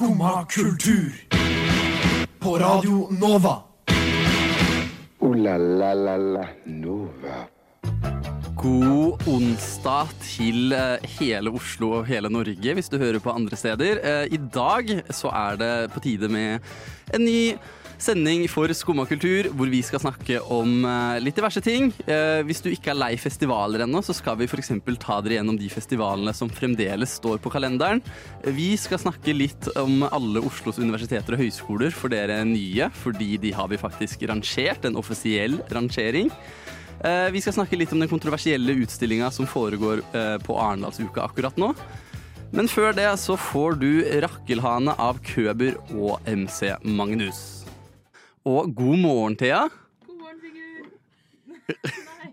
Skumma 0.00 0.46
kultur. 0.48 1.12
På 2.38 2.58
Radio 2.58 3.08
Nova. 3.20 3.62
O-la-la-la-la 5.18 6.46
Nova. 6.64 7.42
God 8.56 9.28
onsdag 9.28 10.14
til 10.24 10.72
eh, 10.72 11.04
hele 11.18 11.52
Oslo 11.52 11.90
og 11.98 12.08
hele 12.08 12.30
Norge, 12.32 12.74
hvis 12.78 12.88
du 12.88 12.96
hører 12.96 13.20
på 13.20 13.34
andre 13.34 13.60
steder. 13.60 14.00
Eh, 14.00 14.32
I 14.32 14.40
dag 14.54 14.88
så 15.12 15.28
er 15.36 15.60
det 15.60 15.92
på 15.92 16.00
tide 16.00 16.32
med 16.32 16.64
en 17.12 17.24
ny 17.28 17.52
sending 18.00 18.46
for 18.50 18.70
Skumma 18.76 19.04
kultur, 19.08 19.48
hvor 19.56 19.68
vi 19.70 19.82
skal 19.84 20.00
snakke 20.02 20.38
om 20.52 20.84
eh, 20.88 21.18
litt 21.22 21.36
diverse 21.36 21.60
ting. 21.64 21.90
Eh, 22.06 22.40
Hvis 22.48 22.62
du 22.64 22.70
ikke 22.72 22.92
er 22.94 22.98
lei 22.98 23.10
festivaler 23.20 23.84
ennå, 23.84 24.00
så 24.04 24.14
skal 24.16 24.38
vi 24.40 24.48
f.eks. 24.48 24.72
ta 25.02 25.18
dere 25.20 25.36
gjennom 25.38 25.58
de 25.60 25.68
festivalene 25.72 26.32
som 26.36 26.48
fremdeles 26.50 27.18
står 27.20 27.38
på 27.44 27.52
kalenderen. 27.52 28.00
Vi 28.56 28.72
skal 28.80 29.02
snakke 29.02 29.34
litt 29.36 29.68
om 29.80 30.02
alle 30.08 30.40
Oslos 30.40 30.80
universiteter 30.80 31.36
og 31.36 31.44
høyskoler 31.44 31.92
for 31.94 32.12
dere 32.12 32.40
nye, 32.48 32.88
fordi 33.02 33.34
de 33.42 33.52
har 33.56 33.68
vi 33.70 33.80
faktisk 33.80 34.24
rangert, 34.30 34.88
en 34.88 34.96
offisiell 35.00 35.60
rangering. 35.70 36.32
Eh, 37.04 37.28
Vi 37.32 37.40
skal 37.44 37.58
snakke 37.60 37.76
litt 37.78 37.92
om 37.92 38.00
den 38.00 38.10
kontroversielle 38.12 38.78
utstillinga 38.80 39.30
som 39.32 39.48
foregår 39.48 40.02
på 40.44 40.56
Arendalsuka 40.56 41.28
akkurat 41.28 41.56
nå. 41.60 41.74
Men 42.52 42.66
før 42.66 42.90
det 42.96 43.06
så 43.22 43.36
får 43.38 43.76
du 43.78 43.90
Rakkelhane 44.24 44.96
av 44.98 45.20
Køber 45.22 45.76
og 45.94 46.18
MC 46.26 46.72
Magnus. 46.82 47.59
Og 48.48 48.70
god 48.74 48.98
morgen, 48.98 49.36
Thea. 49.36 49.66
God 50.06 50.16
morgen, 50.18 50.38
Sigurd. 50.40 51.90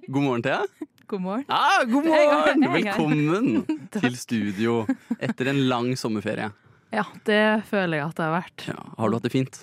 God 0.14 0.24
morgen, 0.24 0.44
Thea. 0.46 0.62
God 1.08 1.22
morgen. 1.22 1.46
Ah, 1.50 1.84
god 1.88 2.06
Hei, 2.06 2.12
hei, 2.12 2.26
morgen! 2.32 2.64
hei. 2.64 2.82
Velkommen 2.82 3.66
til 3.96 4.16
studio 4.20 4.78
etter 5.20 5.52
en 5.52 5.62
lang 5.72 5.94
sommerferie. 6.00 6.50
Ja, 6.96 7.04
det 7.28 7.42
føler 7.68 8.00
jeg 8.00 8.08
at 8.08 8.16
det 8.20 8.26
har 8.28 8.36
vært. 8.38 8.66
Ja, 8.72 8.78
har 8.98 9.10
du 9.12 9.18
hatt 9.18 9.28
det 9.28 9.34
fint? 9.36 9.62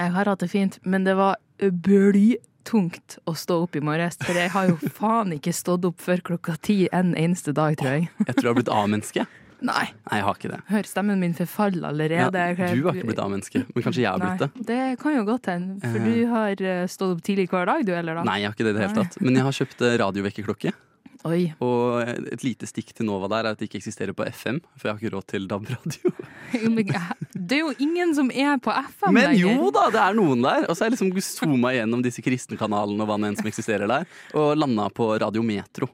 Jeg 0.00 0.14
har 0.16 0.30
hatt 0.32 0.42
det 0.42 0.50
fint, 0.50 0.78
men 0.82 1.06
det 1.06 1.14
var 1.18 1.38
blytungt 1.60 3.18
å 3.30 3.34
stå 3.38 3.60
opp 3.66 3.78
i 3.78 3.82
morges. 3.84 4.18
For 4.24 4.34
jeg 4.38 4.50
har 4.54 4.70
jo 4.72 4.78
faen 4.94 5.34
ikke 5.36 5.54
stått 5.54 5.86
opp 5.86 6.02
før 6.02 6.22
klokka 6.32 6.56
ti 6.66 6.80
en 6.94 7.14
eneste 7.18 7.54
dag, 7.54 7.76
tror 7.78 7.98
jeg. 7.98 8.08
Jeg 8.26 8.34
tror 8.34 8.42
du 8.42 8.50
har 8.50 8.58
blitt 8.58 8.72
A-menneske. 8.74 9.26
Nei. 9.62 9.86
Nei, 10.08 10.18
jeg 10.18 10.24
har 10.24 10.34
ikke 10.38 10.50
det. 10.52 10.60
Hør, 10.70 10.86
stemmen 10.88 11.20
min 11.20 11.34
forfaller 11.36 12.10
Ja, 12.10 12.26
allerede. 12.28 12.74
du 12.74 12.82
har 12.86 12.94
ikke 12.96 13.06
blitt 13.10 13.18
A-menneske, 13.24 13.64
men 13.74 13.84
kanskje 13.84 14.02
jeg 14.04 14.10
har 14.10 14.18
blitt 14.22 14.44
det. 14.44 14.66
Det 14.70 14.98
kan 15.02 15.16
jo 15.18 15.24
godt 15.28 15.46
hende. 15.52 15.80
For 15.84 15.98
Eh. 16.00 16.04
du 16.04 16.26
har 16.32 16.62
eh, 16.62 16.86
stått 16.86 17.16
opp 17.16 17.22
tidlig 17.26 17.48
hver 17.52 17.66
dag, 17.66 17.84
du, 17.84 17.92
eller 17.92 18.14
da? 18.20 18.22
Nei, 18.24 18.38
jeg 18.40 18.48
har 18.50 18.54
ikke 18.56 18.64
det 18.68 18.74
i 18.74 18.78
det 18.78 18.86
hele 18.88 19.02
tatt. 19.04 19.20
Men 19.20 19.34
jeg 19.36 19.42
har 19.44 19.52
kjøpt 19.60 19.82
eh, 19.88 19.98
radiovekkerklokke. 20.04 20.72
Oi. 21.28 21.52
Og 21.60 22.00
et 22.32 22.40
lite 22.42 22.64
stikk 22.64 22.94
til 22.96 23.04
Nova 23.04 23.28
der 23.28 23.44
er 23.44 23.52
at 23.52 23.58
det 23.60 23.66
ikke 23.68 23.76
eksisterer 23.82 24.14
på 24.16 24.24
FM, 24.24 24.62
for 24.80 24.88
jeg 24.88 24.94
har 24.94 25.00
ikke 25.02 25.12
råd 25.18 25.26
til 25.28 25.44
DAB-radio. 25.50 26.12
Det 27.50 27.56
er 27.58 27.60
jo 27.60 27.72
ingen 27.82 28.14
som 28.16 28.30
er 28.32 28.56
på 28.62 28.72
FM 28.72 29.12
Men 29.14 29.30
lenger. 29.34 29.56
jo 29.60 29.70
da, 29.74 29.84
det 29.92 30.00
er 30.00 30.14
noen 30.16 30.42
der. 30.44 30.64
Og 30.68 30.76
så 30.76 30.84
har 30.84 30.90
jeg 30.90 30.96
liksom 30.98 31.12
zooma 31.20 31.72
gjennom 31.76 32.02
disse 32.04 32.22
kristne 32.24 32.56
kanalene 32.60 33.04
og 33.04 33.10
hva 33.10 33.18
enn 33.28 33.36
som 33.38 33.48
eksisterer 33.50 33.90
der, 33.90 34.06
og 34.34 34.56
landa 34.58 34.88
på 34.94 35.10
Radio 35.20 35.42
Metro. 35.44 35.88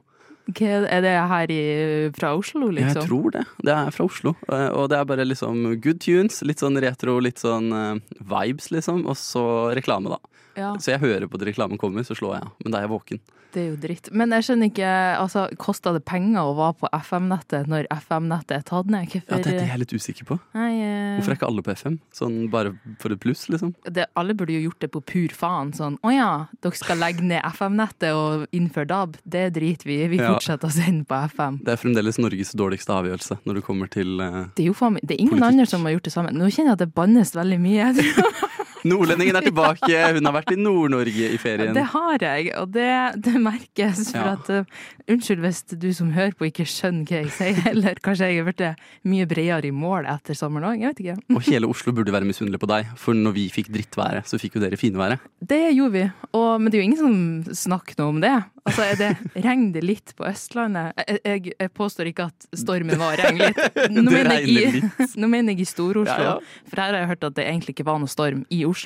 Er 0.55 1.01
det 1.03 1.11
her 1.29 1.51
i, 1.51 2.11
fra 2.15 2.31
Oslo, 2.37 2.69
liksom? 2.71 3.01
Jeg 3.01 3.09
tror 3.09 3.31
det. 3.35 3.43
Det 3.67 3.73
er 3.73 3.91
fra 3.91 4.05
Oslo. 4.07 4.35
Eh, 4.47 4.69
Og 4.71 4.87
det 4.89 4.97
er 4.97 5.05
bare 5.09 5.25
liksom 5.27 5.79
good 5.83 5.99
tunes, 5.99 6.41
litt 6.47 6.59
sånn 6.63 6.79
retro, 6.81 7.17
litt 7.19 7.37
sånn 7.43 7.67
eh, 7.75 7.99
vibes, 8.23 8.71
liksom. 8.71 9.05
Og 9.07 9.17
så 9.19 9.43
reklame, 9.75 10.09
da. 10.15 10.19
Ja. 10.57 10.73
Så 10.81 10.91
jeg 10.95 10.99
hører 11.03 11.27
på 11.29 11.37
at 11.39 11.47
reklamen 11.47 11.77
kommer, 11.81 12.03
så 12.07 12.15
slår 12.17 12.37
jeg 12.39 12.47
av. 12.47 12.53
Men 12.63 12.73
da 12.73 12.79
er 12.81 12.87
jeg 12.87 12.95
våken. 12.95 13.19
Det 13.53 13.61
er 13.63 13.67
jo 13.71 13.75
dritt. 13.79 14.09
Men 14.11 14.33
jeg 14.35 14.43
skjønner 14.43 14.67
ikke, 14.69 14.87
altså, 15.21 15.45
kosta 15.57 15.93
det 15.95 16.01
penger 16.05 16.49
å 16.49 16.55
være 16.57 16.75
på 16.81 16.89
FM-nettet 16.97 17.69
når 17.71 17.85
FM-nettet 17.95 18.51
er 18.57 18.65
tatt 18.67 18.89
ned? 18.91 19.05
Ja, 19.07 19.21
Hvorfor 19.23 19.43
det, 19.45 19.53
det 19.55 19.61
er 19.63 19.71
jeg 19.71 19.81
litt 19.85 19.93
usikker 19.95 20.27
på. 20.27 20.37
Nei, 20.57 20.71
eh, 20.83 21.13
Hvorfor 21.17 21.31
er 21.33 21.37
ikke 21.39 21.47
alle 21.47 21.63
på 21.63 21.71
FM? 21.77 21.95
Sånn 22.13 22.35
bare 22.53 22.73
for 23.01 23.15
et 23.15 23.21
pluss, 23.23 23.45
liksom? 23.53 23.71
det, 23.87 24.05
Alle 24.19 24.35
burde 24.37 24.53
jo 24.57 24.65
gjort 24.67 24.83
det 24.83 24.91
på 24.93 25.01
pur 25.13 25.33
faen. 25.39 25.71
Sånn 25.77 25.95
å 26.03 26.11
ja, 26.13 26.27
dere 26.61 26.77
skal 26.81 26.99
legge 27.01 27.23
ned 27.23 27.39
FM-nettet 27.53 28.11
og 28.19 28.45
innføre 28.51 28.91
DAB. 28.91 29.17
Det 29.23 29.45
driter 29.55 29.89
vi 29.93 30.01
i. 30.03 30.07
Vi 30.11 30.17
Ja. 30.21 30.33
fortsetter 30.35 30.67
å 30.67 30.75
sende 30.75 31.07
på 31.07 31.15
FM. 31.31 31.61
Det 31.63 31.71
er 31.77 31.81
fremdeles 31.81 32.19
Norges 32.19 32.51
dårligste 32.51 32.93
avgjørelse 32.99 33.39
når 33.47 33.61
det 33.61 33.63
kommer 33.63 33.87
til 33.89 34.19
eh, 34.19 34.43
Det 34.59 34.65
er 34.67 34.71
jo 34.73 34.77
faen 34.77 34.99
det 35.01 35.15
er 35.15 35.21
ingen 35.23 35.41
andre 35.43 35.65
som 35.65 35.85
har 35.87 35.95
gjort 35.95 36.03
det 36.09 36.13
samme. 36.13 36.35
Nå 36.35 36.51
kjenner 36.51 36.73
jeg 36.75 36.81
at 36.81 36.83
det 36.83 36.93
bannes 36.93 37.31
veldig 37.37 37.59
mye. 37.63 37.93
Nordlendingen 38.87 39.37
er 39.39 39.45
tilbake! 39.47 39.91
Hun 40.17 40.25
har 40.29 40.35
vært 40.39 40.51
i 40.55 40.57
Nord-Norge 40.59 41.29
i 41.33 41.37
ferien. 41.41 41.73
Det 41.75 41.83
har 41.93 42.23
jeg, 42.23 42.51
og 42.59 42.71
det, 42.75 42.87
det 43.27 43.35
merkes. 43.43 44.05
For 44.11 44.17
Ja. 44.17 44.33
at, 44.37 44.49
uh, 44.49 45.11
unnskyld 45.11 45.43
hvis 45.43 45.61
du 45.79 45.87
som 45.93 46.11
hører 46.15 46.33
på 46.37 46.47
ikke 46.49 46.65
skjønner 46.67 47.05
hva 47.07 47.21
jeg 47.21 47.31
sier, 47.35 47.61
eller 47.73 47.99
kanskje 48.03 48.31
jeg 48.31 48.41
har 48.41 48.47
blitt 48.49 48.65
mye 49.07 49.27
bredere 49.29 49.69
i 49.69 49.73
mål 49.75 50.07
etter 50.11 50.37
sommeren 50.37 50.71
òg. 50.71 50.81
Jeg 50.81 50.93
vet 50.95 51.03
ikke. 51.05 51.17
Og 51.37 51.47
hele 51.51 51.69
Oslo 51.71 51.93
burde 51.95 52.13
være 52.15 52.27
misunnelig 52.27 52.59
på 52.63 52.69
deg, 52.71 52.89
for 52.99 53.17
når 53.17 53.35
vi 53.37 53.47
fikk 53.53 53.71
drittværet, 53.75 54.27
så 54.29 54.39
fikk 54.41 54.57
jo 54.57 54.63
dere 54.65 54.79
finværet. 54.79 55.23
Det 55.39 55.61
gjorde 55.75 55.93
vi, 55.97 56.05
og, 56.33 56.49
men 56.61 56.71
det 56.71 56.79
er 56.79 56.83
jo 56.83 56.87
ingen 56.91 57.01
som 57.03 57.57
snakker 57.67 57.99
noe 58.01 58.15
om 58.15 58.21
det. 58.23 58.35
Altså, 58.67 58.83
det, 58.99 59.09
Regner 59.45 59.69
det 59.77 59.81
litt 59.87 60.11
på 60.17 60.25
Østlandet? 60.27 60.89
Jeg, 61.07 61.19
jeg, 61.23 61.51
jeg 61.55 61.71
påstår 61.77 62.09
ikke 62.09 62.25
at 62.27 62.47
stormen 62.59 62.99
var 62.99 63.15
regn 63.15 63.39
litt. 63.39 63.59
Nå 63.95 64.03
mener 64.11 64.41
jeg 64.41 64.49
i, 64.51 64.81
nå 65.21 65.29
mener 65.31 65.53
jeg 65.55 65.63
i 65.63 65.67
Stor-Oslo, 65.69 66.03
Ja, 66.25 66.33
ja. 66.35 66.65
for 66.67 66.81
her 66.83 66.91
har 66.91 66.99
jeg 67.05 67.09
hørt 67.13 67.23
at 67.29 67.37
det 67.37 67.45
egentlig 67.47 67.77
ikke 67.77 67.85
var 67.87 68.01
noe 68.03 68.11
storm 68.11 68.41
i 68.51 68.59
Oslo. 68.67 68.76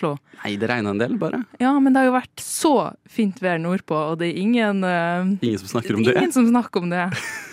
Nei, 0.41 0.55
det 0.57 0.69
regna 0.71 0.93
en 0.95 1.01
del, 1.01 1.17
bare. 1.21 1.43
Ja, 1.61 1.73
men 1.79 1.93
det 1.93 2.01
har 2.01 2.07
jo 2.09 2.15
vært 2.15 2.41
så 2.43 2.71
fint 3.11 3.37
vær 3.43 3.59
nordpå, 3.61 3.97
og 4.13 4.19
det 4.21 4.31
er 4.31 4.39
ingen 4.41 4.81
uh, 4.87 5.27
Ingen 5.43 5.59
som 5.61 5.73
snakker 5.75 5.99
om 5.99 6.05
det. 6.07 6.15
Ingen 6.17 6.33
som 6.33 6.47
snakker 6.49 6.81
om 6.85 6.89
det. 6.93 7.03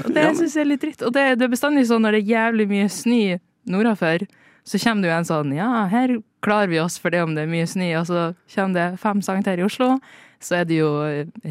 Og 0.07 0.13
det 0.15 0.25
Ja, 0.29 0.35
syns 0.39 0.55
jeg 0.57 0.65
er 0.65 0.71
litt 0.73 0.85
dritt. 0.87 1.03
Og 1.05 1.13
det, 1.17 1.27
det 1.41 1.49
er 1.49 1.53
bestandig 1.53 1.85
sånn 1.91 2.07
når 2.07 2.17
det 2.19 2.23
er 2.25 2.33
jævlig 2.37 2.69
mye 2.71 2.89
snø 2.93 3.21
nordafor, 3.69 4.25
så 4.69 4.79
kommer 4.83 5.05
det 5.05 5.09
jo 5.11 5.17
en 5.19 5.29
sånn 5.29 5.53
Ja, 5.57 5.69
her 5.93 6.17
klarer 6.45 6.69
vi 6.73 6.79
oss 6.81 6.97
for 7.01 7.13
det 7.13 7.21
om 7.25 7.35
det 7.37 7.45
er 7.47 7.53
mye 7.53 7.67
snø, 7.69 7.91
og 8.01 8.09
så 8.09 8.25
kommer 8.55 8.75
det 8.79 9.01
fem 9.03 9.21
centimeter 9.25 9.61
i 9.61 9.67
Oslo. 9.67 9.95
Så 10.39 10.55
er 10.61 10.69
det 10.69 10.77
jo 10.79 10.91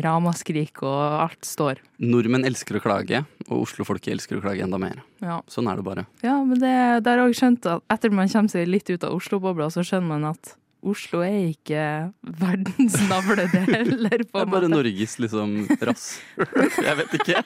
ramaskrik, 0.04 0.80
og 0.86 1.00
alt 1.26 1.44
står. 1.46 1.82
Nordmenn 2.00 2.46
elsker 2.48 2.78
å 2.80 2.84
klage, 2.84 3.24
og 3.50 3.66
Oslo-folket 3.66 4.14
elsker 4.16 4.40
å 4.40 4.44
klage 4.46 4.64
enda 4.64 4.80
mer. 4.80 5.02
Ja, 5.24 5.42
Sånn 5.52 5.68
er 5.68 5.80
det 5.80 5.84
bare. 5.88 6.06
ja 6.24 6.38
men 6.46 6.62
det, 6.62 6.72
det 7.04 7.12
har 7.18 7.24
jeg 7.26 7.36
skjønt 7.42 7.68
at 7.68 7.84
etter 7.98 8.14
man 8.16 8.32
kommer 8.32 8.54
seg 8.54 8.70
litt 8.70 8.88
ut 8.94 9.04
av 9.04 9.18
Oslo-bobla, 9.18 9.68
så 9.74 9.84
skjønner 9.84 10.08
man 10.14 10.30
at 10.32 10.54
Oslo 10.86 11.24
er 11.26 11.50
ikke 11.52 11.84
verdens 12.22 12.98
navledel. 13.10 13.66
det 14.06 14.20
er 14.22 14.28
bare. 14.32 14.70
Norges 14.70 15.18
liksom 15.20 15.64
rass. 15.82 16.20
Jeg 16.38 16.98
vet 17.02 17.16
ikke. 17.18 17.42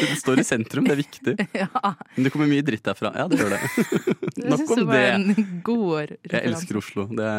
Det 0.00 0.16
står 0.18 0.40
i 0.40 0.44
sentrum, 0.46 0.86
det 0.88 0.94
er 0.94 1.00
viktig. 1.02 1.34
Ja, 1.60 1.68
Men 2.16 2.26
det 2.26 2.32
kommer 2.32 2.48
mye 2.50 2.64
dritt 2.64 2.84
derfra. 2.86 3.12
Ja, 3.16 3.26
det 3.30 3.38
gjør 3.40 3.54
det. 3.54 3.60
Nok 4.50 4.72
om 4.76 4.84
det 4.90 5.02
en 5.12 5.60
god 5.66 6.14
Jeg 6.30 6.40
elsker 6.50 6.80
Oslo. 6.80 7.06
Det 7.12 7.30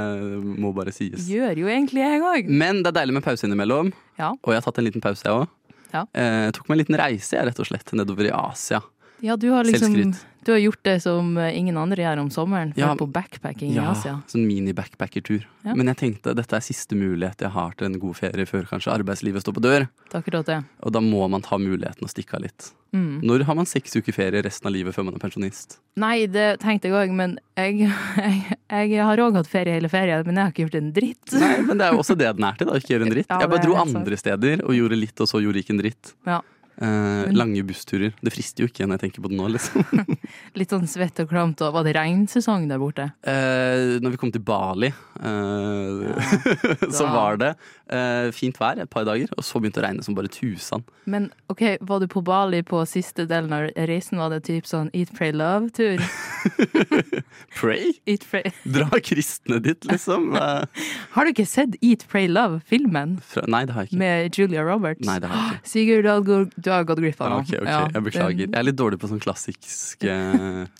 må 0.61 0.71
bare 0.75 0.93
sies. 0.95 1.27
Gjør 1.29 1.63
jo 1.65 1.69
egentlig 1.71 2.03
jeg 2.05 2.23
òg. 2.23 2.49
Men 2.51 2.83
det 2.83 2.93
er 2.93 2.99
deilig 3.01 3.17
med 3.19 3.25
pause 3.25 3.47
innimellom. 3.49 3.91
Ja. 4.19 4.31
Og 4.37 4.53
jeg 4.53 4.61
har 4.61 4.67
tatt 4.69 4.81
en 4.81 4.87
liten 4.87 5.03
pause, 5.03 5.25
jeg 5.25 5.43
òg. 5.43 5.49
Ja. 5.95 6.03
Eh, 6.17 6.49
tok 6.55 6.67
meg 6.67 6.75
en 6.77 6.81
liten 6.83 6.99
reise, 6.99 7.35
jeg, 7.37 7.47
rett 7.47 7.59
og 7.61 7.67
slett, 7.69 7.93
nedover 7.95 8.27
i 8.27 8.33
Asia. 8.35 8.81
Ja, 9.23 9.35
du 9.39 9.49
har 9.53 9.63
liksom 9.63 9.93
Selvskryt. 9.95 10.25
Du 10.45 10.51
har 10.53 10.59
gjort 10.61 10.83
det 10.85 10.99
som 11.01 11.31
ingen 11.41 11.73
andre 11.81 12.03
gjør 12.03 12.19
om 12.21 12.27
sommeren, 12.29 12.73
Ja. 12.77 12.91
ja. 12.91 12.95
på 12.95 13.07
backpacking 13.09 13.71
i 13.71 13.75
Ja, 13.79 13.87
Asia. 13.95 14.19
sånn 14.29 14.43
mini-backpackertur. 14.45 15.45
Ja. 15.65 15.73
Men 15.73 15.87
jeg 15.89 15.97
tenkte 15.97 16.35
dette 16.37 16.53
er 16.53 16.61
siste 16.61 16.93
mulighet 16.93 17.41
jeg 17.41 17.49
har 17.49 17.71
til 17.73 17.87
en 17.87 17.97
god 17.99 18.13
ferie 18.19 18.45
før 18.45 18.67
kanskje 18.69 18.93
arbeidslivet 18.93 19.41
står 19.41 19.55
på 19.57 19.63
dør. 19.65 19.87
Akkurat 20.13 20.45
det. 20.45 20.59
Og 20.85 20.93
da 20.93 21.01
må 21.01 21.25
man 21.33 21.41
ta 21.41 21.57
muligheten 21.57 22.05
å 22.05 22.11
stikke 22.11 22.35
av 22.37 22.43
litt. 22.45 22.69
Mm. 22.93 23.23
Når 23.25 23.43
har 23.49 23.55
man 23.57 23.65
seks 23.65 23.95
uker 23.97 24.13
ferie 24.13 24.43
resten 24.45 24.67
av 24.69 24.73
livet 24.77 24.93
før 24.95 25.05
man 25.09 25.15
er 25.17 25.23
pensjonist? 25.25 25.79
Nei, 25.97 26.27
det 26.27 26.59
tenkte 26.61 26.91
jeg 26.91 26.93
òg, 26.93 27.11
men 27.17 27.39
jeg, 27.57 27.89
jeg, 27.89 28.57
jeg 28.93 29.01
har 29.03 29.17
òg 29.25 29.35
hatt 29.41 29.49
ferie 29.49 29.73
hele 29.79 29.89
ferien, 29.89 30.21
men 30.29 30.35
jeg 30.37 30.43
har 30.45 30.53
ikke 30.53 30.67
gjort 30.67 30.77
en 30.79 30.93
dritt. 30.93 31.33
Nei, 31.33 31.55
men 31.65 31.77
det 31.81 31.87
er 31.89 31.95
jo 31.97 32.03
også 32.05 32.15
det 32.21 32.29
den 32.37 32.45
er 32.47 32.53
til, 32.61 32.67
da. 32.69 32.77
Ikke 32.77 32.93
gjøre 32.93 33.07
en 33.09 33.15
dritt. 33.17 33.27
Ja, 33.33 33.39
Jeg 33.41 33.49
bare 33.49 33.65
dro 33.65 33.75
andre 33.81 34.15
steder 34.21 34.61
og 34.63 34.75
gjorde 34.77 34.99
litt, 35.01 35.17
og 35.19 35.27
så 35.27 35.41
gjorde 35.41 35.59
ikke 35.65 35.73
en 35.73 35.81
dritt. 35.81 36.13
Ja. 36.29 36.39
Eh, 36.77 37.31
lange 37.31 37.63
bussturer. 37.63 38.11
Det 38.19 38.33
frister 38.33 38.65
jo 38.65 38.69
ikke 38.69 38.83
når 38.83 38.97
jeg 38.97 39.03
tenker 39.05 39.23
på 39.23 39.31
det 39.31 39.37
nå, 39.39 39.47
liksom. 39.53 39.85
Litt 40.59 40.73
sånn 40.73 40.87
svett 40.91 41.21
og 41.23 41.29
klamt, 41.31 41.63
og 41.63 41.75
var 41.77 41.85
det 41.87 41.95
regnsesong 41.95 42.67
der 42.67 42.81
borte? 42.81 43.07
Eh, 43.23 43.95
når 44.03 44.15
vi 44.15 44.19
kom 44.19 44.33
til 44.35 44.43
Bali, 44.43 44.91
eh, 44.91 46.27
så 46.97 47.07
var 47.13 47.39
det 47.39 47.53
eh, 47.89 48.31
fint 48.35 48.57
vær 48.59 48.79
et 48.81 48.89
par 48.89 49.05
dager, 49.07 49.29
og 49.37 49.43
så 49.45 49.59
begynte 49.61 49.79
det 49.81 49.83
å 49.83 49.87
regne 49.89 50.03
som 50.05 50.15
bare 50.17 50.31
tusen. 50.31 50.83
Men 51.05 51.29
OK, 51.53 51.61
var 51.85 51.99
du 52.01 52.07
på 52.09 52.23
Bali 52.25 52.63
på 52.65 52.79
siste 52.89 53.25
delen 53.29 53.53
av 53.53 53.67
reisen? 53.89 54.17
Var 54.17 54.29
det 54.33 54.43
typ 54.47 54.65
sånn 54.69 54.89
Eat, 54.93 55.11
Pray, 55.17 55.31
Love-tur? 55.35 56.01
Pray? 57.55 57.93
Eat, 58.05 58.25
pray. 58.29 58.51
Dra 58.75 58.89
kristne 59.03 59.59
ditt, 59.63 59.85
liksom. 59.85 60.33
Eh, 60.35 60.83
Har 61.15 61.25
du 61.25 61.31
ikke 61.33 61.45
sett 61.49 61.75
Eat, 61.81 62.05
Pray, 62.11 62.27
Love-filmen 62.31 63.19
nei, 63.51 63.61
det 63.67 63.73
har 63.75 63.85
jeg 63.85 63.91
ikke. 63.93 63.99
med 64.01 64.37
Julia 64.39 64.63
Roberts? 64.65 65.05
Nei, 65.07 65.17
det 65.23 65.29
har 65.31 65.41
jeg 65.41 65.59
ikke. 65.59 65.69
Sigurd, 65.75 66.05
du 66.05 66.71
har 66.71 66.85
gått- 66.89 67.01
glipp 67.01 67.21
av 67.21 67.33
noe. 67.33 67.43
ok, 67.43 67.53
ok, 67.61 67.67
Ja, 67.69 67.81
Jeg 67.93 68.03
beklager. 68.09 68.45
Jeg 68.47 68.55
er 68.59 68.67
litt 68.69 68.77
dårlig 68.79 68.99
på 69.01 69.09
sånn 69.11 69.21
klassiske 69.23 70.15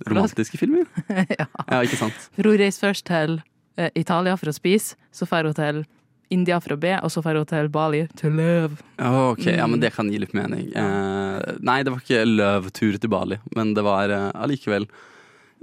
romantiske 0.09 0.57
filmer. 0.61 0.85
ja. 1.09 1.47
Ja, 1.69 1.81
ikke 1.85 1.99
sant? 1.99 2.29
Ror 2.41 2.57
reis 2.61 2.79
først 2.81 3.05
til 3.09 3.39
eh, 3.77 3.89
Italia 3.99 4.35
for 4.39 4.51
å 4.51 4.55
spise, 4.55 4.95
så 5.15 5.27
drar 5.29 5.49
hun 5.49 5.57
til 5.57 5.83
India 6.33 6.59
for 6.59 6.73
å 6.75 6.79
be, 6.79 6.93
og 7.03 7.11
så 7.13 7.21
drar 7.21 7.37
hun 7.37 7.45
til 7.45 7.67
Bali 7.69 8.07
love. 8.23 8.77
Ja, 8.97 9.11
Ok, 9.31 9.45
ja, 9.45 9.67
men 9.67 9.79
det 9.79 9.93
kan 9.93 10.09
gi 10.11 10.17
litt 10.19 10.33
mening. 10.33 10.71
Eh, 10.75 11.55
nei, 11.61 11.83
det 11.83 11.91
var 11.93 11.99
ikke 12.01 12.23
løvtur 12.25 12.97
til 12.99 13.09
Bali, 13.09 13.37
men 13.55 13.73
det 13.77 13.83
var 13.85 14.09
eh, 14.09 14.31
allikevel 14.33 14.87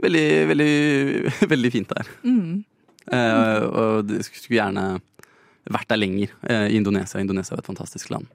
veldig, 0.02 0.26
veldig, 0.52 0.70
veldig 1.52 1.72
fint 1.74 1.88
der. 1.90 2.06
Mm. 2.24 2.62
Eh, 3.12 3.64
og 3.66 4.12
skulle 4.22 4.60
gjerne 4.60 4.86
vært 5.72 5.88
der 5.90 5.98
lenger 6.00 6.30
eh, 6.48 6.68
i 6.72 6.78
Indonesia. 6.78 7.20
Indonesia 7.22 7.54
er 7.56 7.62
et 7.62 7.66
fantastisk 7.70 8.10
land. 8.14 8.26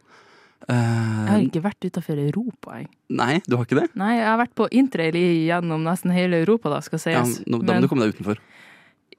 Eh, 0.68 0.74
Jeg 0.76 1.32
har 1.32 1.42
ikke 1.46 1.62
vært 1.64 1.86
utafor 1.88 2.20
Europa, 2.20 2.80
jeg. 2.82 2.88
nei, 3.14 3.38
du 3.48 3.56
har 3.56 3.64
ikke 3.68 3.78
det? 3.80 3.88
Nei, 3.96 4.16
jeg 4.18 4.26
har 4.28 4.40
vært 4.42 4.56
på 4.58 4.68
interrail 4.76 5.16
gjennom 5.48 5.84
nesten 5.86 6.12
hele 6.16 6.42
Europa, 6.44 6.70
da, 6.74 6.80
skal 6.84 7.00
Ja, 7.14 7.24
sies. 7.24 7.44
nå, 7.48 7.60
da 7.64 7.74
må 7.74 7.78
Men- 7.78 7.82
du 7.86 7.88
komme 7.92 8.04
deg 8.08 8.16
utenfor. 8.18 8.38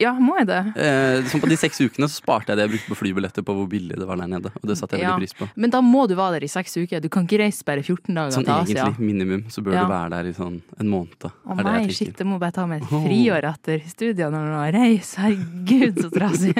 Ja, 0.00 0.12
må 0.22 0.36
jeg 0.38 0.46
det? 0.46 0.58
Eh, 0.78 1.22
sånn 1.30 1.40
på 1.42 1.48
de 1.50 1.56
seks 1.58 1.80
ukene 1.82 2.06
så 2.06 2.20
sparte 2.20 2.52
jeg 2.52 2.58
det 2.60 2.64
jeg 2.66 2.72
brukte 2.76 2.90
på 2.92 2.98
flybilletter 3.00 3.42
på 3.46 3.54
hvor 3.56 3.66
billig 3.70 3.96
det 3.98 4.06
var 4.06 4.16
der 4.20 4.28
nede. 4.30 4.52
Og 4.62 4.66
det 4.70 4.76
satte 4.78 4.94
jeg 4.96 5.02
Ja. 5.02 5.16
veldig 5.16 5.26
pris 5.26 5.34
på. 5.34 5.48
Men 5.56 5.70
da 5.74 5.80
må 5.82 6.06
du 6.08 6.14
være 6.14 6.38
der 6.38 6.44
i 6.44 6.50
seks 6.52 6.76
uker. 6.76 7.00
Du 7.02 7.08
kan 7.08 7.26
ikke 7.26 7.40
reise 7.42 7.64
bare 7.66 7.82
14 7.82 8.14
dager 8.14 8.30
Sånn 8.36 8.44
til 8.46 8.54
Asia. 8.54 8.84
egentlig 8.86 8.98
minimum 9.10 9.42
så 9.50 9.62
bør 9.62 9.72
Ja. 9.74 9.82
du 9.84 9.90
være 9.92 10.10
der 10.10 10.28
i 10.30 10.32
sånn 10.38 10.60
en 10.78 10.88
måned. 10.88 11.18
Å 11.18 11.58
er 11.58 11.64
nei, 11.64 11.88
shit, 11.88 12.16
jeg 12.16 12.26
må 12.26 12.38
bare 12.38 12.52
ta 12.52 12.66
meg 12.66 12.82
et 12.82 12.88
friår 12.88 13.42
etter 13.52 13.82
studiene 13.88 14.30
når 14.30 14.52
man 14.54 14.72
reiser. 14.72 15.18
Herregud, 15.18 15.98
så 15.98 16.10
trasig. 16.10 16.54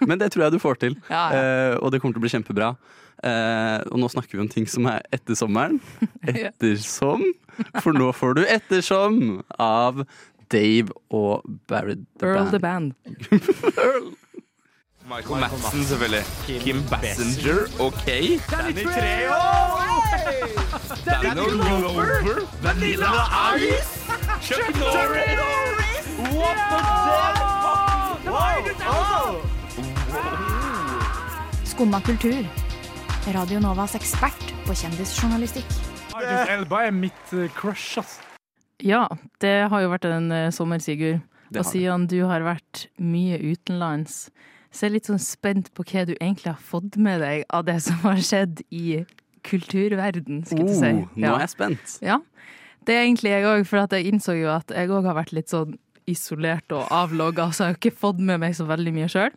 Men 0.08 0.18
det 0.18 0.32
tror 0.32 0.44
jeg 0.48 0.52
du 0.52 0.58
får 0.58 0.78
til. 0.82 0.96
Ja. 1.10 1.30
Eh, 1.30 1.76
og 1.78 1.92
det 1.92 2.00
kommer 2.02 2.14
til 2.14 2.22
å 2.22 2.26
bli 2.26 2.34
kjempebra. 2.34 2.76
Eh, 3.22 3.78
og 3.92 4.00
nå 4.02 4.08
snakker 4.10 4.32
vi 4.34 4.40
om 4.42 4.48
ting 4.50 4.66
som 4.66 4.86
er 4.90 5.02
etter 5.14 5.36
sommeren. 5.38 5.78
Ettersom. 6.26 7.22
For 7.82 7.92
nå 7.94 8.08
får 8.16 8.34
du 8.38 8.42
Ettersom 8.48 9.42
av 9.60 10.02
Dave 10.52 10.88
og 11.10 11.44
Barry 11.68 11.94
the 12.18 12.26
Earl 12.26 12.48
the 12.48 12.58
Band. 12.58 12.92
Band. 13.04 14.16
Michael 15.08 15.40
Madsen, 15.40 15.84
selvfølgelig. 15.84 16.24
Kim 16.60 16.82
Bassinger, 16.90 17.58
OK. 17.80 18.06
Danny 18.50 18.84
Treho! 18.94 19.34
Danny 21.04 21.34
Glover! 21.34 22.46
Vanilla 22.62 23.10
Ice! 23.56 23.92
Chuck 24.42 24.74
Norris! 24.78 25.38
What 26.18 26.56
the 26.70 26.78
fuck? 27.06 27.36
Wow! 28.26 29.42
Skumma 31.64 32.00
kultur. 32.00 32.46
Radio 33.34 33.60
Novas 33.60 33.94
ekspert 33.94 34.54
på 34.66 34.74
kjendisjournalistikk. 34.74 35.66
Idris 36.12 36.48
Elba 36.50 36.86
er 36.86 36.90
mitt 36.90 37.34
crush, 37.56 37.98
ass. 37.98 38.20
Ja, 38.82 39.06
det 39.42 39.54
har 39.70 39.84
jo 39.84 39.92
vært 39.92 40.08
en 40.10 40.30
uh, 40.34 40.48
sommer, 40.54 40.82
Sigurd. 40.82 41.22
Og 41.52 41.66
siden 41.68 42.06
du 42.08 42.22
har 42.30 42.44
vært 42.46 42.86
mye 42.96 43.36
utenlands, 43.36 44.30
så 44.72 44.86
er 44.86 44.88
jeg 44.88 44.94
litt 44.94 45.10
sånn 45.10 45.20
spent 45.20 45.68
på 45.76 45.84
hva 45.84 46.06
du 46.08 46.14
egentlig 46.14 46.48
har 46.48 46.62
fått 46.64 46.96
med 46.96 47.20
deg 47.20 47.44
av 47.52 47.66
det 47.68 47.76
som 47.84 47.98
har 48.06 48.22
skjedd 48.24 48.62
i 48.72 49.02
kulturverden, 49.44 50.46
skulle 50.48 50.70
jeg 50.70 50.78
si. 50.78 50.92
Oh, 51.02 51.18
nå 51.20 51.34
er 51.34 51.44
jeg 51.44 51.52
spent. 51.52 51.96
Ja, 52.04 52.22
det 52.88 52.96
er 52.96 53.04
egentlig 53.04 53.34
jeg 53.34 53.48
òg, 53.50 53.66
for 53.68 53.82
at 53.82 53.92
jeg 53.94 54.08
innså 54.10 54.36
jo 54.38 54.48
at 54.54 54.72
jeg 54.72 54.90
òg 54.90 55.10
har 55.10 55.18
vært 55.18 55.34
litt 55.36 55.52
sånn 55.52 55.76
isolert 56.10 56.72
og 56.74 56.88
avlogga, 56.90 57.50
så 57.52 57.66
jeg 57.66 57.74
har 57.74 57.78
ikke 57.78 58.00
fått 58.00 58.22
med 58.22 58.40
meg 58.42 58.56
så 58.58 58.66
veldig 58.66 58.94
mye 58.96 59.10
sjøl. 59.12 59.34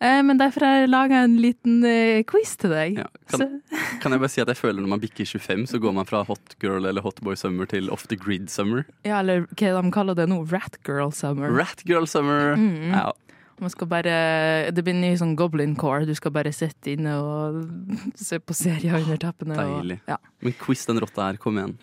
Eh, 0.00 0.20
men 0.22 0.36
derfor 0.38 0.60
har 0.66 0.80
jeg 0.82 0.90
laga 0.92 1.22
en 1.24 1.36
liten 1.40 1.78
eh, 1.88 2.22
quiz 2.28 2.56
til 2.60 2.70
deg. 2.70 2.98
Ja, 2.98 3.06
kan- 3.32 3.62
Kan 4.02 4.12
jeg 4.12 4.20
bare 4.20 4.28
si 4.28 4.40
at 4.42 4.48
jeg 4.48 4.56
føler 4.56 4.80
når 4.82 4.88
man 4.92 5.00
bikker 5.00 5.24
25, 5.26 5.66
så 5.66 5.78
går 5.80 5.94
man 5.94 6.04
fra 6.04 6.22
hot 6.24 6.56
girl 6.60 6.84
eller 6.86 7.00
hot 7.02 7.20
boy 7.24 7.34
summer 7.34 7.66
til 7.66 7.88
off 7.90 8.06
the 8.08 8.16
grid 8.16 8.50
summer. 8.50 8.84
ja, 9.04 9.20
eller 9.20 9.46
hva 9.56 9.82
de 9.82 9.90
kaller 9.90 10.14
det 10.14 10.28
nå, 10.28 10.42
Rat 10.52 10.76
Girl 10.84 11.10
Summer. 11.12 11.48
Rat 11.50 11.82
girl 11.86 12.04
summer. 12.06 12.54
Mm. 12.56 12.92
Ja. 12.92 13.12
Man 13.58 13.70
skal 13.70 13.86
bare, 13.88 14.70
det 14.70 14.84
blir 14.84 14.92
en 14.92 15.00
ny 15.00 15.14
sånn 15.16 15.34
Goblin 15.34 15.74
Core. 15.80 16.04
Du 16.04 16.14
skal 16.14 16.30
bare 16.30 16.52
sitte 16.52 16.92
inne 16.92 17.14
og 17.16 17.62
se 18.14 18.36
på 18.38 18.52
serier 18.52 18.98
under 19.00 19.16
teppene. 19.16 19.56
og- 19.56 19.98
Ja. 20.06 20.18
Men 20.42 20.52
quiz 20.60 20.84
den 20.84 21.00
rotta 21.00 21.30
her, 21.30 21.36
kom 21.38 21.56
igjen. 21.56 21.78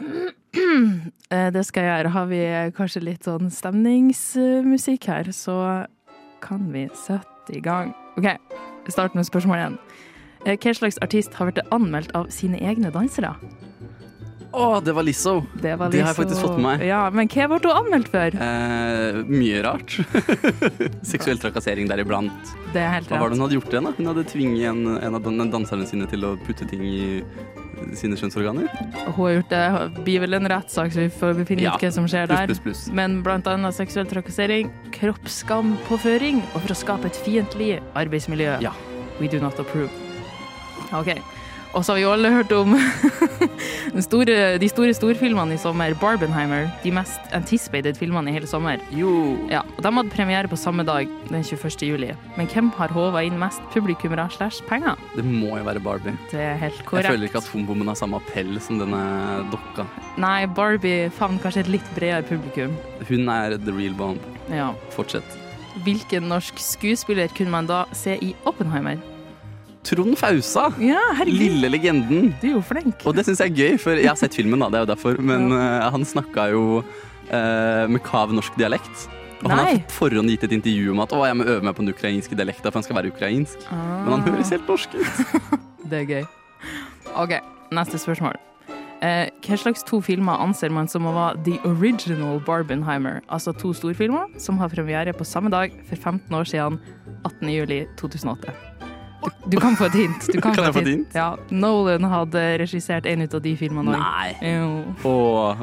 Eh, 1.34 1.50
Det 1.50 1.66
skal 1.66 1.84
jeg 1.84 2.06
gjøre. 2.06 2.12
Har 2.14 2.26
vi 2.30 2.38
kanskje 2.78 3.02
litt 3.02 3.24
sånn 3.26 3.50
stemningsmusikk 3.50 5.04
her, 5.10 5.24
så 5.34 5.88
kan 6.42 6.72
vi 6.72 6.88
sette 6.94 7.56
i 7.58 7.60
gang. 7.60 7.94
OK, 8.18 8.28
start 8.90 9.16
med 9.16 9.24
spørsmål 9.28 9.58
igjen. 9.58 9.78
Eh, 10.46 10.58
Hva 10.58 10.74
slags 10.76 11.00
artist 11.02 11.34
har 11.40 11.50
blitt 11.50 11.64
anmeldt 11.72 12.12
av 12.16 12.30
sine 12.30 12.60
egne 12.62 12.92
dansere? 12.94 13.34
Å, 14.54 14.66
det 14.86 14.94
var 14.94 15.02
Lizzo! 15.08 15.32
Det, 15.58 15.72
var 15.80 15.90
Det 15.90 16.02
har 16.04 16.12
jeg 16.12 16.18
faktisk 16.20 16.44
fått 16.46 16.60
med 16.60 16.66
meg. 16.68 16.84
Ja, 16.86 17.08
Men 17.10 17.26
hva 17.28 17.48
ble 17.50 17.58
hun 17.64 17.80
anmeldt 17.80 18.12
for? 18.14 18.36
Eh, 18.38 19.22
mye 19.26 19.64
rart. 19.66 19.96
Seksuell 21.14 21.40
trakassering 21.42 21.90
deriblant. 21.90 22.54
Det 22.74 22.82
er 22.84 22.92
helt 23.00 23.10
Hva 23.10 23.20
var 23.24 23.34
det 23.34 23.40
hun 23.40 23.46
hadde 23.48 23.58
gjort 23.58 23.74
igjen? 23.74 23.88
da? 23.90 23.96
Hun 23.98 24.12
hadde 24.12 24.26
tvinget 24.30 24.70
en, 24.70 24.84
en 25.00 25.18
av 25.18 25.26
dan- 25.26 25.50
danserne 25.58 25.88
sine 25.90 26.06
til 26.12 26.26
å 26.30 26.36
putte 26.46 26.68
ting 26.70 26.86
i 26.86 27.24
sine 27.98 28.16
kjønnsorganer. 28.16 28.70
Hun 29.10 29.18
har 29.18 29.34
gjort 29.40 29.50
det. 29.52 29.64
Det 29.98 30.06
blir 30.06 30.22
vel 30.24 30.38
en 30.38 30.48
rettssak, 30.54 30.94
så 30.94 31.02
vi 31.04 31.10
får 31.12 31.42
finne 31.50 31.66
Ja. 31.66 31.74
ut 31.74 31.82
hva 31.84 31.92
som 31.98 32.06
skjer 32.08 32.30
der. 32.30 32.46
Plus, 32.46 32.62
plus, 32.62 32.86
plus. 32.86 32.94
Men 32.96 33.24
blant 33.26 33.50
annet 33.50 33.74
seksuell 33.76 34.06
trakassering, 34.08 34.70
kroppsskampåføring 34.96 36.44
og 36.54 36.62
for 36.62 36.74
å 36.76 36.78
skape 36.78 37.10
et 37.10 37.18
fiendtlig 37.26 37.80
arbeidsmiljø. 37.98 38.60
Ja. 38.64 38.72
We 39.20 39.28
do 39.28 39.42
not 39.42 39.58
approve. 39.60 39.90
Ok. 40.94 41.16
Og 41.74 41.82
så 41.82 41.94
har 41.94 41.98
vi 41.98 42.04
jo 42.04 42.12
alle 42.14 42.30
hørt 42.30 42.52
om 42.54 42.76
store, 44.06 44.36
de 44.62 44.68
store 44.70 44.94
storfilmene 44.94 45.56
i 45.56 45.62
sommer. 45.62 45.96
Barbenheimer. 45.98 46.68
De 46.84 46.92
mest 46.94 47.34
anticipated 47.34 47.98
filmene 47.98 48.30
i 48.30 48.36
hele 48.36 48.50
sommer. 48.50 48.82
Jo 48.94 49.14
Ja, 49.50 49.64
og 49.78 49.82
De 49.82 49.92
hadde 49.98 50.14
premiere 50.14 50.50
på 50.52 50.58
samme 50.60 50.86
dag, 50.86 51.10
den 51.32 51.42
21. 51.44 51.82
juli. 51.88 52.12
Men 52.38 52.50
hvem 52.52 52.70
har 52.78 52.94
håva 52.94 53.24
inn 53.26 53.40
mest 53.42 53.64
publikummere 53.74 54.28
slash 54.36 54.62
penger? 54.70 55.00
Det 55.18 55.26
må 55.26 55.56
jo 55.58 55.66
være 55.66 55.82
Barbie. 55.84 56.14
Det 56.32 56.42
er 56.46 56.60
helt 56.62 56.84
korrekt. 56.86 57.08
Jeg 57.10 57.16
føler 57.18 57.30
ikke 57.32 57.42
at 57.42 57.50
Fombommen 57.50 57.90
har 57.90 57.98
samme 57.98 58.20
appell 58.22 58.54
som 58.62 58.78
denne 58.82 59.02
dokka. 59.54 59.88
Nei, 60.22 60.44
Barbie 60.46 61.10
favner 61.18 61.42
kanskje 61.42 61.66
et 61.66 61.72
litt 61.80 61.90
bredere 61.98 62.22
publikum. 62.30 62.76
Hun 63.10 63.30
er 63.34 63.58
the 63.58 63.74
real 63.74 63.98
bomb. 63.98 64.22
Ja. 64.54 64.70
Fortsett. 64.94 65.26
Hvilken 65.88 66.30
norsk 66.30 66.60
skuespiller 66.62 67.34
kunne 67.34 67.50
man 67.56 67.66
da 67.66 67.84
se 67.98 68.14
i 68.22 68.36
Oppenheimer? 68.46 69.02
Trond 69.84 70.16
Fausa! 70.20 70.70
Ja. 70.80 71.02
Lille 71.28 71.70
legenden. 71.72 72.32
Du 72.42 72.48
er 72.48 72.54
jo 72.56 72.62
flink. 72.64 73.04
Og 73.08 73.16
det 73.18 73.26
syns 73.28 73.42
jeg 73.44 73.52
er 73.52 73.58
gøy, 73.58 73.82
for 73.82 74.00
jeg 74.00 74.10
har 74.10 74.20
sett 74.20 74.36
filmen, 74.38 74.62
da, 74.64 74.70
det 74.72 74.80
er 74.80 74.86
jo 74.86 74.92
derfor. 74.94 75.20
Men 75.20 75.52
uh, 75.52 75.90
han 75.94 76.08
snakka 76.08 76.48
jo 76.54 76.64
uh, 76.84 77.84
med 77.92 78.04
kav 78.06 78.32
norsk 78.36 78.56
dialekt. 78.60 79.08
Og 79.44 79.52
han 79.52 79.60
har 79.60 79.82
på 79.90 79.98
forhånd 79.98 80.32
gitt 80.32 80.46
et 80.48 80.56
intervju 80.56 80.94
om 80.94 81.04
at 81.04 81.12
å, 81.12 81.20
jeg 81.28 81.36
må 81.36 81.48
øve 81.50 81.68
meg 81.68 81.76
på 81.76 81.84
den 81.84 81.92
ukrainske 81.92 82.38
dialekta, 82.40 82.70
for 82.70 82.80
han 82.80 82.88
skal 82.88 83.02
være 83.02 83.12
ukrainsk. 83.12 83.68
Men 83.74 84.16
han 84.16 84.26
høres 84.30 84.54
helt 84.56 84.72
norsk 84.72 84.96
ut. 84.96 85.38
Det 85.92 86.00
er 86.00 86.08
gøy. 86.08 86.26
OK, 87.20 87.36
neste 87.76 88.00
spørsmål. 88.00 88.40
Eh, 89.04 89.28
hva 89.44 89.58
slags 89.60 89.84
to 89.84 90.00
filmer 90.00 90.40
anser 90.40 90.72
man 90.72 90.88
som 90.88 91.04
å 91.10 91.12
være 91.12 91.42
the 91.44 91.58
original 91.68 92.40
Barbenheimer? 92.48 93.20
Altså 93.28 93.52
to 93.52 93.74
storfilmer 93.76 94.32
som 94.40 94.62
har 94.64 94.72
premiere 94.72 95.12
på 95.12 95.28
samme 95.28 95.52
dag 95.52 95.76
for 95.90 96.00
15 96.00 96.32
år 96.40 96.48
siden, 96.48 96.80
18. 97.28 98.73
juli 99.24 99.36
2008. 99.44 99.52
Du, 99.52 99.60
kan 99.60 99.76
få 99.76 99.86
et 99.86 99.98
hint. 99.98 100.28
Du 100.28 100.42
kan, 100.42 100.56
Kan 100.56 100.64
jeg 100.64 100.74
få 100.74 100.80
et 100.80 100.88
hint? 100.88 101.16
Ja, 101.16 101.36
Nolan 101.50 102.04
hadde 102.04 102.44
regissert 102.64 103.06
en 103.06 103.22
ut 103.22 103.34
av 103.34 103.42
de 103.42 103.56
filmene 103.58 103.94
òg. 103.94 104.00
Nei. 104.00 104.54
Jo. 104.54 104.70
Og 105.10 105.58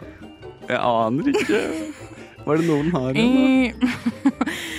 jeg 0.68 0.80
aner 0.80 1.32
ikke. 1.34 1.62
Hva 2.40 2.54
er 2.54 2.60
det 2.62 2.66
Nolan 2.70 2.92
har 2.94 3.18
igjen, 3.20 3.34
da? 3.80 3.88
Eh, 3.90 4.30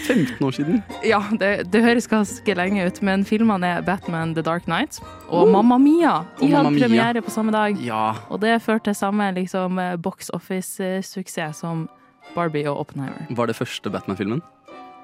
15 0.08 0.46
år 0.48 0.52
siden. 0.56 0.80
Ja, 1.06 1.22
det, 1.40 1.52
det 1.72 1.84
høres 1.86 2.08
ganske 2.10 2.56
lenge 2.58 2.88
ut, 2.88 3.02
men 3.06 3.26
filmene 3.28 3.76
er 3.78 3.86
Batman 3.86 4.34
The 4.36 4.44
Dark 4.46 4.66
Knight 4.66 4.98
og 5.30 5.52
Mamma 5.54 5.78
Mia. 5.78 6.24
De 6.42 6.50
hadde 6.52 6.74
premiere 6.76 7.22
på 7.22 7.32
samme 7.34 7.54
dag. 7.54 7.78
Ja. 7.86 8.16
Og 8.30 8.42
det 8.42 8.58
førte 8.66 8.90
til 8.90 8.98
samme 8.98 9.30
liksom, 9.38 9.80
eh, 9.80 9.96
box 10.02 10.34
office-suksess 10.34 11.62
som 11.62 11.88
Barbie 12.36 12.66
og 12.70 12.80
Oppenheimer. 12.86 13.30
Var 13.30 13.46
det 13.46 13.56
første 13.56 13.90
Batman-filmen? 13.90 14.42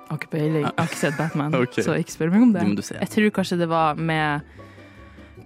Har 0.07 0.15
ikke 0.21 0.31
peiling. 0.31 0.63
Jeg 0.63 0.71
har 0.77 0.87
ikke 0.87 1.01
sett 1.01 1.17
Batman, 1.19 1.55
okay. 1.61 1.83
så 1.83 1.91
ikke 1.99 2.13
spør 2.15 2.29
meg 2.33 2.41
om 2.47 2.53
det. 2.55 2.61
Det. 2.79 2.97
Jeg 3.01 3.09
tror 3.15 3.29
kanskje 3.39 3.55
det 3.59 3.69
var 3.71 3.89
med 3.99 4.39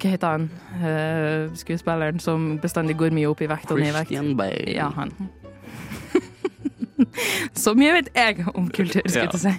Hva 0.02 0.08
heter 0.10 0.30
han? 0.36 0.44
uh, 0.82 1.44
skuespilleren 1.58 2.20
som 2.22 2.60
bestandig 2.62 2.96
går 2.98 3.10
mye 3.14 3.28
opp 3.30 3.42
i 3.42 3.50
vekt 3.50 3.72
og 3.74 3.80
ned 3.82 3.90
i 3.92 3.94
vekt. 3.96 4.08
Christian 4.14 4.38
Bale. 4.38 4.74
Ja, 4.74 4.90
han. 4.96 5.12
Så 7.64 7.74
mye 7.78 7.94
vet 7.98 8.10
jeg 8.16 8.46
om 8.54 8.70
kultur, 8.70 9.02
skal 9.06 9.28
jeg 9.28 9.34
ja. 9.34 9.38
si. 9.38 9.50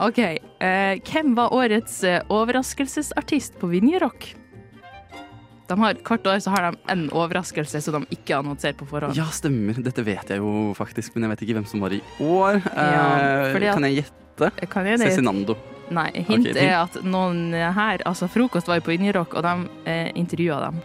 OK. 0.00 0.18
Uh, 0.62 0.94
hvem 1.06 1.36
var 1.38 1.48
årets 1.54 2.04
eh, 2.06 2.22
overraskelsesartist 2.30 3.58
på 3.60 3.66
Vinjerock? 3.72 4.39
De 5.70 5.76
har, 5.78 5.94
hvert 6.02 6.26
år 6.26 6.40
så 6.42 6.50
har 6.50 6.64
de 6.66 6.78
en 6.90 7.04
overraskelse 7.14 7.80
som 7.84 8.00
de 8.02 8.16
ikke 8.16 8.34
annonserer 8.40 8.74
på 8.78 8.88
forhånd. 8.90 9.14
Ja, 9.18 9.28
stemmer. 9.30 9.78
Dette 9.86 10.02
vet 10.06 10.32
jeg 10.34 10.42
jo 10.42 10.72
faktisk, 10.74 11.14
men 11.14 11.28
jeg 11.28 11.32
vet 11.36 11.44
ikke 11.46 11.56
hvem 11.60 11.68
som 11.70 11.84
var 11.84 11.94
i 11.94 12.00
år. 12.20 12.58
Ja, 12.74 13.04
Eh, 13.20 13.54
at- 13.54 13.74
Kan 13.78 13.86
jeg 13.86 14.02
gjette? 14.04 14.50
Kan 14.72 14.86
jeg? 14.90 14.98
Cezinando. 14.98 15.56
Nei, 15.90 16.10
hint 16.26 16.46
okay, 16.46 16.66
er 16.68 16.76
at 16.84 17.00
noen 17.02 17.52
her 17.52 17.98
Altså, 18.06 18.28
Frokost 18.30 18.66
var 18.70 18.78
jo 18.78 18.84
på 18.86 18.92
Vinjerock, 18.94 19.34
og 19.34 19.42
de 19.42 19.68
eh, 19.90 20.10
intervjua 20.14 20.60
dem. 20.66 20.80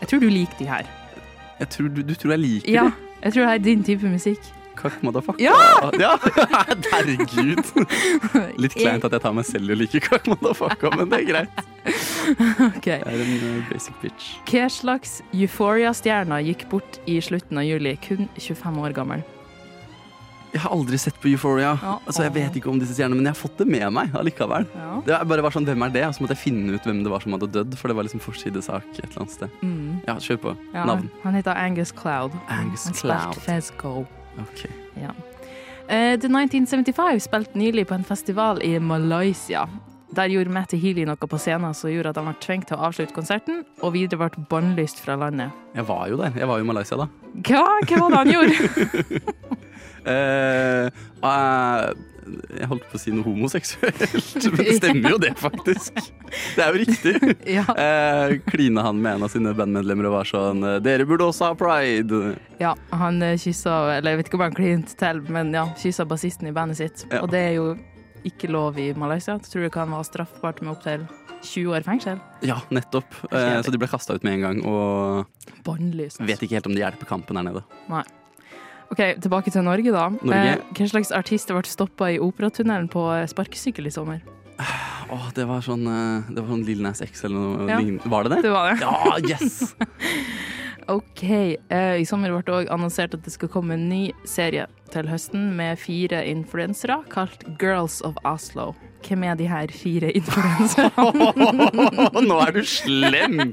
Jeg 0.00 0.08
tror 0.10 0.20
du 0.20 0.28
liker 0.30 0.58
de 0.58 0.66
her. 0.66 0.86
Jeg 1.60 1.68
tror, 1.70 1.88
du, 1.94 2.02
du 2.02 2.14
tror 2.14 2.30
jeg 2.36 2.40
liker 2.42 2.72
Ja, 2.74 2.84
det? 2.84 2.92
jeg 3.22 3.32
tror 3.34 3.46
det 3.46 3.54
er 3.54 3.64
din 3.64 3.82
type 3.86 4.02
musikk. 4.10 4.40
Kakk 4.78 5.02
motherfucker. 5.04 5.42
Ja! 5.42 5.90
ja! 6.00 6.14
Herregud. 6.94 7.60
Litt 8.60 8.76
kleint 8.80 9.04
at 9.06 9.16
jeg 9.16 9.24
tar 9.24 9.36
meg 9.36 9.46
selv 9.48 9.72
i 9.72 9.76
å 9.76 9.80
like 9.82 10.02
kakk 10.04 10.30
motherfucker, 10.32 10.96
men 10.96 11.12
det 11.12 11.22
er 11.22 11.28
greit. 11.28 11.62
Ok. 12.70 12.88
Det 12.88 12.98
er 13.02 13.20
en 13.26 13.36
eh, 13.36 13.60
basic 13.70 13.98
bitch. 14.02 14.32
Hva 14.48 14.66
slags 14.72 15.20
Euphoria-stjerner 15.34 16.44
gikk 16.48 16.66
bort 16.72 17.00
i 17.10 17.18
slutten 17.24 17.60
av 17.60 17.68
juli, 17.68 17.96
kun 18.04 18.28
25 18.38 18.82
år 18.86 18.96
gammel? 18.96 19.24
Jeg 20.52 20.60
har 20.60 20.74
aldri 20.74 20.98
sett 21.00 21.16
på 21.20 21.30
Euphoria. 21.30 21.70
Ja. 21.80 21.94
Altså, 22.04 22.26
jeg 22.26 22.34
vet 22.34 22.56
ikke 22.60 22.68
om 22.68 22.80
disse 22.80 22.92
stjernene, 22.92 23.16
men 23.16 23.30
jeg 23.30 23.32
har 23.32 23.40
fått 23.40 23.62
det 23.62 23.66
med 23.72 23.86
meg 23.96 24.12
allikevel. 24.20 24.66
Ja. 24.76 24.88
Det 25.06 25.20
bare 25.30 25.44
var 25.46 25.54
sånn, 25.54 25.64
Hvem 25.64 25.86
er 25.86 25.94
det? 25.94 26.02
Og 26.10 26.16
så 26.16 26.24
måtte 26.24 26.36
jeg 26.36 26.42
finne 26.42 26.76
ut 26.76 26.88
hvem 26.88 27.00
det 27.06 27.12
var 27.12 27.24
som 27.24 27.32
hadde 27.38 27.48
dødd, 27.54 27.76
for 27.80 27.88
det 27.88 27.96
var 27.96 28.08
liksom 28.08 28.20
forsidesak 28.20 28.84
et 28.98 29.06
eller 29.06 29.22
annet 29.24 29.36
sted. 29.38 29.60
Mm. 29.64 30.02
Ja, 30.04 30.18
kjør 30.20 30.42
på. 30.42 30.56
Ja, 30.74 30.84
Navn. 30.90 31.08
Han 31.24 31.38
heter 31.38 31.56
Angus 31.56 31.94
Cloud. 31.96 32.36
Angus 32.52 32.90
Cloud. 33.00 33.40
han 33.46 33.64
Cloud. 33.80 34.18
Spilte 34.36 34.44
Fezco. 34.56 34.66
Ok. 34.66 34.70
Ja. 35.02 35.10
Uh, 35.82 36.18
The 36.20 36.28
1975 36.28 37.20
spilte 37.20 37.58
nylig 37.58 37.86
på 37.86 37.94
en 37.94 38.04
festival 38.04 38.62
i 38.62 38.78
Malaysia. 38.78 39.68
Der 40.16 40.28
gjorde 40.28 40.50
Matty 40.52 40.76
Healy 40.76 41.04
noe 41.08 41.16
på 41.16 41.38
scenen 41.38 41.72
som 41.74 41.90
gjorde 41.90 42.10
at 42.10 42.16
han 42.16 42.26
ble 42.28 42.34
tvunget 42.40 42.68
til 42.68 42.76
å 42.76 42.84
avslutte 42.88 43.14
konserten, 43.16 43.64
og 43.80 43.94
videre 43.94 44.18
ble 44.20 44.44
bannlyst 44.50 45.00
fra 45.00 45.16
landet. 45.16 45.50
Jeg 45.74 45.86
var 45.88 46.08
jo 46.08 46.18
der. 46.20 46.32
Jeg 46.36 46.48
var 46.48 46.58
jo 46.60 46.64
i 46.64 46.68
Malaysia 46.68 46.96
da. 47.00 47.08
Hva, 47.48 47.64
Hva 47.88 48.00
var 48.02 48.10
det 48.10 48.18
han 48.20 48.32
gjorde? 48.34 48.54
uh, 50.04 50.86
eh, 51.32 52.11
jeg 52.58 52.68
holdt 52.70 52.84
på 52.90 52.98
å 52.98 53.00
si 53.02 53.12
noe 53.14 53.24
homoseksuelt, 53.26 54.02
men 54.52 54.60
det 54.62 54.76
stemmer 54.78 55.14
jo 55.16 55.20
det, 55.22 55.32
faktisk. 55.40 55.98
Det 56.56 56.64
er 56.64 56.72
jo 56.72 56.82
riktig. 56.82 57.14
ja. 57.58 57.64
Eh, 57.74 58.36
Klina 58.48 58.84
han 58.86 59.00
med 59.02 59.18
en 59.18 59.26
av 59.26 59.32
sine 59.32 59.54
bandmedlemmer 59.58 60.08
og 60.10 60.16
var 60.20 60.28
sånn 60.30 60.62
Dere 60.84 61.06
burde 61.08 61.26
også 61.28 61.50
ha 61.50 61.56
pride. 61.58 62.36
ja, 62.62 62.74
han 62.94 63.20
eh, 63.26 63.36
kyssa 63.40 63.96
Eller 63.98 64.14
jeg 64.14 64.22
vet 64.22 64.30
ikke 64.30 64.38
om 64.40 64.46
han 64.46 64.56
klinte 64.56 64.96
til, 65.00 65.22
men 65.32 65.52
ja, 65.56 65.66
kyssa 65.80 66.06
bassisten 66.08 66.48
i 66.50 66.54
bandet 66.56 66.80
sitt. 66.80 67.06
Ja. 67.10 67.24
Og 67.24 67.32
det 67.34 67.42
er 67.50 67.56
jo 67.58 67.72
ikke 68.28 68.46
lov 68.54 68.78
i 68.78 68.92
Malaysia. 68.94 69.34
Jeg 69.40 69.50
tror 69.50 69.66
det 69.66 69.72
kan 69.74 69.90
være 69.90 70.06
straffbart 70.06 70.62
med 70.62 70.76
opptil 70.76 71.06
20 71.42 71.74
år 71.74 71.82
fengsel. 71.86 72.20
Ja, 72.46 72.60
nettopp. 72.70 73.16
Eh, 73.32 73.58
så 73.66 73.72
de 73.74 73.80
ble 73.82 73.88
kasta 73.90 74.14
ut 74.14 74.22
med 74.22 74.38
en 74.38 74.44
gang, 74.46 74.60
og 74.62 75.26
Bannlyst. 75.66 76.22
vet 76.22 76.42
ikke 76.46 76.60
helt 76.60 76.68
om 76.70 76.76
det 76.76 76.84
hjelper 76.84 77.10
kampen 77.16 77.40
her 77.40 77.48
nede. 77.50 77.64
OK, 78.92 79.00
tilbake 79.24 79.50
til 79.54 79.64
Norge, 79.64 79.92
da. 79.94 80.06
Norge. 80.20 80.54
Eh, 80.58 80.64
hva 80.76 80.88
slags 80.90 81.12
artister 81.16 81.56
ble 81.56 81.64
stoppa 81.70 82.10
i 82.12 82.18
Operatunnelen 82.20 82.90
på 82.92 83.06
eh, 83.16 83.24
sparkesykkel 83.30 83.88
i 83.88 83.92
sommer? 83.94 84.20
Åh, 85.12 85.30
det 85.34 85.46
var 85.48 85.62
sånn 85.64 85.82
eh, 85.88 86.28
Det 86.30 86.42
var 86.42 86.50
sånn 86.52 86.62
Lill 86.68 86.82
Nas 86.84 87.00
X 87.02 87.24
eller 87.26 87.40
noe 87.40 87.70
Ja. 87.70 87.78
lignende. 87.80 88.08
Var 88.12 88.28
det 88.28 88.34
det? 88.36 88.42
Det 88.46 88.52
var 88.52 88.70
det. 88.70 88.84
Ja, 88.84 89.16
yes! 89.32 89.74
OK. 90.92 91.22
Eh, 91.24 91.96
I 92.02 92.04
sommer 92.08 92.32
ble 92.34 92.42
det 92.46 92.54
òg 92.60 92.70
annonsert 92.74 93.14
at 93.16 93.24
det 93.24 93.32
skal 93.34 93.50
komme 93.52 93.76
en 93.78 93.88
ny 93.88 94.02
serie 94.28 94.66
til 94.92 95.08
høsten 95.08 95.52
med 95.56 95.78
fire 95.80 96.20
influensere 96.28 97.00
kalt 97.12 97.46
Girls 97.62 98.00
of 98.06 98.18
Oslo. 98.28 98.72
Hvem 99.02 99.24
er 99.26 99.34
de 99.38 99.46
her 99.50 99.70
fire 99.74 100.10
influenserne? 100.16 100.90
Nå 102.28 102.36
er 102.44 102.52
du 102.54 102.60
slem! 102.68 103.52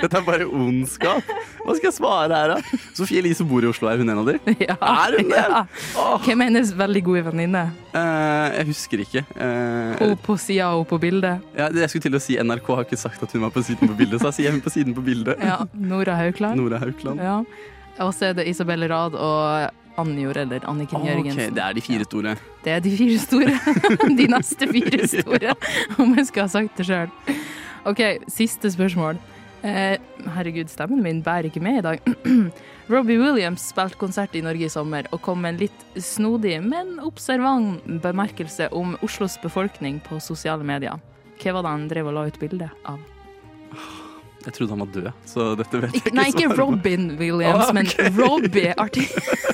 Dette 0.00 0.18
er 0.20 0.24
bare 0.26 0.46
ondskap. 0.46 1.26
Hva 1.64 1.74
skal 1.76 1.88
jeg 1.88 1.96
svare 1.96 2.36
her, 2.36 2.52
da? 2.54 2.78
Sofie 2.96 3.20
Elise 3.22 3.44
bor 3.48 3.64
i 3.64 3.68
Oslo, 3.70 3.88
er 3.90 4.00
hun 4.00 4.12
en 4.12 4.20
av 4.22 4.28
de? 4.30 4.36
ja. 4.68 4.76
Er 4.76 5.16
hun 5.18 5.32
det? 5.32 5.40
Ja. 5.40 5.62
Oh. 5.98 6.14
Hvem 6.24 6.44
er 6.44 6.50
hennes 6.52 6.72
veldig 6.78 7.02
gode 7.08 7.24
venninne? 7.30 7.64
Uh, 7.94 8.46
jeg 8.58 8.68
husker 8.70 9.04
ikke. 9.06 9.24
Uh, 9.34 9.96
Hun 10.00 10.14
på 10.26 10.36
sida 10.40 10.70
og 10.78 10.86
på 10.90 11.00
bildet. 11.02 11.42
ja, 11.58 11.70
jeg 11.74 11.90
skulle 11.92 12.06
til 12.08 12.20
å 12.20 12.22
si 12.22 12.38
NRK 12.40 12.70
har 12.76 12.86
ikke 12.86 13.00
sagt 13.00 13.24
at 13.26 13.34
hun 13.36 13.44
var 13.48 13.54
på 13.54 13.64
siden 13.66 13.90
på 13.90 13.98
bildet, 13.98 14.20
så 14.22 14.30
da 14.30 14.36
sier 14.36 14.50
jeg 14.50 14.58
hun 14.58 14.64
på 14.64 14.72
siden 14.76 14.96
på 14.96 15.04
bildet. 15.06 15.40
Ja, 15.42 15.60
Nora 15.74 16.16
Haukland. 16.20 16.60
Nora 16.60 16.80
Haukland. 16.82 17.22
Ja. 17.24 17.40
Og 18.00 18.14
så 18.16 18.30
er 18.30 18.38
det 18.38 18.46
Isabel 18.48 18.86
Rad 18.88 19.16
og 19.18 19.89
Anjor, 20.00 20.36
eller 20.42 20.64
Anniken 20.70 21.00
okay, 21.00 21.12
Jørgensen. 21.14 21.54
det 21.56 21.62
er 21.64 21.76
de 21.76 21.80
fire 21.84 22.04
store. 22.08 22.36
Det 22.64 22.72
er 22.76 22.80
de 22.84 22.92
fire 22.96 23.18
store. 23.22 23.54
De 24.20 24.26
neste 24.32 24.68
fire 24.72 25.06
store, 25.08 25.54
om 26.00 26.14
jeg 26.18 26.26
skal 26.30 26.46
ha 26.46 26.52
sagt 26.58 26.76
det 26.80 26.86
sjøl. 26.88 27.12
OK, 27.88 28.00
siste 28.28 28.70
spørsmål. 28.72 29.20
Eh, 29.62 29.96
herregud, 30.36 30.70
stemmen 30.72 31.02
min 31.04 31.18
bærer 31.24 31.50
ikke 31.50 31.60
med 31.60 31.78
i 31.78 31.84
dag. 31.84 32.00
Robbie 32.90 33.20
Williams 33.20 33.66
spilte 33.70 33.98
konsert 34.00 34.32
i 34.34 34.40
Norge 34.42 34.64
i 34.66 34.72
sommer 34.72 35.06
og 35.12 35.20
kom 35.22 35.42
med 35.44 35.54
en 35.54 35.60
litt 35.66 35.82
snodig, 36.00 36.56
men 36.64 36.96
observant 37.04 37.84
bemerkelse 38.02 38.70
om 38.74 38.96
Oslos 39.04 39.36
befolkning 39.42 40.00
på 40.08 40.18
sosiale 40.24 40.64
medier. 40.66 40.96
Hva 41.40 41.54
var 41.58 41.64
det 41.68 41.74
han 41.76 41.88
drev 41.92 42.08
og 42.10 42.16
la 42.16 42.24
ut 42.28 42.40
bilde 42.40 42.68
av? 42.88 42.98
Jeg 44.40 44.54
trodde 44.56 44.72
han 44.72 44.80
var 44.80 44.90
død, 44.94 45.08
så 45.28 45.46
dette 45.60 45.76
vet 45.82 45.92
jeg 45.92 46.00
Ikke, 46.00 46.08
ikke. 46.08 46.16
nei, 46.16 46.28
ikke. 46.32 46.54
Robin 46.56 47.02
Williams, 47.20 47.66
Ah, 47.68 47.70
okay. 47.76 48.08
men 48.08 48.16
Robbie, 48.16 48.72
artist. 48.80 49.18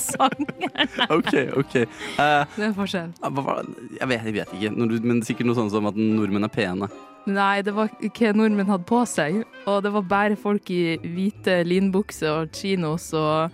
Sangeren. 0.00 0.90
OK, 1.16 1.32
OK. 1.60 1.76
Eh, 1.84 2.56
Det 2.56 2.66
er 2.70 2.74
forskjell. 2.76 3.12
hva 3.20 3.44
var 3.46 3.62
det? 3.68 3.86
Jeg 4.00 4.08
vet, 4.12 4.24
jeg 4.30 4.34
vet 4.40 4.54
ikke, 4.58 4.72
Når 4.76 4.92
du, 4.94 4.98
men 5.06 5.22
sikkert 5.26 5.46
noe 5.50 5.58
sånt 5.60 5.72
som 5.74 5.86
at 5.90 5.96
nordmenn 6.00 6.48
er 6.48 6.52
pene. 6.54 6.88
Nei, 7.28 7.60
det 7.62 7.74
var 7.76 7.90
hva 8.00 8.30
nordmenn 8.34 8.70
hadde 8.72 8.86
på 8.88 9.02
seg. 9.06 9.42
Og 9.68 9.82
det 9.84 9.92
var 9.92 10.06
bare 10.08 10.36
folk 10.40 10.70
i 10.72 10.96
hvite 11.04 11.60
linbukser 11.68 12.32
og 12.46 12.54
chinos 12.56 13.10
og 13.14 13.52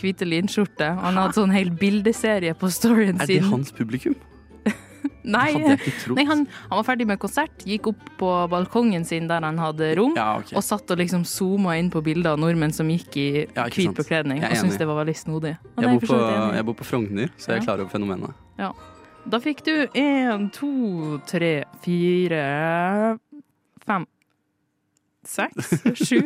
hvite 0.00 0.24
linskjorter. 0.24 0.94
Han 1.04 1.18
hadde 1.20 1.36
sånn 1.36 1.52
hel 1.52 1.68
bildeserie 1.76 2.54
på 2.56 2.70
storyen 2.72 3.20
Er 3.20 3.28
det 3.28 3.42
sin. 3.42 3.50
hans 3.52 3.72
publikum? 3.76 4.16
Nei, 5.24 5.52
jeg 5.54 5.78
nei 6.16 6.24
han, 6.26 6.46
han 6.70 6.78
var 6.80 6.82
ferdig 6.86 7.06
med 7.06 7.18
konsert, 7.22 7.62
gikk 7.68 7.86
opp 7.92 8.00
på 8.18 8.30
balkongen 8.50 9.04
sin 9.06 9.28
der 9.30 9.44
han 9.46 9.58
hadde 9.58 9.92
rom. 9.98 10.16
Ja, 10.18 10.38
okay. 10.40 10.56
Og 10.58 10.64
satt 10.66 10.90
og 10.90 10.98
liksom 10.98 11.22
zooma 11.28 11.76
inn 11.78 11.90
på 11.94 12.02
bilder 12.02 12.32
av 12.34 12.40
nordmenn 12.42 12.72
som 12.74 12.88
gikk 12.90 13.16
i 13.16 13.26
Ja, 13.54 13.68
hvit 13.70 13.94
bekledning. 13.94 14.42
Og 14.42 14.56
syntes 14.58 14.78
det 14.78 14.88
var 14.90 14.98
veldig 15.04 15.14
snodig. 15.16 15.54
Jeg 15.78 16.00
i. 16.02 16.56
jeg 16.56 16.66
bor 16.66 16.74
på 16.74 16.84
Frogner, 16.88 17.30
så 17.38 17.52
jeg 17.54 17.62
Ja. 17.62 17.64
klar 17.68 17.80
over 17.84 17.90
fenomenet. 17.90 18.34
Da 19.30 19.38
fikk 19.38 19.62
du 19.62 19.86
én, 19.94 20.48
to, 20.50 21.20
tre, 21.30 21.64
fire, 21.84 23.18
fem, 23.86 24.06
seks, 25.24 25.70
sju 25.94 26.18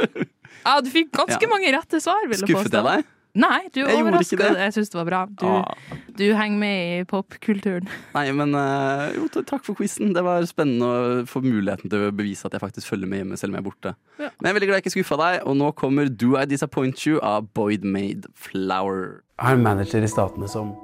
Ja, 0.64 0.80
du 0.80 0.88
fikk 0.92 1.10
ganske 1.12 1.42
Ja. 1.44 1.48
mange 1.52 1.68
rette 1.72 2.00
svar, 2.00 2.24
vil 2.28 2.38
jeg 2.38 2.48
Skuffet 2.48 2.72
påstå. 2.72 2.80
jeg 2.80 3.04
deg? 3.04 3.04
Nei, 3.38 3.68
du 3.70 3.78
Jeg 3.84 3.94
overraska. 3.94 4.46
Jeg 4.58 4.72
syns 4.74 4.90
det 4.90 4.98
var 4.98 5.06
bra. 5.06 5.20
Du, 5.30 5.46
Ah. 5.46 5.74
du 6.18 6.24
henger 6.34 6.58
med 6.58 6.78
i 7.00 7.04
popkulturen. 7.06 7.86
Nei, 8.14 8.24
men 8.34 8.54
uh, 8.58 9.12
jo, 9.14 9.28
takk 9.30 9.62
for 9.62 9.78
quizen. 9.78 10.12
Det 10.16 10.24
var 10.26 10.42
spennende 10.50 10.82
å 10.82 11.26
få 11.30 11.42
muligheten 11.44 11.90
til 11.92 12.08
å 12.08 12.10
bevise 12.10 12.48
at 12.48 12.56
jeg 12.56 12.60
faktisk 12.64 12.90
følger 12.90 13.06
med 13.06 13.22
hjemme, 13.22 13.38
selv 13.38 13.52
om 13.54 13.60
jeg 13.60 13.62
er 13.62 13.68
borte. 13.68 13.92
Ja. 14.18 14.30
Men 14.40 14.48
jeg 14.48 14.50
er 14.50 14.58
veldig 14.58 14.68
glad 14.70 14.80
jeg 14.80 14.86
ikke 14.86 14.94
skuffa 14.98 15.18
deg, 15.22 15.36
og 15.46 15.56
nå 15.60 15.70
kommer 15.78 16.10
Do 16.10 16.34
I 16.40 16.44
Disappoint 16.50 17.06
You 17.06 17.20
av 17.22 17.46
Boyd 17.54 17.86
Made 17.86 18.26
Flower. 18.34 19.22
Jeg 19.38 19.46
har 19.46 19.60
en 19.60 19.62
manager 19.62 20.02
i 20.02 20.10
Statene 20.10 20.50
som 20.50 20.74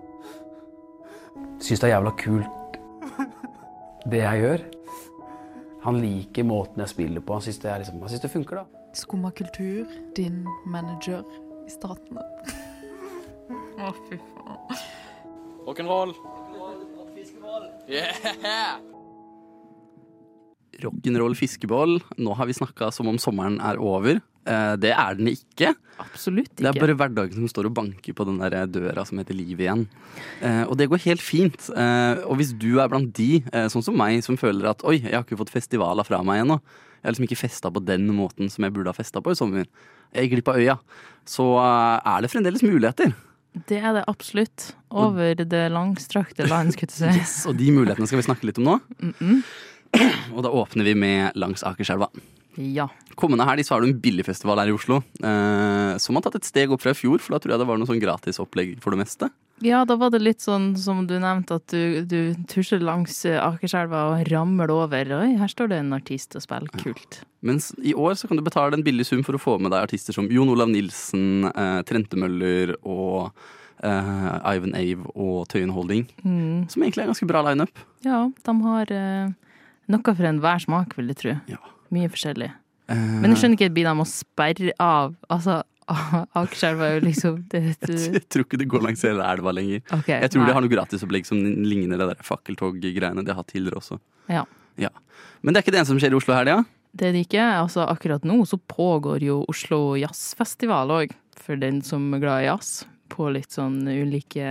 syns 1.59 1.83
det 1.83 1.89
er 1.91 1.97
jævla 1.97 2.13
kult, 2.21 2.79
det 4.07 4.23
jeg 4.23 4.45
gjør. 4.45 4.65
Han 5.87 5.99
liker 6.03 6.47
måten 6.47 6.83
jeg 6.83 6.95
spiller 6.95 7.23
på. 7.23 7.35
Han 7.35 7.43
syns 7.43 7.59
det, 7.63 7.75
liksom, 7.83 8.01
det 8.23 8.31
funker, 8.31 8.63
da. 8.63 8.85
Skumma 8.97 9.31
kultur, 9.37 9.85
din 10.17 10.47
manager 10.67 11.23
i 11.67 11.73
Statene. 11.73 12.23
Å, 13.83 13.93
fy 14.07 14.19
faen. 14.19 14.81
Rock'n'roll. 15.67 16.15
Yeah! 17.91 18.79
Rock'n'roll 20.83 21.37
fiskeball. 21.39 21.99
Nå 22.19 22.35
har 22.39 22.49
vi 22.49 22.57
snakka 22.57 22.91
som 22.95 23.11
om 23.11 23.19
sommeren 23.21 23.59
er 23.65 23.81
over. 23.83 24.21
Eh, 24.47 24.75
det 24.81 24.93
er 24.95 25.19
den 25.19 25.33
ikke. 25.33 25.75
Absolutt 26.03 26.53
ikke. 26.53 26.63
Det 26.65 26.71
er 26.71 26.81
bare 26.81 26.97
hverdagen 27.01 27.39
som 27.41 27.51
står 27.51 27.71
og 27.71 27.77
banker 27.79 28.17
på 28.17 28.27
den 28.29 28.41
der 28.43 28.69
døra 28.71 29.05
som 29.09 29.21
heter 29.21 29.37
liv 29.37 29.61
igjen. 29.63 29.87
Eh, 30.45 30.63
og 30.67 30.77
det 30.81 30.89
går 30.93 31.05
helt 31.07 31.25
fint. 31.25 31.69
Eh, 31.73 32.23
og 32.27 32.39
hvis 32.41 32.53
du 32.57 32.79
er 32.83 32.91
blant 32.93 33.13
de, 33.17 33.43
eh, 33.53 33.69
sånn 33.73 33.85
som 33.85 33.97
meg, 33.97 34.23
som 34.25 34.39
føler 34.41 34.71
at 34.71 34.85
oi, 34.85 34.99
jeg 35.01 35.15
har 35.15 35.25
ikke 35.25 35.41
fått 35.41 35.55
festivaler 35.55 36.07
fra 36.07 36.23
meg 36.27 36.45
ennå. 36.45 36.61
Jeg 36.61 37.05
har 37.09 37.15
liksom 37.15 37.29
ikke 37.29 37.43
festa 37.45 37.71
på 37.71 37.85
den 37.85 38.09
måten 38.17 38.51
som 38.53 38.67
jeg 38.67 38.75
burde 38.75 38.93
ha 38.93 38.97
festa 38.97 39.23
på 39.23 39.33
i 39.33 39.39
sommer. 39.39 39.69
Jeg 40.13 40.27
gikk 40.27 40.37
glipp 40.37 40.53
av 40.53 40.61
øya. 40.61 40.77
Så 41.29 41.47
eh, 41.63 42.13
er 42.13 42.25
det 42.25 42.33
fremdeles 42.33 42.67
muligheter. 42.67 43.15
Det 43.67 43.79
er 43.81 43.97
det 43.97 44.05
absolutt. 44.11 44.75
Over 44.93 45.39
det 45.39 45.65
langstrakte 45.73 46.45
land, 46.49 46.75
skulle 46.77 46.93
jeg 46.93 47.15
si. 47.15 47.21
Yes, 47.23 47.39
og 47.49 47.57
de 47.57 47.73
mulighetene 47.73 48.09
skal 48.09 48.21
vi 48.21 48.29
snakke 48.29 48.49
litt 48.51 48.61
om 48.61 48.69
nå. 48.69 48.81
Mm 49.01 49.15
-mm. 49.19 49.43
Og 50.35 50.43
da 50.43 50.51
åpner 50.51 50.85
vi 50.85 50.95
med 50.95 51.33
langs 51.35 51.63
Akerselva. 51.63 52.11
Ja. 52.57 52.89
Kommende 53.17 53.47
helg 53.49 53.65
så 53.67 53.75
har 53.75 53.83
du 53.83 53.91
en 53.91 53.99
billigfestival 54.01 54.61
her 54.61 54.71
i 54.71 54.75
Oslo. 54.77 55.01
Eh, 55.21 55.97
som 56.03 56.17
har 56.17 56.25
tatt 56.25 56.39
et 56.41 56.49
steg 56.49 56.73
opp 56.73 56.83
fra 56.85 56.93
i 56.93 56.99
fjor, 56.99 57.21
for 57.23 57.37
da 57.37 57.41
tror 57.43 57.55
jeg 57.55 57.63
det 57.63 57.69
var 57.69 57.81
noe 57.81 57.89
sånn 57.89 58.03
gratisopplegg 58.03 58.77
for 58.85 58.95
det 58.95 59.01
meste. 59.05 59.31
ja, 59.65 59.85
da 59.89 59.97
var 59.97 60.11
det 60.13 60.21
litt 60.21 60.45
sånn 60.45 60.75
som 60.77 61.07
du 61.09 61.15
nevnte, 61.21 61.57
at 61.61 61.73
du, 61.73 62.03
du 62.05 62.35
tusjer 62.51 62.83
langs 62.85 63.25
eh, 63.29 63.41
Akerselva 63.41 64.07
og 64.13 64.27
ramler 64.31 64.73
over. 64.75 65.13
Oi, 65.23 65.37
her 65.41 65.53
står 65.53 65.73
det 65.73 65.81
en 65.81 65.97
artist 65.97 66.37
og 66.37 66.45
spiller. 66.45 66.73
Kult. 66.83 67.23
Mens 67.47 67.71
i 67.81 67.95
år 67.95 68.17
så 68.19 68.29
kan 68.29 68.41
du 68.41 68.45
betale 68.45 68.77
en 68.77 68.85
billig 68.85 69.07
sum 69.09 69.23
for 69.25 69.37
å 69.37 69.41
få 69.41 69.59
med 69.61 69.73
deg 69.73 69.87
artister 69.87 70.17
som 70.17 70.29
Jon 70.33 70.51
Olav 70.53 70.73
Nilsen, 70.73 71.49
eh, 71.53 71.81
Trente 71.89 72.19
Møller 72.21 72.75
og 72.83 73.31
eh, 73.85 74.57
Ivan 74.57 74.77
Ave 74.77 75.09
og 75.15 75.47
Tøyen 75.53 75.73
Holding. 75.77 76.07
Mm. 76.25 76.67
Som 76.73 76.85
egentlig 76.85 77.05
er 77.05 77.09
en 77.09 77.15
ganske 77.15 77.31
bra 77.31 77.45
lineup. 77.47 77.87
Ja, 78.07 78.27
de 78.29 78.57
har 78.67 78.93
eh, 78.93 79.33
noe 79.93 80.15
for 80.19 80.29
enhver 80.29 80.63
smak, 80.63 80.97
vil 80.99 81.13
jeg 81.13 81.21
tro. 81.23 81.39
Ja. 81.51 81.63
Mye 81.95 82.11
forskjellig. 82.13 82.51
Eh, 82.89 82.97
Men 83.23 83.33
jeg 83.35 83.41
skjønner 83.43 83.59
ikke, 83.59 83.73
blir 83.75 83.89
de 83.89 83.95
å 84.03 84.07
sperre 84.11 84.73
av 84.83 85.15
Altså, 85.33 85.63
Akerselva 86.41 86.89
er 86.89 86.95
jo 86.99 87.03
liksom 87.07 87.37
det, 87.53 87.61
det, 87.87 87.99
jeg 88.19 88.25
tror 88.33 88.47
ikke 88.47 88.59
det 88.63 88.69
går 88.73 88.83
langs 88.89 89.03
hele 89.07 89.23
elva 89.27 89.53
lenger. 89.55 89.83
Okay, 90.01 90.21
Jeg 90.23 90.33
tror 90.35 90.43
nei. 90.43 90.49
de 90.51 90.57
har 90.57 90.65
noe 90.65 90.73
gratisopplegg 90.73 91.27
som 91.29 91.39
ligner 91.43 91.99
det 92.01 92.09
der 92.15 92.23
fakkeltog-greiene 92.27 93.23
de 93.23 93.31
har 93.35 93.39
hatt 93.43 93.53
tidligere 93.55 93.79
også. 93.83 94.01
Ja. 94.33 94.43
Ja. 94.83 94.91
Men 95.43 95.55
det 95.55 95.61
er 95.61 95.67
ikke 95.67 95.75
det 95.77 95.81
eneste 95.83 95.95
som 95.95 96.03
skjer 96.03 96.17
i 96.17 96.19
Oslo 96.19 96.35
i 96.35 96.41
helga. 96.41 96.59
Det 96.97 97.07
er 97.11 97.13
det 97.15 97.23
ikke. 97.27 97.45
Altså, 97.61 97.85
akkurat 97.87 98.25
nå 98.27 98.41
så 98.49 98.59
pågår 98.59 99.23
jo 99.27 99.39
Oslo 99.53 99.81
Jazzfestival 100.01 100.91
òg, 100.97 101.15
for 101.39 101.61
den 101.61 101.83
som 101.85 102.07
er 102.17 102.23
glad 102.23 102.43
i 102.43 102.49
jazz. 102.49 102.71
På 103.13 103.29
litt 103.33 103.55
sånn 103.55 103.79
ulike 103.87 104.47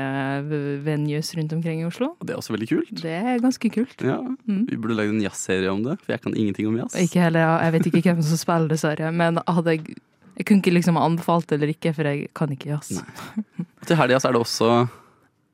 venues 0.86 1.32
rundt 1.38 1.54
omkring 1.54 1.82
i 1.84 1.88
Oslo. 1.88 2.14
Og 2.20 2.28
det 2.28 2.36
er 2.36 2.40
også 2.42 2.56
veldig 2.56 2.70
kult. 2.72 2.92
Det 3.02 3.14
er 3.20 3.40
ganske 3.44 3.72
kult. 3.74 4.02
Ja, 4.06 4.20
Mm. 4.46 4.66
Vi 4.70 4.78
burde 4.78 4.96
lagd 4.98 5.10
en 5.10 5.22
jazzserie 5.24 5.72
om 5.72 5.82
det, 5.84 5.96
for 6.04 6.14
jeg 6.14 6.22
kan 6.22 6.36
ingenting 6.38 6.68
om 6.70 6.76
jazz. 6.78 6.94
Ikke 7.02 7.22
heller, 7.24 7.60
Jeg 7.64 7.72
vet 7.74 7.88
ikke 7.90 8.02
hvem 8.14 8.22
som 8.24 8.38
spiller, 8.38 8.68
dessverre. 8.70 9.12
Men 9.12 9.40
hadde 9.48 9.74
jeg, 9.74 9.96
jeg 10.38 10.46
kunne 10.46 10.62
ikke 10.62 10.74
liksom 10.76 10.98
anbefalt 11.02 11.48
det 11.50 11.58
eller 11.60 11.74
ikke, 11.74 11.94
for 11.96 12.04
jeg 12.06 12.28
kan 12.34 12.52
ikke 12.54 12.70
jazz. 12.76 12.92
Nei. 13.02 13.66
til 13.88 13.98
helga 13.98 14.20
så 14.20 14.30
er 14.30 14.34
det 14.38 14.42
også 14.42 14.70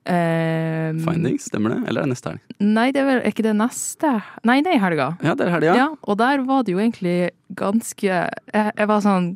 um, 0.10 1.00
Findings, 1.05 1.48
stemmer 1.50 1.75
det? 1.75 1.79
Eller 1.88 2.01
er 2.01 2.08
det 2.10 2.13
neste 2.15 2.34
helg? 2.34 2.55
Nei, 2.60 2.88
det 2.91 3.01
er 3.01 3.08
vel 3.10 3.24
ikke 3.31 3.46
det 3.48 3.55
neste? 3.60 4.13
Nei, 4.48 4.60
det 4.65 4.74
er 4.74 4.77
i 4.79 4.84
helga. 4.84 5.10
Ja, 5.24 5.36
det 5.38 5.48
er 5.48 5.55
helga. 5.55 5.75
Ja, 5.77 5.88
og 6.03 6.17
der 6.22 6.43
var 6.48 6.63
det 6.67 6.75
jo 6.75 6.81
egentlig 6.81 7.31
ganske 7.60 8.08
Jeg, 8.08 8.72
jeg 8.77 8.88
var 8.88 9.01
sånn 9.03 9.34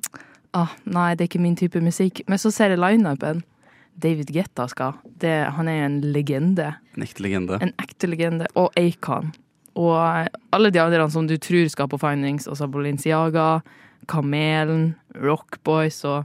ah, 0.55 0.71
Nei, 0.87 1.09
det 1.15 1.25
er 1.25 1.31
ikke 1.31 1.43
min 1.43 1.57
type 1.59 1.81
musikk. 1.83 2.23
Men 2.31 2.41
så 2.41 2.51
ser 2.53 2.73
jeg 2.73 2.81
lineupen. 2.81 3.43
David 3.95 4.31
Getta 4.35 4.67
skal. 4.67 4.99
Det, 5.21 5.33
han 5.55 5.69
er 5.71 5.85
en 5.85 6.01
legende. 6.13 6.73
En 6.95 7.05
ekte 7.05 7.23
legende. 7.23 7.59
En 7.63 7.73
ekte 7.81 8.09
legende. 8.11 8.47
Og 8.59 8.75
Acon. 8.79 9.31
Og 9.75 9.95
alle 10.55 10.71
de 10.71 10.79
andre 10.79 11.09
som 11.11 11.27
du 11.27 11.35
tror 11.41 11.67
skal 11.71 11.89
på 11.91 11.99
Findings, 11.99 12.47
altså 12.47 12.67
Bolinciaga, 12.71 13.61
Kamelen, 14.11 14.93
Rockboys 15.19 16.03
og 16.07 16.23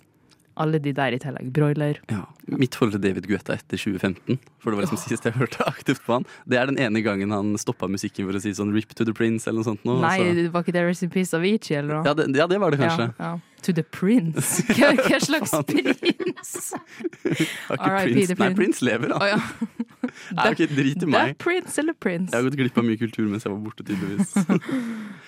alle 0.60 0.80
de 0.82 0.92
der 0.94 1.14
i 1.16 1.18
tillegg. 1.22 1.50
Broiler. 1.56 1.98
Ja. 2.12 2.24
Mitt 2.50 2.74
forhold 2.76 2.96
til 2.96 3.02
David 3.04 3.28
Guetta 3.30 3.54
etter 3.56 3.78
2015, 3.80 4.40
for 4.60 4.72
det 4.72 4.78
var 4.80 4.84
liksom 4.84 5.00
sist 5.00 5.24
jeg 5.24 5.36
hørte 5.38 5.64
aktivt 5.70 6.02
på 6.04 6.18
han, 6.18 6.26
det 6.50 6.58
er 6.60 6.68
den 6.68 6.80
ene 6.82 7.02
gangen 7.06 7.32
han 7.32 7.54
stoppa 7.60 7.88
musikken 7.88 8.26
for 8.28 8.36
å 8.36 8.42
si 8.42 8.52
sånn 8.56 8.74
'Rip 8.74 8.92
to 8.98 9.06
the 9.06 9.14
Prince' 9.16 9.48
eller 9.48 9.62
noe 9.62 9.68
sånt. 9.70 9.84
Nå, 9.86 10.00
Nei, 10.02 10.18
det 10.36 10.50
var 10.52 10.66
ikke 10.66 10.74
det 10.76 10.84
Rest 10.88 11.06
in 11.06 11.12
Peace 11.14 11.32
Avicii 11.36 11.78
eller 11.78 12.00
noe? 12.00 12.04
ja, 12.10 12.14
det, 12.18 12.26
ja, 12.36 12.46
det 12.50 12.58
var 12.60 12.74
det 12.74 12.82
kanskje. 12.82 13.08
Ja, 13.16 13.30
ja. 13.30 13.38
To 13.66 13.72
the 13.76 13.82
Prince. 13.82 14.62
Hva, 14.76 14.92
hva 14.96 15.18
slags 15.22 15.52
prins? 15.68 15.98
Prince. 16.00 16.78
Nei, 17.24 18.06
Prince. 18.14 18.54
Prince 18.56 18.84
lever, 18.84 19.12
da. 19.12 19.18
Oh, 19.20 19.28
ja. 19.28 19.38
Nei, 20.36 20.46
ok, 20.52 20.62
drit 20.70 21.02
i 21.02 21.06
Det 21.06 21.20
er. 21.20 21.34
Prince 21.40 21.80
eller 21.82 21.96
Prince? 22.00 22.32
Jeg 22.32 22.40
har 22.40 22.46
gått 22.48 22.58
glipp 22.60 22.78
av 22.80 22.86
mye 22.86 23.00
kultur 23.00 23.26
mens 23.30 23.44
jeg 23.46 23.52
var 23.54 23.62
borte, 23.64 23.86
tydeligvis. 23.86 24.34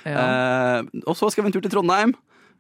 Ja. 0.03 0.19
Eh, 0.19 1.03
og 1.07 1.15
så 1.15 1.29
skal 1.31 1.45
vi 1.45 1.53
en 1.53 1.55
tur 1.55 1.63
til 1.63 1.71
Trondheim, 1.71 2.11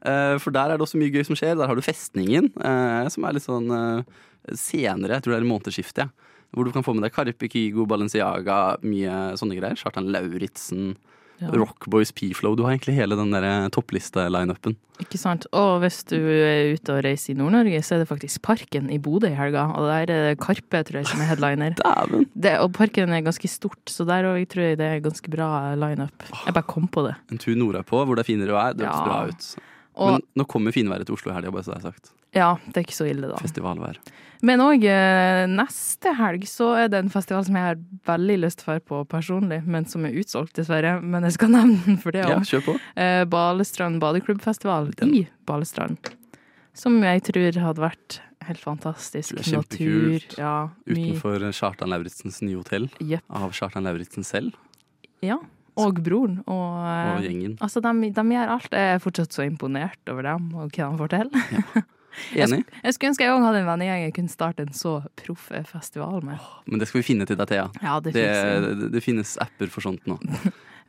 eh, 0.06 0.36
for 0.38 0.54
der 0.54 0.70
er 0.70 0.78
det 0.78 0.84
også 0.86 1.00
mye 1.00 1.10
gøy 1.10 1.24
som 1.26 1.34
skjer. 1.38 1.56
Der 1.58 1.66
har 1.66 1.74
du 1.74 1.82
Festningen, 1.82 2.52
eh, 2.54 3.08
som 3.10 3.26
er 3.26 3.34
litt 3.34 3.46
sånn 3.48 3.66
eh, 3.74 4.20
senere, 4.54 5.16
jeg 5.16 5.24
tror 5.24 5.34
det 5.34 5.40
er 5.40 5.48
i 5.48 5.50
månedsskiftet. 5.50 6.04
Ja. 6.06 6.30
Hvor 6.52 6.68
du 6.68 6.70
kan 6.74 6.84
få 6.86 6.92
med 6.94 7.02
deg 7.06 7.14
Karpe, 7.16 7.48
Kygo, 7.50 7.88
Balenciaga, 7.88 8.76
mye 8.84 9.32
sånne 9.40 9.56
greier. 9.58 9.78
Kjartan 9.80 10.10
Lauritzen, 10.12 10.92
Ja. 11.42 11.50
Rockboys, 11.58 12.12
P-Flow. 12.14 12.54
Du 12.56 12.62
har 12.64 12.72
egentlig 12.76 12.94
hele 12.96 13.16
den 13.18 13.32
der 13.34 13.68
toppliste-lineupen. 13.74 14.76
Ikke 15.02 15.18
sant. 15.18 15.46
Og 15.56 15.80
hvis 15.82 16.02
du 16.06 16.14
er 16.16 16.74
ute 16.76 16.94
og 16.94 17.00
reiser 17.04 17.32
i 17.32 17.36
Nord-Norge, 17.38 17.80
så 17.82 17.96
er 17.96 18.02
det 18.04 18.08
faktisk 18.10 18.42
Parken 18.46 18.90
i 18.92 18.98
Bodø 19.02 19.26
i 19.32 19.34
helga. 19.34 19.64
Og 19.74 19.88
der 19.88 20.04
er 20.04 20.06
det 20.30 20.38
Karpe, 20.42 20.82
tror 20.86 21.00
jeg, 21.00 21.08
som 21.10 21.20
er 21.24 21.30
headliner. 21.32 21.74
Det, 22.42 22.54
og 22.62 22.72
Parken 22.76 23.10
er 23.12 23.24
ganske 23.26 23.48
stort, 23.50 23.82
så 23.90 24.06
der 24.08 24.24
òg 24.30 24.46
tror 24.50 24.62
jeg 24.70 24.78
det 24.80 24.86
er 24.86 25.02
ganske 25.04 25.30
bra 25.32 25.74
lineup. 25.78 26.24
Jeg 26.46 26.54
bare 26.54 26.68
kom 26.70 26.86
på 26.88 27.04
det. 27.08 27.14
En 27.32 27.38
tur 27.42 27.54
nordpå 27.58 28.04
hvor 28.06 28.14
det 28.18 28.24
er 28.24 28.30
finere 28.30 28.54
vær. 28.56 28.72
Det 28.78 28.86
høres 28.86 28.98
Ja. 28.98 29.04
bra 29.06 29.26
ut. 29.28 29.50
Og 29.94 30.14
Men 30.14 30.22
nå 30.40 30.44
kommer 30.48 30.72
finværet 30.72 31.04
til 31.06 31.14
Oslo 31.18 31.30
i 31.32 31.34
helga, 31.36 31.50
bare 31.52 31.64
så 31.66 31.74
det 31.74 31.78
er 31.84 31.90
sagt. 31.90 32.12
ja, 32.34 32.56
det 32.66 32.76
er 32.80 32.84
ikke 32.86 32.96
så 32.96 33.06
ille, 33.10 33.28
da. 33.28 33.36
Festivalvær. 33.42 33.98
Men 34.42 34.58
òg 34.64 34.82
eh, 34.88 35.44
neste 35.46 36.14
helg 36.18 36.46
så 36.48 36.70
er 36.80 36.88
det 36.88 36.98
en 37.02 37.10
festival 37.12 37.44
som 37.46 37.54
jeg 37.60 37.62
har 37.68 37.76
veldig 38.08 38.38
lyst 38.42 38.58
til 38.62 38.72
å 38.72 38.72
dra 38.78 38.80
på 38.88 39.02
personlig, 39.06 39.60
men 39.66 39.84
som 39.86 40.04
er 40.08 40.16
utsolgt, 40.18 40.54
dessverre. 40.56 40.96
Men 41.04 41.22
jeg 41.28 41.36
skal 41.36 41.52
nevne 41.58 41.78
den 41.84 41.98
for 42.02 42.10
det 42.16 42.24
Ja, 42.24 42.38
òg. 42.40 42.48
kjør 42.48 42.64
på. 42.70 42.74
Eh, 42.96 43.22
Balestrand 43.30 44.00
badeklubbfestival 44.02 44.90
Den. 44.98 45.14
i 45.14 45.22
Balestrand. 45.46 45.98
Som 46.74 46.96
jeg 47.04 47.22
tror 47.28 47.60
hadde 47.60 47.84
vært 47.84 48.20
helt 48.48 48.58
fantastisk. 48.64 49.36
Natur. 49.52 50.24
Ja. 50.40 50.70
Utenfor 50.88 51.44
Kjartan 51.52 51.92
Lauritzens 51.92 52.40
nye 52.42 52.56
hotell. 52.58 52.88
Yep. 52.98 53.22
Av 53.30 53.52
Kjartan 53.52 53.84
Lauritzen 53.86 54.24
selv 54.26 54.56
Ja. 55.22 55.36
Og 55.80 56.02
broren. 56.04 56.40
Og, 56.46 56.66
eh, 56.84 57.14
og 57.16 57.24
gjengen. 57.24 57.56
Altså, 57.64 57.80
de, 57.80 58.10
de 58.12 58.24
gjør 58.34 58.52
alt. 58.58 58.72
Jeg 58.76 58.96
er 58.98 59.02
fortsatt 59.02 59.32
så 59.32 59.46
imponert 59.46 60.12
over 60.12 60.22
dem 60.28 60.50
og 60.54 60.70
hva 60.74 60.90
de 60.90 61.00
får 61.00 61.12
til. 61.16 61.32
Enig. 62.36 62.58
Jeg 62.84 62.92
skulle 62.92 63.08
ønske 63.12 63.24
jeg 63.24 63.32
òg 63.32 63.44
hadde 63.46 63.62
en 63.62 63.68
vennegjeng 63.70 64.02
jeg 64.04 64.12
kunne 64.18 64.32
starte 64.32 64.66
en 64.66 64.74
så 64.76 64.98
proff 65.16 65.46
festival 65.70 66.20
med. 66.26 66.42
Men 66.68 66.82
det 66.82 66.90
skal 66.90 67.00
vi 67.00 67.06
finne 67.08 67.24
til 67.28 67.38
deg, 67.40 67.48
Thea. 67.48 67.70
Ja, 67.80 67.94
det 68.04 68.12
Det, 68.12 68.26
det, 68.82 68.90
det 68.92 69.00
finnes 69.04 69.38
apper 69.40 69.72
for 69.72 69.80
sånt 69.84 70.04
nå. 70.10 70.18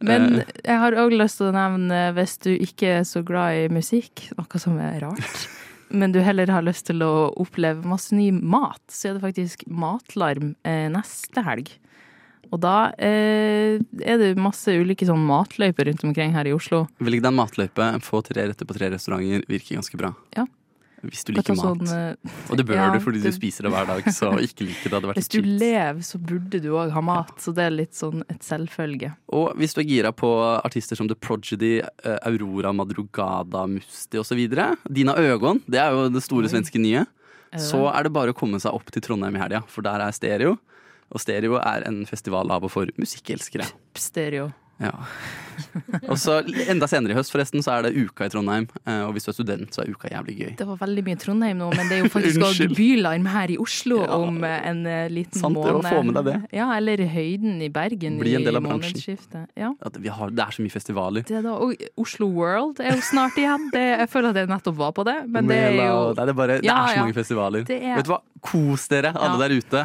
Men 0.04 0.39
Eh. 0.41 0.50
jeg 0.65 0.80
har 0.82 0.96
òg 1.00 1.13
lyst 1.15 1.39
til 1.39 1.48
å 1.48 1.56
nevne, 1.56 2.00
hvis 2.17 2.34
du 2.43 2.50
ikke 2.52 2.89
er 3.00 3.06
så 3.08 3.22
glad 3.24 3.56
i 3.56 3.67
musikk, 3.72 4.26
noe 4.36 4.60
som 4.60 4.76
er 4.82 4.98
rart, 5.00 5.46
men 6.00 6.12
du 6.12 6.19
heller 6.19 6.50
har 6.52 6.65
lyst 6.65 6.89
til 6.89 7.00
å 7.06 7.30
oppleve 7.39 7.86
masse 7.88 8.12
ny 8.12 8.32
mat, 8.34 8.82
så 8.91 9.12
er 9.12 9.15
det 9.15 9.24
faktisk 9.24 9.63
Matlarm 9.69 10.56
eh, 10.67 10.89
neste 10.91 11.46
helg. 11.46 11.72
Og 12.54 12.60
da 12.62 12.92
eh, 13.02 13.80
er 14.06 14.20
det 14.22 14.34
masse 14.38 14.70
ulike 14.78 15.08
sånn 15.10 15.24
matløyper 15.26 15.89
rundt 15.89 16.04
omkring 16.06 16.36
her 16.36 16.46
i 16.46 16.54
Oslo. 16.54 16.84
Vil 17.02 17.18
ikke 17.18 17.26
den 17.32 17.39
matløype, 17.39 17.88
få 18.06 18.22
tre 18.26 18.50
retter 18.52 18.68
på 18.70 18.76
tre 18.78 18.92
restauranter. 18.94 19.42
virke 19.50 19.80
ganske 19.80 19.98
bra. 19.98 20.12
Ja. 20.38 20.46
Hvis 21.04 21.26
du 21.28 21.34
liker 21.36 21.58
mat. 21.58 21.82
sånn, 21.82 21.89
eh, 21.92 22.36
Og 22.48 22.56
det 22.56 22.63
bør 22.70 22.78
ja, 22.78 22.86
du 22.94 23.02
fordi 23.04 23.20
du, 23.20 23.26
du 23.28 23.36
spiser 23.36 23.66
det 23.68 23.74
hver 23.74 23.89
dag, 23.89 24.06
så 24.16 24.30
ikke 24.46 24.68
like 24.70 24.86
det 24.88 24.94
hadde 24.96 25.10
vært 25.10 25.18
Hvis 25.20 25.32
du 25.34 25.39
kjipt. 25.42 25.50
lever, 25.60 26.06
så 26.08 26.20
burde 26.30 26.62
du 26.63 26.70
òg 26.80 26.94
ha 26.96 27.02
mat, 27.04 27.34
så 27.44 27.52
det 27.58 27.66
er 27.66 27.74
litt 27.76 27.98
sånn 27.98 28.24
et 28.32 28.46
selvfølge. 28.46 29.10
Og 29.36 29.58
hvis 29.60 29.76
du 29.76 29.82
er 29.84 29.89
gira 29.89 30.13
på 30.16 30.30
artister 30.62 30.96
som 30.96 31.10
The 31.12 31.18
Prodigy, 31.20 31.82
eh, 31.82 32.20
Aurora 32.30 32.72
Madrugada, 32.72 33.66
Musti 33.68 34.22
osv. 34.22 34.46
Dina 34.88 35.18
Øgon, 35.20 35.60
det 35.68 35.82
er 35.84 35.92
jo 35.92 36.08
det 36.13 36.24
store 36.24 36.48
Oi. 36.48 36.54
svenske 36.54 36.80
nye. 36.80 37.04
Så 37.60 37.84
er 37.92 38.08
det 38.08 38.13
bare 38.16 38.32
å 38.32 38.38
komme 38.38 38.58
seg 38.58 38.74
opp 38.74 38.88
til 38.89 39.04
Trondheim 39.04 39.36
i 39.36 39.42
helga, 39.44 39.60
for 39.70 39.86
der 39.86 40.02
er 40.02 40.16
Stereo. 40.16 40.56
Og 41.13 41.21
Stereo 41.21 41.60
er 41.62 41.86
en 41.88 42.04
festival 42.10 42.49
av 42.54 42.65
og 42.65 42.73
for 42.73 42.89
musikkelskere. 42.97 43.67
Stereo. 43.99 44.49
Ja. 44.82 44.93
Og 46.12 46.18
så 46.20 46.39
enda 46.70 46.88
senere 46.89 47.13
i 47.13 47.18
høst 47.18 47.32
forresten 47.34 47.63
så 47.66 47.76
er 47.78 47.88
det 47.88 47.94
Uka 47.98 48.26
i 48.28 48.32
Trondheim. 48.34 48.68
eh, 48.86 49.02
Og 49.08 49.13
hvis 49.16 49.26
du 49.28 49.32
er 49.32 49.38
student, 49.38 49.70
så 49.76 49.84
er 49.84 49.92
Uka 49.94 50.10
jævlig 50.12 50.36
gøy. 50.39 50.52
Det 50.60 50.68
var 50.68 50.78
veldig 50.82 51.04
mye 51.08 51.20
Trondheim 51.22 51.58
nå, 51.62 51.70
men 51.76 51.89
det 51.92 51.98
er 52.00 52.04
jo 52.06 52.12
faktisk 52.18 52.44
òg 52.48 52.76
bylarm 52.78 53.28
her 53.34 53.54
i 53.54 53.58
Oslo 53.62 54.02
Ja. 54.04 54.18
om 54.18 54.42
eh, 54.44 54.60
en 54.70 54.86
eh, 54.88 55.08
liten 55.13 55.39
Sant 55.39 55.56
det, 55.56 55.63
å 55.70 55.78
måned. 55.80 55.89
få 55.94 56.04
med 56.10 56.18
deg 56.20 56.26
det. 56.32 56.38
Ja, 56.60 56.70
eller 56.78 57.04
Høyden 57.13 57.62
i 57.63 57.70
Bergen 57.74 58.20
Bli 58.22 58.36
en 58.39 58.44
del 58.48 58.58
av 58.60 58.66
bransjen. 58.66 58.94
månedsskiftet. 58.94 59.48
Ja. 59.60 59.74
Har, 60.18 60.30
det 60.34 60.44
er 60.48 60.52
så 60.58 60.62
mye 60.66 60.74
festivaler. 60.74 61.24
Det 61.28 61.44
da, 61.46 61.54
og 61.58 61.76
Oslo 61.98 62.28
World 62.34 62.80
er 62.84 62.96
jo 62.98 63.02
snart 63.06 63.38
igjen. 63.39 63.70
Det, 63.74 63.84
jeg 64.04 64.10
føler 64.13 64.34
at 64.34 64.42
jeg 64.44 64.52
nettopp 64.52 64.78
var 64.80 64.92
på 64.98 65.06
det, 65.08 65.18
men 65.30 65.48
det 65.50 65.58
er 65.58 65.78
jo 65.80 66.13
det, 66.18 66.28
er 66.30 66.38
bare, 66.38 66.60
det 66.62 66.68
Ja, 66.68 66.80
er 66.88 66.96
så 66.98 67.04
mange 67.06 67.18
festivaler. 67.18 67.66
Er- 67.70 67.98
Vet 68.02 68.08
du 68.10 68.13
hva? 68.16 68.22
Kos 68.44 68.89
dere, 68.92 69.13
alle 69.16 69.38
der 69.39 69.54
ute. 69.56 69.82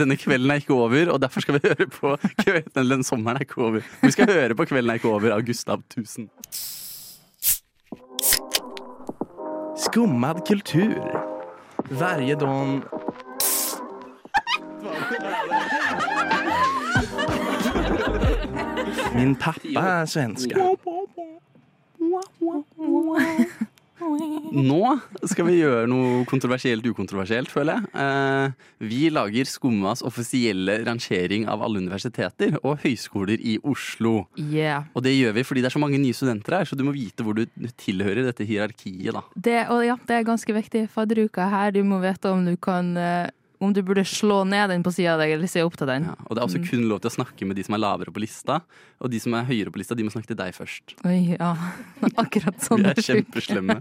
Denne 0.00 0.16
kvelden 0.18 0.50
er 0.50 0.58
ikke 0.58 0.74
over, 0.74 1.12
og 1.14 1.20
derfor 1.22 1.44
skal 1.44 1.58
vi 1.60 1.68
høre 1.70 1.86
på 1.94 2.16
Kvelden, 2.40 2.88
den 2.90 3.04
sommeren 3.06 3.38
er 3.38 3.44
ikke 3.46 3.60
over. 3.62 3.84
Vi 4.02 4.10
skal 4.10 4.26
høre 4.32 4.56
på 4.58 4.66
Kvelden 4.66 4.93
ikke 4.94 5.08
over 5.08 5.34
av 5.34 5.42
Gustav 5.46 5.82
Tusen. 5.90 6.30
Skummad 9.76 10.46
kultur. 10.46 11.20
Varje 11.90 12.34
dag... 12.34 12.82
Min 19.14 19.36
pappa 19.36 19.80
er 19.80 20.06
svenska. 20.06 20.54
Nå 24.54 24.80
skal 25.28 25.48
vi 25.48 25.58
gjøre 25.58 25.88
noe 25.90 26.24
kontroversielt 26.30 26.86
ukontroversielt, 26.86 27.50
føler 27.52 27.78
jeg. 27.78 27.90
Eh, 28.04 28.66
vi 28.84 29.00
lager 29.12 29.48
Skummas 29.48 30.04
offisielle 30.06 30.80
rangering 30.86 31.48
av 31.50 31.64
alle 31.64 31.82
universiteter 31.82 32.58
og 32.62 32.82
høyskoler 32.84 33.40
i 33.40 33.56
Oslo. 33.64 34.26
Yeah. 34.38 34.88
Og 34.94 35.06
det 35.06 35.14
gjør 35.16 35.36
vi 35.38 35.46
fordi 35.46 35.64
det 35.64 35.70
er 35.70 35.76
så 35.76 35.82
mange 35.82 36.00
nye 36.02 36.16
studenter 36.16 36.60
her, 36.60 36.68
så 36.68 36.78
du 36.78 36.84
må 36.86 36.94
vite 36.96 37.26
hvor 37.26 37.38
du 37.38 37.44
tilhører 37.80 38.28
dette 38.28 38.46
hierarkiet, 38.48 39.12
da. 39.14 39.24
Det, 39.34 39.60
og 39.72 39.84
ja, 39.86 39.98
det 40.08 40.18
er 40.18 40.28
ganske 40.28 40.56
viktig. 40.56 40.86
Fadderuka 40.94 41.48
her, 41.52 41.74
du 41.74 41.82
må 41.86 42.00
vite 42.04 42.32
om 42.32 42.44
du 42.46 42.54
kan 42.60 42.94
eh, 43.00 43.32
Om 43.64 43.72
du 43.72 43.80
burde 43.82 44.04
slå 44.04 44.42
ned 44.46 44.68
den 44.70 44.82
på 44.84 44.92
sida 44.92 45.14
av 45.14 45.22
deg, 45.22 45.32
eller 45.38 45.48
se 45.50 45.62
opp 45.64 45.76
til 45.80 45.88
den. 45.88 46.06
Og 46.28 46.34
det 46.36 46.40
er 46.42 46.46
også 46.46 46.60
Mm. 46.60 46.68
kun 46.70 46.82
lov 46.90 47.00
til 47.00 47.10
å 47.10 47.14
snakke 47.16 47.46
med 47.48 47.56
de 47.56 47.64
som 47.64 47.74
er 47.74 47.80
lavere 47.80 48.12
på 48.12 48.20
lista, 48.20 48.60
og 49.00 49.10
de 49.10 49.18
som 49.20 49.34
er 49.34 49.44
høyere 49.48 49.72
på 49.72 49.80
lista, 49.80 49.96
de 49.96 50.04
må 50.04 50.12
snakke 50.12 50.28
til 50.32 50.36
deg 50.36 50.52
først. 50.54 50.94
Oi, 51.04 51.36
ja. 51.38 51.52
Akkurat 52.22 52.60
sånn 52.60 52.84
Vi 52.84 52.92
er 52.92 53.02
kjempeslemme. 53.08 53.80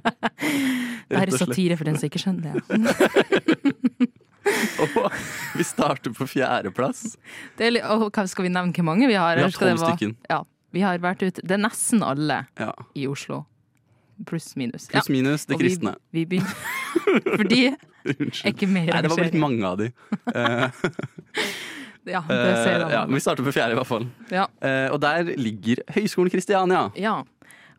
Bare 1.11 1.31
satire 1.43 1.77
for 1.77 1.83
den 1.85 1.97
som 1.99 2.07
ikke 2.09 2.23
skjønner 2.23 2.57
det. 2.57 4.09
Og 4.83 5.11
vi 5.57 5.63
starter 5.67 6.11
på 6.15 6.27
fjerdeplass. 6.27 7.15
er 7.59 8.27
skal 8.27 8.43
vi 8.47 8.51
nevne 8.51 8.73
hvor 8.75 8.83
mange 8.87 9.07
vi 9.07 9.15
har? 9.19 9.35
Vi 9.39 9.45
har 9.45 9.51
tolv 9.55 9.79
stykken. 9.79 10.15
Ja, 10.29 10.41
vi 10.75 10.81
har 10.83 10.97
vært 11.03 11.23
ute. 11.23 11.41
Det 11.43 11.51
er 11.57 11.63
nesten 11.63 12.03
alle 12.03 12.45
Ja. 12.59 12.71
i 12.95 13.07
Oslo. 13.07 13.45
Pluss 14.25 14.55
minus. 14.55 14.87
Pluss 14.91 15.09
minus 15.09 15.45
det 15.49 15.57
kristne. 15.59 15.95
vi-. 16.13 16.25
Vi, 16.25 16.39
begynner 16.39 17.37
Fordi 17.37 17.75
Unnskyld. 18.13 18.49
ikke 18.53 18.67
mer 18.69 18.89
Nei, 18.91 19.01
det 19.05 19.11
var 19.13 19.21
blitt 19.23 19.39
mange 19.41 19.69
av 19.69 19.79
de. 19.83 19.91
Eh, 20.33 20.83
Ja, 22.03 22.19
det 22.27 22.35
ser 22.59 22.73
jeg 22.73 22.81
han. 22.83 22.91
ja, 22.91 23.01
men 23.07 23.15
vi 23.15 23.21
starter 23.23 23.45
på 23.47 23.53
fjerde, 23.55 23.77
i 23.77 23.77
hvert 23.79 23.87
fall. 23.87 24.05
Ja. 24.27 24.43
Eh, 24.59 24.89
og 24.91 24.97
der 24.99 25.29
ligger 25.39 25.79
Høgskolen 25.95 26.33
Kristiania. 26.33 26.89
Ja. 26.99 27.21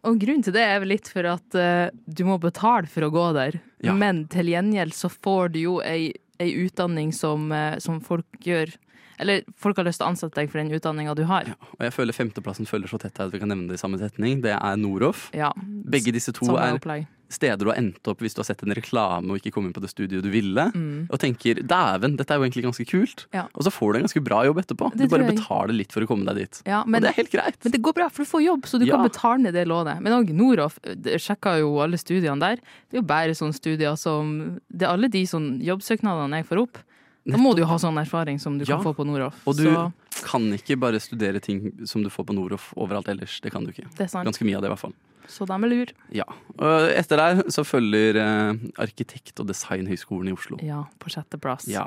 Og 0.04 0.16
grunnen 0.20 0.40
til 0.46 0.54
det 0.56 0.62
er 0.64 0.78
vel 0.80 0.94
litt 0.94 1.10
for 1.12 1.28
at 1.28 1.56
eh, 1.60 1.90
du 2.08 2.22
må 2.24 2.38
betale 2.40 2.88
for 2.88 3.04
å 3.04 3.10
gå 3.12 3.24
der. 3.36 3.58
Ja. 3.84 3.92
Men 3.92 4.22
til 4.32 4.48
gjengjeld 4.48 4.96
så 4.96 5.10
får 5.12 5.52
du 5.52 5.60
jo 5.66 5.74
ei 5.84 6.14
ei 6.42 6.48
utdanning 6.64 7.12
som, 7.14 7.52
eh, 7.52 7.76
som 7.78 8.00
folk 8.02 8.26
gjør 8.42 8.72
Eller 9.18 9.42
folk 9.56 9.76
har 9.76 9.84
lyst 9.88 10.00
til 10.02 10.06
å 10.06 10.10
ansette 10.12 10.34
deg 10.40 10.50
for 10.50 10.58
den 10.62 10.72
utdanninga 10.74 11.14
du 11.16 11.24
har. 11.30 11.54
Og 11.78 11.82
jeg 11.86 11.92
føler 11.94 12.12
femteplassen 12.16 12.66
følger 12.66 12.88
så 12.90 12.98
tett 13.02 13.18
her 13.18 13.26
at 13.30 13.34
vi 13.34 13.38
kan 13.42 13.48
nevne 13.52 13.68
det 13.68 13.78
i 13.78 13.82
samme 13.82 13.98
setning. 14.00 14.40
Det 14.44 14.54
er 14.56 14.76
Noroff. 14.80 15.30
Ja. 15.34 15.52
Begge 15.56 16.12
disse 16.14 16.32
to 16.34 16.56
er 16.56 16.78
opplegg. 16.78 17.06
steder 17.34 17.56
du 17.64 17.70
har 17.72 17.78
endt 17.80 18.06
opp 18.06 18.20
hvis 18.22 18.34
du 18.36 18.40
har 18.42 18.46
sett 18.46 18.62
en 18.62 18.74
reklame 18.76 19.32
og 19.32 19.40
ikke 19.40 19.50
kom 19.56 19.64
inn 19.66 19.72
på 19.74 19.80
det 19.82 19.88
studiet 19.90 20.22
du 20.22 20.28
ville. 20.30 20.66
Mm. 20.74 21.08
Og 21.10 21.18
tenker 21.18 21.58
dæven, 21.66 22.14
dette 22.18 22.30
er 22.30 22.38
jo 22.38 22.44
egentlig 22.46 22.62
ganske 22.66 22.86
kult. 22.86 23.24
Ja. 23.34 23.46
Og 23.54 23.64
så 23.66 23.72
får 23.74 23.92
du 23.94 23.98
en 23.98 24.06
ganske 24.06 24.22
bra 24.22 24.42
jobb 24.46 24.60
etterpå. 24.62 24.90
Det 24.94 25.08
du 25.08 25.14
bare 25.16 25.26
betaler 25.32 25.74
litt 25.74 25.90
for 25.94 26.04
å 26.04 26.06
komme 26.10 26.26
deg 26.30 26.42
dit. 26.44 26.60
Ja, 26.68 26.84
men, 26.86 27.00
og 27.00 27.06
det 27.06 27.10
er 27.14 27.18
helt 27.22 27.32
greit. 27.32 27.58
men 27.64 27.72
det 27.74 27.82
går 27.82 27.96
bra, 27.98 28.08
for 28.12 28.22
du 28.22 28.30
får 28.30 28.44
jobb, 28.44 28.68
så 28.70 28.78
du 28.78 28.86
Ja. 28.86 28.96
kan 28.96 29.08
betale 29.08 29.38
ned 29.42 29.54
det 29.54 29.66
lånet. 29.66 30.00
Men 30.04 30.12
òg 30.20 30.30
Noroff, 30.34 30.78
sjekka 31.18 31.58
jo 31.58 31.78
alle 31.82 31.98
studiene 31.98 32.38
der. 32.38 32.56
Det 32.90 32.98
er 32.98 33.02
jo 33.02 33.06
bare 33.08 33.34
sånne 33.34 33.54
studier 33.54 33.96
som 33.98 34.60
Det 34.70 34.86
er 34.86 34.92
alle 34.94 35.08
de 35.08 35.24
sånn 35.26 35.60
jobbsøknadene 35.64 36.42
jeg 36.42 36.46
får 36.46 36.62
opp. 36.62 36.78
Da 37.26 37.38
må 37.40 37.54
du 37.56 37.62
jo 37.62 37.66
ha 37.70 37.76
sånn 37.80 37.96
erfaring 37.96 38.38
som 38.40 38.58
du 38.58 38.64
Ja. 38.68 38.76
kan 38.76 38.84
få 38.84 38.94
på 38.94 39.06
Noroff. 39.06 39.40
Og 39.46 39.56
du 39.56 39.64
Så 39.64 39.92
kan 40.24 40.42
ikke 40.52 40.78
bare 40.78 41.00
studere 41.00 41.40
ting 41.40 41.72
som 41.86 42.02
du 42.02 42.10
får 42.10 42.26
på 42.26 42.34
Noroff 42.34 42.72
overalt 42.76 43.08
ellers. 43.08 43.40
Det 43.40 43.50
kan 43.52 43.64
du 43.64 43.72
ikke. 43.72 43.88
det 43.96 44.00
er 44.00 44.06
sant. 44.08 44.26
Ganske 44.26 44.44
mye 44.44 44.56
av 44.56 44.62
det, 44.62 44.68
i 44.70 44.74
hvert 44.74 44.78
fall. 44.78 44.94
Så 45.26 45.46
de 45.46 45.52
er 45.56 45.68
lur. 45.68 45.86
Ja. 46.12 46.24
Og 46.58 46.90
etter 46.92 47.16
der 47.16 47.42
så 47.48 47.64
følger 47.64 48.16
eh, 48.16 48.52
Arkitekt- 48.76 49.40
og 49.40 49.46
designhøgskolen 49.48 50.28
i 50.28 50.32
Oslo. 50.36 50.58
Ja, 50.62 50.84
på 51.00 51.08
sjetteplass. 51.08 51.66
Ja. 51.66 51.86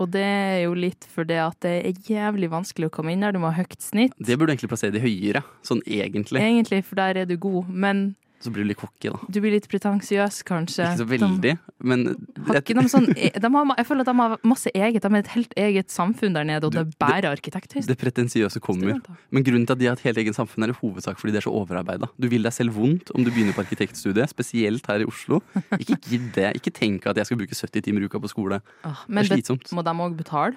Og 0.00 0.10
det 0.10 0.24
er 0.24 0.64
jo 0.64 0.74
litt 0.74 1.06
fordi 1.14 1.36
at 1.38 1.60
det 1.60 1.86
er 1.86 1.92
jævlig 1.92 2.48
vanskelig 2.50 2.88
å 2.88 2.90
komme 2.90 3.12
inn 3.12 3.20
der. 3.20 3.30
Du 3.30 3.38
må 3.38 3.52
ha 3.52 3.62
høyt 3.62 3.78
snitt. 3.78 4.12
Det 4.18 4.36
burde 4.36 4.50
du 4.50 4.56
egentlig 4.56 4.70
plassere 4.72 4.90
de 4.96 4.98
høyere, 4.98 5.44
sånn 5.62 5.80
egentlig. 5.86 6.40
Egentlig, 6.42 6.82
for 6.84 6.96
der 6.96 7.18
er 7.22 7.24
du 7.24 7.36
god. 7.36 7.68
Men 7.68 8.16
Så 8.42 8.50
blir 8.50 8.64
du 8.64 8.68
litt 8.72 8.78
cocky, 8.80 9.08
da. 9.12 9.18
du 9.30 9.38
blir 9.40 9.52
litt 9.54 9.68
pretensiøs, 9.70 10.40
kanskje. 10.44 10.82
Ikke 10.82 10.98
så 10.98 11.06
De- 11.06 11.12
veldig, 11.14 11.52
men 11.86 12.04
Har 12.48 12.56
ikke 12.60 12.74
de 12.74 12.88
sånn, 12.90 13.06
de 13.14 13.50
har, 13.54 13.66
jeg 13.78 13.86
føler 13.86 14.00
at 14.02 14.10
de 14.10 14.14
har 14.18 14.36
masse 14.42 14.70
eget. 14.74 15.00
De 15.02 15.08
er 15.14 15.18
et 15.22 15.30
helt 15.36 15.54
eget 15.56 15.88
samfunn 15.94 16.34
der 16.34 16.44
nede, 16.44 16.64
og 16.66 16.72
det 16.74 16.80
er 16.82 16.90
bare 16.98 17.30
arkitekthøyskolen. 17.30 17.86
det 17.86 17.98
pretensiøse 18.02 18.60
kommer. 18.60 18.98
Men 19.30 19.44
grunnen 19.46 19.66
til 19.66 19.72
at 19.72 19.78
de 19.78 19.86
har 19.86 19.92
et 19.94 20.04
helt 20.08 20.18
eget 20.18 20.34
samfunn, 20.34 20.64
er 20.66 20.74
i 20.74 20.78
hovedsak 20.80 21.18
fordi 21.22 21.32
de 21.32 21.38
er 21.38 21.46
så 21.46 21.54
overarbeida. 21.54 22.08
Du 22.18 22.28
vil 22.28 22.42
deg 22.42 22.52
selv 22.52 22.74
vondt 22.74 23.10
om 23.14 23.22
du 23.24 23.30
begynner 23.30 23.54
på 23.54 23.62
arkitektstudiet, 23.64 24.28
spesielt 24.28 24.84
her 24.86 25.00
i 25.00 25.04
Oslo. 25.06 25.40
Ikke 25.78 25.96
gidd 26.02 26.32
det. 26.34 26.56
Ikke 26.58 26.72
tenk 26.74 27.06
at 27.06 27.16
jeg 27.16 27.26
skal 27.30 27.38
bruke 27.38 27.54
70 27.54 27.82
timer 27.86 28.02
i 28.02 28.10
uka 28.10 28.18
på 28.18 28.28
skole. 28.28 28.60
Ah, 28.84 29.04
Men 29.08 29.22
det 29.24 29.30
er 29.30 29.36
det, 29.36 29.44
slitsomt. 29.46 29.72
må 29.72 29.82
de 29.86 29.90
òg 29.94 30.16
betale? 30.18 30.56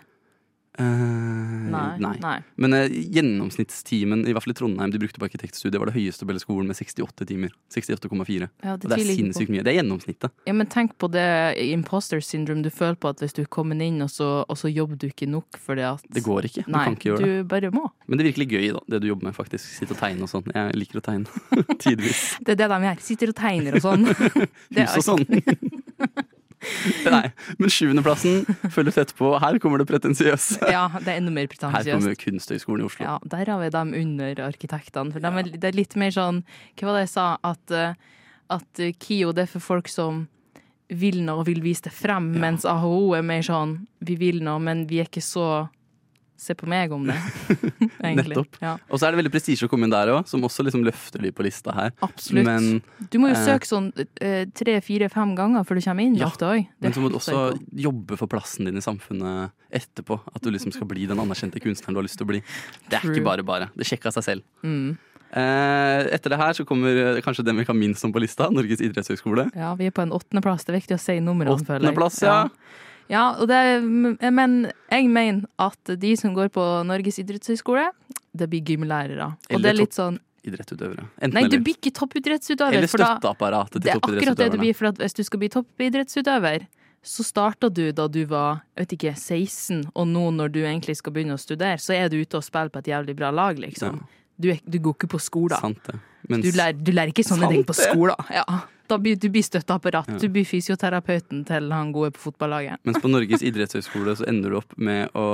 Eh, 0.77 0.83
Nei, 1.75 1.97
nei. 1.99 2.15
nei. 2.21 2.35
Men 2.61 2.75
uh, 2.75 2.85
gjennomsnittstimen, 2.88 4.25
i 4.27 4.33
hvert 4.35 4.43
fall 4.45 4.53
i 4.53 4.57
Trondheim, 4.57 4.91
de 4.93 4.99
brukte 5.01 5.19
på 5.21 5.27
arkitektstudiet, 5.27 5.79
var 5.81 5.89
det 5.89 5.95
høyeste 5.97 6.25
på 6.27 6.31
hele 6.33 6.41
skolen 6.43 6.69
med 6.69 6.77
68 6.77 7.27
timer. 7.29 7.53
68,4. 7.73 8.49
Ja, 8.63 8.75
det 8.79 8.91
det 8.91 8.97
er 8.97 9.03
sinnssykt 9.09 9.51
mye. 9.53 9.63
Det 9.65 9.73
er 9.73 9.77
gjennomsnittet. 9.79 10.35
Ja, 10.47 10.55
men 10.55 10.69
tenk 10.71 10.95
på 11.01 11.09
det 11.11 11.25
imposter 11.65 12.23
syndrome 12.23 12.63
du 12.65 12.71
føler 12.73 12.95
på 12.99 13.11
at 13.11 13.23
hvis 13.23 13.35
du 13.35 13.43
kommer 13.51 13.79
inn, 13.83 14.01
og 14.05 14.11
så, 14.11 14.29
og 14.47 14.59
så 14.59 14.71
jobber 14.71 14.99
du 14.99 15.07
ikke 15.09 15.27
nok 15.31 15.59
fordi 15.65 15.85
at 15.88 16.03
Det 16.11 16.23
går 16.25 16.49
ikke. 16.51 16.65
Du 16.67 16.71
Nei, 16.75 16.85
kan 16.89 16.97
ikke 16.99 17.09
gjøre 17.11 17.23
du 17.23 17.31
det. 17.31 17.47
bare 17.55 17.71
må. 17.75 17.88
Men 18.07 18.19
det 18.19 18.25
er 18.25 18.31
virkelig 18.33 18.49
gøy, 18.51 18.67
da, 18.77 18.83
det 18.95 19.01
du 19.03 19.09
jobber 19.11 19.29
med, 19.31 19.35
faktisk. 19.39 19.71
Sitte 19.79 19.95
og 19.97 20.01
tegne 20.03 20.27
og 20.27 20.31
sånn. 20.31 20.47
Jeg 20.53 20.79
liker 20.79 21.01
å 21.01 21.05
tegne. 21.05 21.43
Tidvis. 21.83 22.23
Det 22.45 22.55
er 22.55 22.61
det 22.63 22.69
de 22.71 22.79
gjør. 22.88 23.03
Sitter 23.05 23.31
og 23.31 23.38
tegner 23.39 23.79
og 23.79 23.83
sånn. 23.85 24.07
Hus 24.77 24.97
og 24.99 25.05
sånn. 25.11 26.31
Nei, 27.15 27.30
men 27.62 27.71
sjuendeplassen 27.73 28.45
følger 28.73 28.95
tett 28.95 29.13
på. 29.17 29.32
Her 29.41 29.60
kommer 29.63 29.82
det 29.82 29.88
pretensiøse. 29.89 30.62
Ja, 30.75 30.88
det 30.97 31.08
er 31.12 31.19
enda 31.21 31.34
mer 31.34 31.49
pretensiøst. 31.51 31.88
Her 31.88 31.99
kommer 31.99 32.19
Kunsthøgskolen 32.19 32.84
i 32.84 32.88
Oslo. 32.89 33.08
Ja, 33.08 33.15
der 33.36 33.51
har 33.54 33.62
vi 33.62 33.71
dem 33.73 33.93
under 34.01 34.41
arkitektene. 34.47 35.15
For 35.15 35.23
de 35.23 35.32
er, 35.41 35.51
det 35.56 35.69
er 35.71 35.78
litt 35.78 35.95
mer 35.99 36.13
sånn 36.15 36.41
Hva 36.75 36.89
var 36.89 36.97
det 36.99 37.06
jeg 37.06 37.13
sa? 37.15 37.28
At, 37.45 37.75
eh, 37.75 38.23
at 38.56 38.82
eh, 38.84 38.95
KIO 38.99 39.34
det 39.36 39.45
er 39.45 39.54
for 39.56 39.63
folk 39.63 39.91
som 39.91 40.25
vil 40.93 41.21
noe 41.25 41.41
og 41.41 41.47
vil 41.47 41.63
vise 41.65 41.88
det 41.88 41.95
frem, 41.95 42.28
mens 42.41 42.65
AHO 42.69 43.15
er 43.17 43.23
mer 43.25 43.41
sånn 43.45 43.80
Vi 44.06 44.17
vil 44.21 44.43
noe, 44.45 44.62
men 44.62 44.86
vi 44.89 45.01
er 45.01 45.10
ikke 45.10 45.23
så 45.25 45.67
Se 46.38 46.56
på 46.58 46.67
meg 46.67 46.91
om 46.91 47.06
det. 47.08 47.15
Nettopp. 48.19 48.58
Ja, 48.60 48.76
Og 48.91 49.00
så 49.00 49.08
er 49.08 49.15
det 49.15 49.21
veldig 49.21 49.32
prestisje 49.34 49.69
å 49.69 49.71
komme 49.71 49.88
inn 49.88 49.93
der 49.93 50.12
òg, 50.12 50.28
som 50.28 50.43
også 50.43 50.65
liksom 50.67 50.84
løfter 50.84 51.24
de 51.24 51.32
på 51.36 51.45
lista 51.48 51.74
her. 51.76 51.95
absolutt. 52.06 52.48
Men, 52.48 52.82
du 53.12 53.17
må 53.24 53.32
jo 53.32 53.38
eh, 53.38 53.45
søke 53.48 53.69
sånn 53.69 53.88
eh, 53.95 54.43
tre, 54.52 54.78
fire, 54.84 55.10
fem 55.13 55.32
ganger 55.38 55.63
før 55.67 55.80
du 55.80 55.86
kommer 55.86 56.10
inn. 56.10 56.19
Ja. 56.19 56.30
Men 56.84 56.95
så 56.95 57.04
må 57.04 57.12
du 57.12 57.17
også 57.21 57.48
jobbe 57.88 58.19
for 58.19 58.32
plassen 58.32 58.67
din 58.67 58.82
i 58.82 58.84
samfunnet 58.84 59.56
etterpå. 59.76 60.19
At 60.36 60.43
du 60.43 60.52
liksom 60.52 60.76
skal 60.76 60.89
bli 60.91 61.08
den 61.10 61.24
anerkjente 61.24 61.63
kunstneren 61.63 61.95
du 61.95 62.04
har 62.04 62.08
lyst 62.10 62.19
til 62.19 62.28
å 62.28 62.34
bli. 62.36 62.43
Det 62.89 63.00
er 63.00 63.06
True. 63.06 63.15
ikke 63.15 63.28
bare 63.32 63.48
bare. 63.48 63.71
Det 63.76 63.88
sjekker 63.88 64.12
av 64.12 64.19
seg 64.19 64.28
selv. 64.30 64.48
Mm. 64.67 64.98
Eh, 65.36 66.02
etter 66.15 66.32
det 66.32 66.38
her 66.39 66.56
så 66.56 66.63
kommer 66.67 66.95
eh, 66.95 67.21
kanskje 67.24 67.43
den 67.43 67.58
vi 67.60 67.65
kan 67.67 67.76
minst 67.76 68.06
om 68.08 68.13
på 68.15 68.21
lista, 68.24 68.48
Norges 68.54 68.84
idrettshøgskole. 68.86 69.50
Ja, 69.58 69.74
vi 69.76 69.89
er 69.89 69.95
på 69.95 70.06
en 70.06 70.13
åttendeplass. 70.15 70.63
Det 70.63 70.71
er 70.71 70.80
viktig 70.80 70.95
å 70.95 71.02
si 71.02 71.17
numrene, 71.19 71.58
føler 71.60 71.82
jeg. 71.82 71.91
Åttendeplass, 71.91 72.21
ja. 72.24 72.38
Ja, 72.45 72.93
og 73.39 73.47
det, 73.47 73.59
men 73.85 74.71
jeg 74.89 75.09
mener 75.13 75.45
at 75.61 75.91
de 76.01 76.13
som 76.17 76.33
går 76.33 76.49
på 76.53 76.63
Norges 76.89 77.19
idrettshøgskole, 77.21 77.89
det 78.35 78.47
blir 78.49 78.63
gymlærere. 78.65 79.33
Og 79.51 79.61
det 79.61 79.73
er 79.73 79.77
litt 79.83 79.97
sånn 79.97 80.21
Idrettsutøvere. 80.45 81.07
Enten 81.25 81.33
Nei, 81.39 81.47
du 81.49 81.57
blir 81.57 81.73
ikke 81.73 81.89
toppidrettsutøver. 81.97 82.75
Eller 82.77 82.89
støtteapparatet 82.91 83.79
til 83.79 83.81
Det 83.81 83.89
er 83.89 83.97
akkurat 83.97 84.13
det 84.13 84.19
du 84.21 84.27
toppidrettsutøverne. 84.29 84.61
blir, 84.61 84.75
for 84.77 84.99
hvis 85.01 85.15
du 85.17 85.23
skal 85.25 85.41
bli 85.41 85.49
toppidrettsutøver, 85.55 86.67
så 87.05 87.25
starta 87.25 87.69
du 87.69 87.81
da 87.97 88.05
du 88.09 88.19
var 88.29 88.59
jeg 88.75 88.83
vet 88.83 88.93
ikke, 88.97 89.13
16, 89.17 89.79
og 89.93 90.07
nå 90.09 90.27
når 90.37 90.53
du 90.53 90.59
egentlig 90.61 90.97
skal 90.99 91.15
begynne 91.15 91.33
å 91.37 91.41
studere, 91.41 91.81
så 91.81 91.97
er 91.97 92.09
du 92.13 92.19
ute 92.21 92.37
og 92.37 92.45
spiller 92.45 92.69
på 92.69 92.81
et 92.83 92.91
jævlig 92.93 93.15
bra 93.17 93.31
lag, 93.33 93.57
liksom. 93.57 94.03
Du, 94.37 94.51
er, 94.53 94.61
du 94.65 94.77
går 94.83 94.97
ikke 94.99 95.09
på 95.15 95.21
skolen. 95.23 95.57
Sant 95.57 95.81
det. 95.89 95.97
Mens, 96.29 96.45
Du, 96.45 96.51
lærer, 96.57 96.77
du 96.77 96.91
lærer 96.93 97.13
ikke 97.13 97.25
sånne 97.25 97.49
ting 97.49 97.65
på 97.65 97.77
skolen. 97.77 98.29
Ja. 98.33 98.45
Da 98.88 98.98
blir, 99.02 99.17
du 99.17 99.30
blir 99.34 99.43
støtteapparat. 99.45 100.10
Ja. 100.13 100.17
Du 100.21 100.28
blir 100.30 100.45
fysioterapeuten 100.45 101.41
til 101.48 101.71
han 101.74 101.91
gode 101.95 102.12
på 102.13 102.28
fotballaget. 102.28 102.78
mens 102.86 103.02
på 103.02 103.10
Norges 103.10 103.41
idrettshøgskole 103.50 104.15
så 104.19 104.28
ender 104.30 104.54
du 104.54 104.60
opp 104.60 104.76
med 104.78 105.10
å 105.17 105.26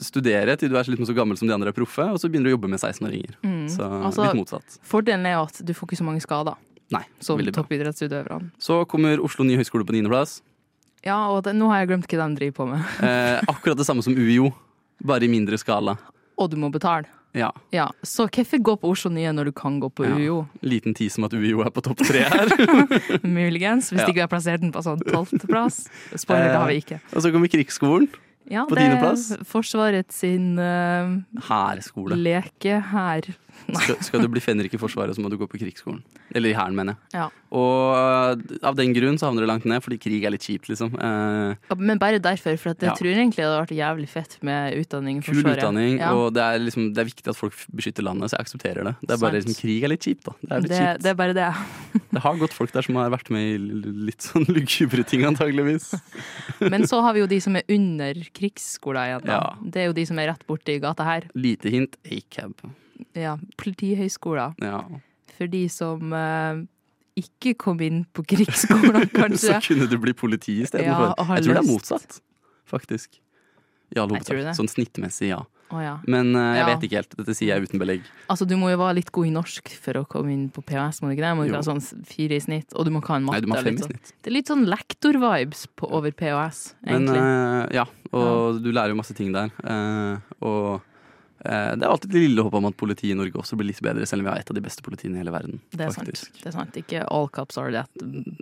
studere 0.00 0.56
til 0.60 0.72
du 0.72 0.78
er 0.80 0.88
litt 0.88 1.06
så 1.06 1.16
gammel 1.16 1.36
som 1.36 1.50
de 1.50 1.54
andre 1.56 1.74
er 1.74 1.76
proffe, 1.76 2.06
og 2.08 2.20
så 2.20 2.30
begynner 2.30 2.48
du 2.48 2.54
å 2.54 2.56
jobbe 2.56 2.72
med 2.72 2.80
16-åringer. 2.80 3.36
Mm. 3.44 3.66
Så 3.72 3.84
Altså, 4.00 4.24
litt 4.24 4.40
motsatt. 4.40 4.80
Fordelen 4.86 5.28
er 5.28 5.36
jo 5.36 5.46
at 5.48 5.60
du 5.60 5.74
får 5.76 5.90
ikke 5.90 6.00
så 6.00 6.08
mange 6.08 6.24
skader 6.24 6.56
Nei, 6.90 7.04
som 7.22 7.38
toppidrettsutøverne. 7.38 8.50
Så 8.58 8.82
kommer 8.90 9.20
Oslo 9.22 9.46
nye 9.46 9.60
høgskole 9.60 9.86
på 9.86 9.94
niendeplass. 9.94 10.40
Ja, 11.06 11.30
og 11.32 11.44
det, 11.46 11.54
nå 11.56 11.70
har 11.70 11.84
jeg 11.84 11.92
glemt 11.92 12.10
hva 12.10 12.26
de 12.26 12.40
driver 12.40 12.56
på 12.56 12.66
med. 12.72 12.88
Eh, 13.06 13.38
akkurat 13.48 13.78
det 13.78 13.86
samme 13.88 14.02
som 14.04 14.16
UiO, 14.16 14.50
bare 15.06 15.24
i 15.24 15.30
mindre 15.32 15.56
skala. 15.60 15.96
Og 16.40 16.50
du 16.50 16.58
må 16.60 16.68
betale. 16.72 17.08
Ja. 17.34 17.52
Ja, 17.70 17.88
Så 18.02 18.26
hvorfor 18.26 18.58
gå 18.62 18.74
på 18.80 18.90
Oslo 18.90 19.10
Nye 19.14 19.30
når 19.32 19.44
du 19.44 19.52
kan 19.52 19.78
gå 19.80 19.88
på 19.94 20.04
Ja. 20.08 20.16
UiO? 20.16 20.38
Liten 20.62 20.94
tis 20.94 21.16
om 21.18 21.24
at 21.28 21.32
UiO 21.32 21.60
er 21.62 21.70
på 21.70 21.82
topp 21.82 21.98
tre 22.02 22.24
her. 22.26 22.48
Muligens, 23.22 23.90
hvis 23.92 24.00
Ja. 24.00 24.06
ikke 24.08 24.14
vi 24.18 24.24
har 24.24 24.28
plassert 24.32 24.60
den 24.60 24.72
på 24.72 24.82
sånn 24.82 25.00
tolvteplass. 25.06 25.84
Spoiler, 26.16 26.48
det 26.50 26.56
har 26.58 26.66
vi 26.68 26.80
ikke. 26.82 27.00
Og 27.14 27.22
så 27.22 27.30
kommer 27.32 27.48
Krigsskolen. 27.52 28.08
Ja, 28.50 28.64
på 28.66 28.74
det 28.74 28.82
er. 28.82 29.44
Forsvaret 29.46 30.10
sin 30.12 30.58
uh, 30.58 31.20
Hærskole. 31.46 32.16
leke 32.18 32.80
her. 32.90 33.22
Skal, 33.70 33.96
skal 34.02 34.20
du 34.24 34.28
bli 34.32 34.40
fenrik 34.42 34.72
i 34.74 34.78
Forsvaret, 34.80 35.14
så 35.14 35.22
må 35.22 35.30
du 35.30 35.36
gå 35.38 35.46
på 35.50 35.58
krigsskolen. 35.60 36.00
Eller 36.34 36.50
i 36.50 36.54
Hæren, 36.56 36.74
mener 36.74 36.96
jeg. 36.96 37.20
Ja. 37.20 37.28
Og 37.50 38.42
av 38.62 38.76
den 38.78 38.92
grunn 38.94 39.18
så 39.18 39.26
havner 39.28 39.42
du 39.44 39.48
langt 39.50 39.64
ned, 39.68 39.82
fordi 39.82 39.98
krig 40.02 40.24
er 40.26 40.32
litt 40.34 40.44
kjipt, 40.46 40.68
liksom. 40.70 40.94
Eh, 40.98 41.56
Ja, 41.70 41.74
Men 41.78 41.98
bare 41.98 42.18
derfor, 42.22 42.56
for 42.58 42.70
jeg 42.74 42.82
Ja. 42.88 42.94
tror 42.94 43.10
egentlig 43.14 43.36
det 43.42 43.46
hadde 43.46 43.66
vært 43.66 43.76
jævlig 43.78 44.08
fett 44.08 44.36
med 44.42 44.74
utdanning 44.80 45.18
i 45.18 45.20
kul 45.22 45.34
Forsvaret. 45.34 45.58
utdanning, 45.58 45.98
Ja. 45.98 46.12
og 46.14 46.34
det 46.34 46.42
er, 46.42 46.58
liksom, 46.58 46.94
det 46.94 46.98
er 47.02 47.08
viktig 47.10 47.28
at 47.28 47.36
folk 47.36 47.54
beskytter 47.74 48.02
landet, 48.02 48.30
så 48.30 48.38
jeg 48.38 48.46
aksepterer 48.46 48.84
det. 48.84 48.94
Det 49.02 49.10
er 49.10 49.18
bare 49.18 49.32
liksom, 49.40 49.54
Krig 49.60 49.82
er 49.84 49.88
litt 49.88 50.00
kjipt, 50.00 50.24
da. 50.24 50.32
Det 50.42 50.50
er 50.50 50.60
litt 50.60 50.70
det, 50.70 50.78
kjipt. 50.80 51.02
det 51.02 51.10
er 51.10 51.14
bare 51.14 51.34
det. 51.34 51.54
Det 52.10 52.20
har 52.22 52.36
gått 52.36 52.52
folk 52.52 52.72
der 52.72 52.82
som 52.82 52.94
har 52.96 53.10
vært 53.10 53.30
med 53.30 53.54
i 53.54 53.58
litt 54.10 54.18
sånn 54.20 54.44
lugubre 54.46 55.04
ting, 55.06 55.22
antageligvis. 55.22 55.94
Men 56.70 56.82
så 56.86 57.02
har 57.02 57.12
vi 57.14 57.20
jo 57.20 57.26
de 57.26 57.40
som 57.40 57.54
er 57.56 57.62
under 57.68 58.14
krigsskolen 58.34 59.06
igjen. 59.06 59.24
Da. 59.26 59.32
Ja. 59.32 59.54
Det 59.62 59.76
er 59.76 59.86
jo 59.86 59.92
de 59.92 60.04
som 60.06 60.18
er 60.18 60.28
rett 60.32 60.46
borti 60.46 60.80
gata 60.80 61.04
her. 61.04 61.22
Lite 61.34 61.70
hint 61.70 61.96
acab. 62.04 62.54
Ja, 63.18 63.36
Politihøgskolen. 63.60 64.54
Ja. 64.64 64.82
For 65.38 65.46
de 65.50 65.62
som 65.72 66.12
eh, 66.12 66.62
ikke 67.20 67.54
kom 67.60 67.80
inn 67.84 68.02
på 68.14 68.24
krigsskolen, 68.28 69.08
kanskje. 69.20 69.56
så 69.56 69.60
kunne 69.64 69.88
du 69.90 69.96
bli 70.02 70.12
politi 70.16 70.58
Ja, 70.60 70.66
istedenfor. 70.68 71.14
Ja, 71.16 71.28
jeg 71.36 71.46
tror 71.48 71.54
det 71.58 71.62
er 71.64 71.70
motsatt, 71.70 72.20
faktisk. 72.70 73.20
Det. 73.90 74.52
Sånn 74.54 74.68
snittmessig, 74.70 75.32
ja. 75.32 75.40
Oh, 75.70 75.78
ja. 75.82 75.96
Men 76.10 76.32
uh, 76.34 76.40
jeg 76.54 76.60
Ja. 76.60 76.66
vet 76.66 76.84
ikke 76.86 76.96
helt. 76.98 77.12
Dette 77.18 77.34
sier 77.34 77.50
jeg 77.54 77.66
uten 77.68 77.78
belegg. 77.78 78.06
Altså, 78.30 78.46
du 78.46 78.56
må 78.58 78.70
jo 78.72 78.78
være 78.78 78.96
litt 78.98 79.10
god 79.14 79.26
i 79.28 79.32
norsk 79.34 79.70
for 79.82 79.98
å 80.00 80.04
komme 80.10 80.32
inn 80.34 80.48
på 80.50 80.62
PHS, 80.66 80.98
må 81.02 81.10
du 81.10 81.14
ikke 81.16 81.22
det? 81.26 81.30
Må 81.38 81.44
ikke 81.46 81.58
ha 81.60 81.66
sånn 81.66 81.82
fire 82.06 82.38
i 82.38 82.42
snitt, 82.42 82.74
og 82.74 82.86
du 82.86 82.90
må 82.94 83.02
ikke 83.02 83.12
ha 83.14 83.18
en 83.20 83.26
matte. 83.28 83.38
Nei, 83.38 83.42
du 83.46 83.50
må 83.50 83.58
ha 83.58 83.62
fem 83.66 83.78
i 83.78 83.82
snitt. 83.82 84.10
sånn. 84.10 84.18
Det 84.22 84.30
er 84.32 84.34
litt 84.34 84.50
sånn 84.50 84.64
lektor-vibes 84.70 85.62
over 85.86 86.10
PHS, 86.22 86.60
Men 86.86 87.06
egentlig. 87.06 87.22
eh, 87.22 87.74
ja, 87.78 87.84
og 88.18 88.60
du 88.62 88.70
lærer 88.74 88.94
jo 88.94 88.98
masse 89.02 89.14
ting 89.18 89.30
der. 89.34 89.50
Uh, 89.62 90.18
og 90.42 90.82
det 91.42 91.82
er 91.82 91.88
alltid 91.88 92.10
det 92.12 92.20
lille 92.20 92.42
håpet 92.44 92.58
om 92.60 92.66
at 92.68 92.76
politiet 92.76 93.14
i 93.14 93.16
Norge 93.18 93.32
også 93.40 93.56
blir 93.56 93.70
litt 93.70 93.80
bedre, 93.80 94.04
selv 94.06 94.20
om 94.20 94.26
vi 94.28 94.32
har 94.34 94.42
et 94.42 94.50
av 94.52 94.58
de 94.58 94.62
beste 94.64 94.82
politiene 94.84 95.16
i 95.16 95.22
hele 95.22 95.32
verden. 95.32 95.60
det 95.72 95.86
er 95.86 95.94
sant. 95.94 96.24
Det 96.42 96.46
er 96.50 96.56
sant. 96.56 96.76
Ikke 96.76 97.04
all 97.08 97.28
cops 97.32 97.56
are 97.58 97.72
that. 97.72 97.88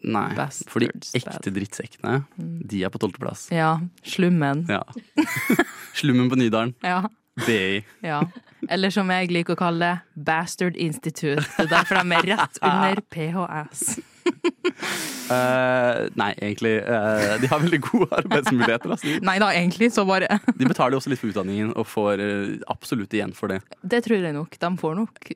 Nei, 0.03 0.35
Bastards, 0.35 0.69
for 0.73 0.81
de 0.83 0.91
ekte 1.21 1.53
drittsekkene, 1.55 2.25
Mm. 2.39 2.67
de 2.67 2.83
er 2.85 2.91
på 2.91 2.99
tolvteplass. 2.99 3.49
Ja. 3.55 3.79
Slummen. 4.03 4.67
Ja. 4.69 4.83
Slummen 5.95 6.29
på 6.31 6.37
Nydalen. 6.39 6.75
Ja. 6.83 7.05
BI. 7.47 7.85
ja. 8.03 8.23
Eller 8.69 8.91
som 8.91 9.09
jeg 9.15 9.31
liker 9.31 9.55
å 9.55 9.59
kalle 9.61 9.79
det, 9.79 10.25
Bastard 10.27 10.75
Institute. 10.77 11.45
Det 11.57 11.69
er 11.69 11.71
derfor 11.71 12.01
de 12.03 12.17
er 12.17 12.27
rett 12.35 12.59
under 12.67 13.01
PHS. 13.15 14.01
Eh, 15.29 16.07
nei, 16.17 16.31
egentlig. 16.41 16.71
Uh, 16.81 17.35
de 17.43 17.49
har 17.51 17.61
veldig 17.61 17.81
gode 17.85 18.07
arbeidsmuligheter. 18.23 18.95
Altså. 18.95 19.11
Nei 19.21 19.35
da, 19.43 19.51
egentlig, 19.53 19.91
så 19.93 20.07
bare 20.09 20.39
de 20.61 20.69
betaler 20.69 20.97
jo 20.97 21.03
også 21.03 21.13
litt 21.13 21.21
for 21.21 21.33
utdanningen 21.35 21.75
og 21.77 21.85
får 21.85 22.23
uh, 22.23 22.55
absolutt 22.73 23.13
igjen 23.13 23.35
for 23.37 23.53
det. 23.53 23.59
Det 23.85 24.01
tror 24.07 24.25
jeg 24.25 24.33
nok. 24.33 24.57
De 24.57 24.71
får 24.81 24.95
nok 24.97 25.29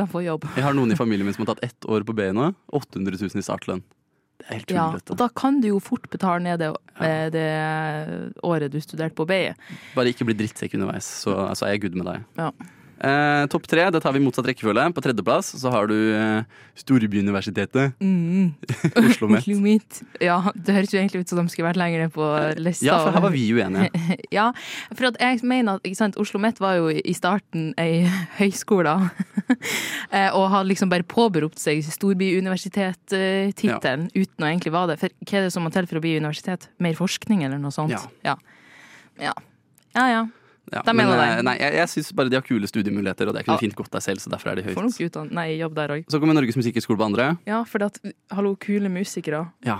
De 0.00 0.06
får 0.10 0.24
jobb. 0.24 0.48
Jeg 0.56 0.66
har 0.66 0.74
noen 0.74 0.90
i 0.90 0.98
familien 1.02 1.28
min 1.28 1.36
som 1.36 1.46
har 1.46 1.52
tatt 1.52 1.68
ett 1.68 1.86
år 1.86 2.02
på 2.08 2.16
BI 2.18 2.32
nå. 2.34 2.50
800 2.80 3.20
000 3.20 3.38
i 3.38 3.46
startlønn. 3.46 3.84
Det 4.38 4.48
er 4.48 4.58
helt 4.58 4.74
Ja, 4.74 4.88
og 4.98 5.16
da 5.22 5.30
kan 5.34 5.62
du 5.62 5.70
jo 5.70 5.78
fort 5.82 6.10
betale 6.10 6.42
ned 6.42 6.58
det, 6.62 6.72
det 7.34 7.46
året 8.46 8.74
du 8.74 8.78
studerte 8.82 9.14
på 9.18 9.26
BI. 9.30 9.54
Bare 9.94 10.10
ikke 10.10 10.26
bli 10.26 10.36
drittsekk 10.38 10.74
underveis, 10.78 11.06
så, 11.22 11.34
så 11.58 11.66
er 11.66 11.76
jeg 11.76 11.86
good 11.86 11.98
med 11.98 12.10
deg. 12.10 12.26
Ja. 12.38 12.52
Eh, 12.98 13.44
Topp 13.52 13.68
tre, 13.70 13.84
det 13.94 14.00
tar 14.02 14.10
vi 14.14 14.18
i 14.18 14.22
motsatt 14.24 14.46
rekkefølge. 14.48 14.84
På 14.94 15.00
tredjeplass 15.04 15.46
så 15.60 15.68
har 15.70 15.86
du 15.90 15.96
eh, 16.16 16.42
Storbyuniversitetet. 16.78 17.92
Mm. 18.02 18.48
Oslo 19.04 19.26
Met. 19.30 19.42
Oslo 19.44 19.58
Met. 19.62 20.00
Ja, 20.24 20.38
det 20.54 20.74
høres 20.74 20.92
jo 20.94 20.98
egentlig 20.98 21.20
ut 21.22 21.30
som 21.30 21.38
de 21.40 21.48
skulle 21.52 21.68
vært 21.68 21.80
lenger 21.80 21.98
ned 22.04 22.12
på 22.14 22.24
lista. 22.58 22.86
Ja, 22.88 22.96
for 23.04 23.12
her 23.14 23.22
var 23.28 23.34
vi 23.34 23.44
uenige. 23.54 23.88
ja, 24.38 24.46
for 24.92 25.04
at 25.12 25.16
jeg 25.22 25.34
mener 25.46 25.70
at 25.78 25.82
sant, 25.98 26.14
Oslo 26.20 26.38
Met 26.42 26.56
var 26.62 26.74
jo 26.80 26.86
i 26.90 27.14
starten 27.16 27.62
ei 27.80 27.94
høyskole. 28.40 28.94
Eh, 30.08 30.32
og 30.36 30.50
har 30.52 30.64
liksom 30.64 30.88
bare 30.88 31.02
påberopt 31.08 31.58
seg 31.60 31.84
storbyuniversitet-tittelen 31.84 34.08
uten 34.12 34.44
å 34.44 34.46
egentlig 34.48 34.72
være 34.72 34.86
det. 34.92 34.98
For 35.00 35.08
hva 35.24 35.38
er 35.38 35.42
det 35.46 35.52
som 35.52 35.62
må 35.64 35.70
til 35.72 35.86
for 35.88 35.96
å 36.00 36.02
bli 36.04 36.20
universitet? 36.20 36.62
Mer 36.84 36.94
forskning 36.96 37.44
eller 37.44 37.58
noe 37.60 37.72
sånt? 37.74 37.92
Ja. 37.92 38.00
Ja. 38.24 38.34
Ja, 39.20 39.32
ja. 39.96 40.06
ja. 40.14 40.22
Ja, 40.72 40.82
Da 40.84 40.92
mener 40.92 41.18
eh, 41.18 41.26
jeg. 41.36 41.44
Nei, 41.44 41.56
jeg, 41.58 41.72
jeg 41.78 41.88
syns 41.88 42.12
bare 42.14 42.28
de 42.30 42.36
har 42.36 42.42
kule 42.46 42.66
studiemuligheter, 42.68 43.28
og 43.28 43.34
det 43.34 43.44
kunne 43.46 43.56
Ja. 43.56 43.62
fint 43.62 43.74
gått 43.74 43.90
deg 43.90 44.02
selv, 44.02 44.18
så 44.20 44.30
derfor 44.30 44.50
er 44.52 44.56
de 44.56 44.62
Får 44.62 44.74
høyt. 44.74 44.88
nok 44.90 45.06
utdann 45.10 45.30
nei, 45.32 45.46
jobb 45.58 45.74
der 45.74 45.88
òg. 45.88 46.04
Så 46.10 46.20
kommer 46.20 46.34
Norges 46.34 46.56
Musikkhøgskole 46.56 46.98
på 46.98 47.04
andre. 47.08 47.38
Ja, 47.46 47.62
for 47.64 47.82
at, 47.84 47.98
hallo, 48.30 48.54
kule 48.56 48.88
musikere. 48.88 49.50
Ja, 49.64 49.78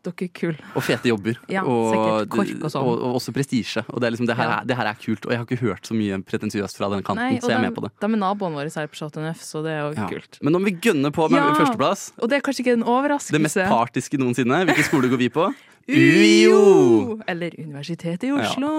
Dere 0.00 0.24
er 0.24 0.30
kule. 0.34 0.56
og 0.74 0.82
fete 0.82 1.10
jobber. 1.10 1.36
Ja, 1.52 1.60
og, 1.62 1.92
og 2.32 2.70
sånn. 2.72 2.82
og, 2.82 3.02
og 3.04 3.16
også 3.20 3.32
prestisje. 3.36 3.82
Og 3.92 4.00
det 4.00 4.08
er, 4.08 4.14
liksom, 4.16 4.26
det, 4.26 4.36
her 4.36 4.48
Ja. 4.48 4.56
er, 4.60 4.64
det 4.66 4.76
her 4.78 4.86
er 4.90 4.96
kult. 4.98 5.26
Og 5.26 5.30
jeg 5.34 5.38
har 5.38 5.46
ikke 5.46 5.60
hørt 5.60 5.86
så 5.86 5.94
mye 5.94 6.18
pretensiøst 6.24 6.76
fra 6.80 6.88
den 6.94 7.02
kanten, 7.06 7.22
Nei, 7.22 7.38
så 7.40 7.50
jeg 7.52 7.58
er 7.58 7.62
de, 7.62 7.68
med 7.68 7.76
på 7.76 7.84
det. 7.84 7.90
de 8.00 8.06
er 8.08 8.16
naboene 8.22 8.56
våre 8.56 8.72
her 8.74 8.86
på 8.90 8.96
Chateau 8.98 9.22
Neuf, 9.22 9.42
så 9.44 9.62
det 9.62 9.70
er 9.76 9.80
jo 9.84 9.90
Ja. 10.00 10.08
kult. 10.08 10.38
Men 10.42 10.56
om 10.56 10.64
vi 10.64 10.72
gønner 10.72 11.10
på 11.12 11.28
med 11.30 11.42
førsteplass. 11.60 12.12
Og 12.18 12.28
det 12.30 12.38
er 12.38 12.40
kanskje 12.48 12.64
ikke 12.64 12.72
en 12.80 12.86
overraskelse. 12.88 13.32
Det 13.36 13.42
mest 13.44 13.60
partiske 13.68 14.18
noensinne. 14.18 14.64
Hvilken 14.66 14.88
skole 14.88 15.08
går 15.12 15.18
vi 15.20 15.28
på? 15.28 15.50
UiO! 15.90 17.20
Eller 17.28 17.54
Universitetet 17.58 18.24
i. 18.28 18.32
Oslo. 18.32 18.70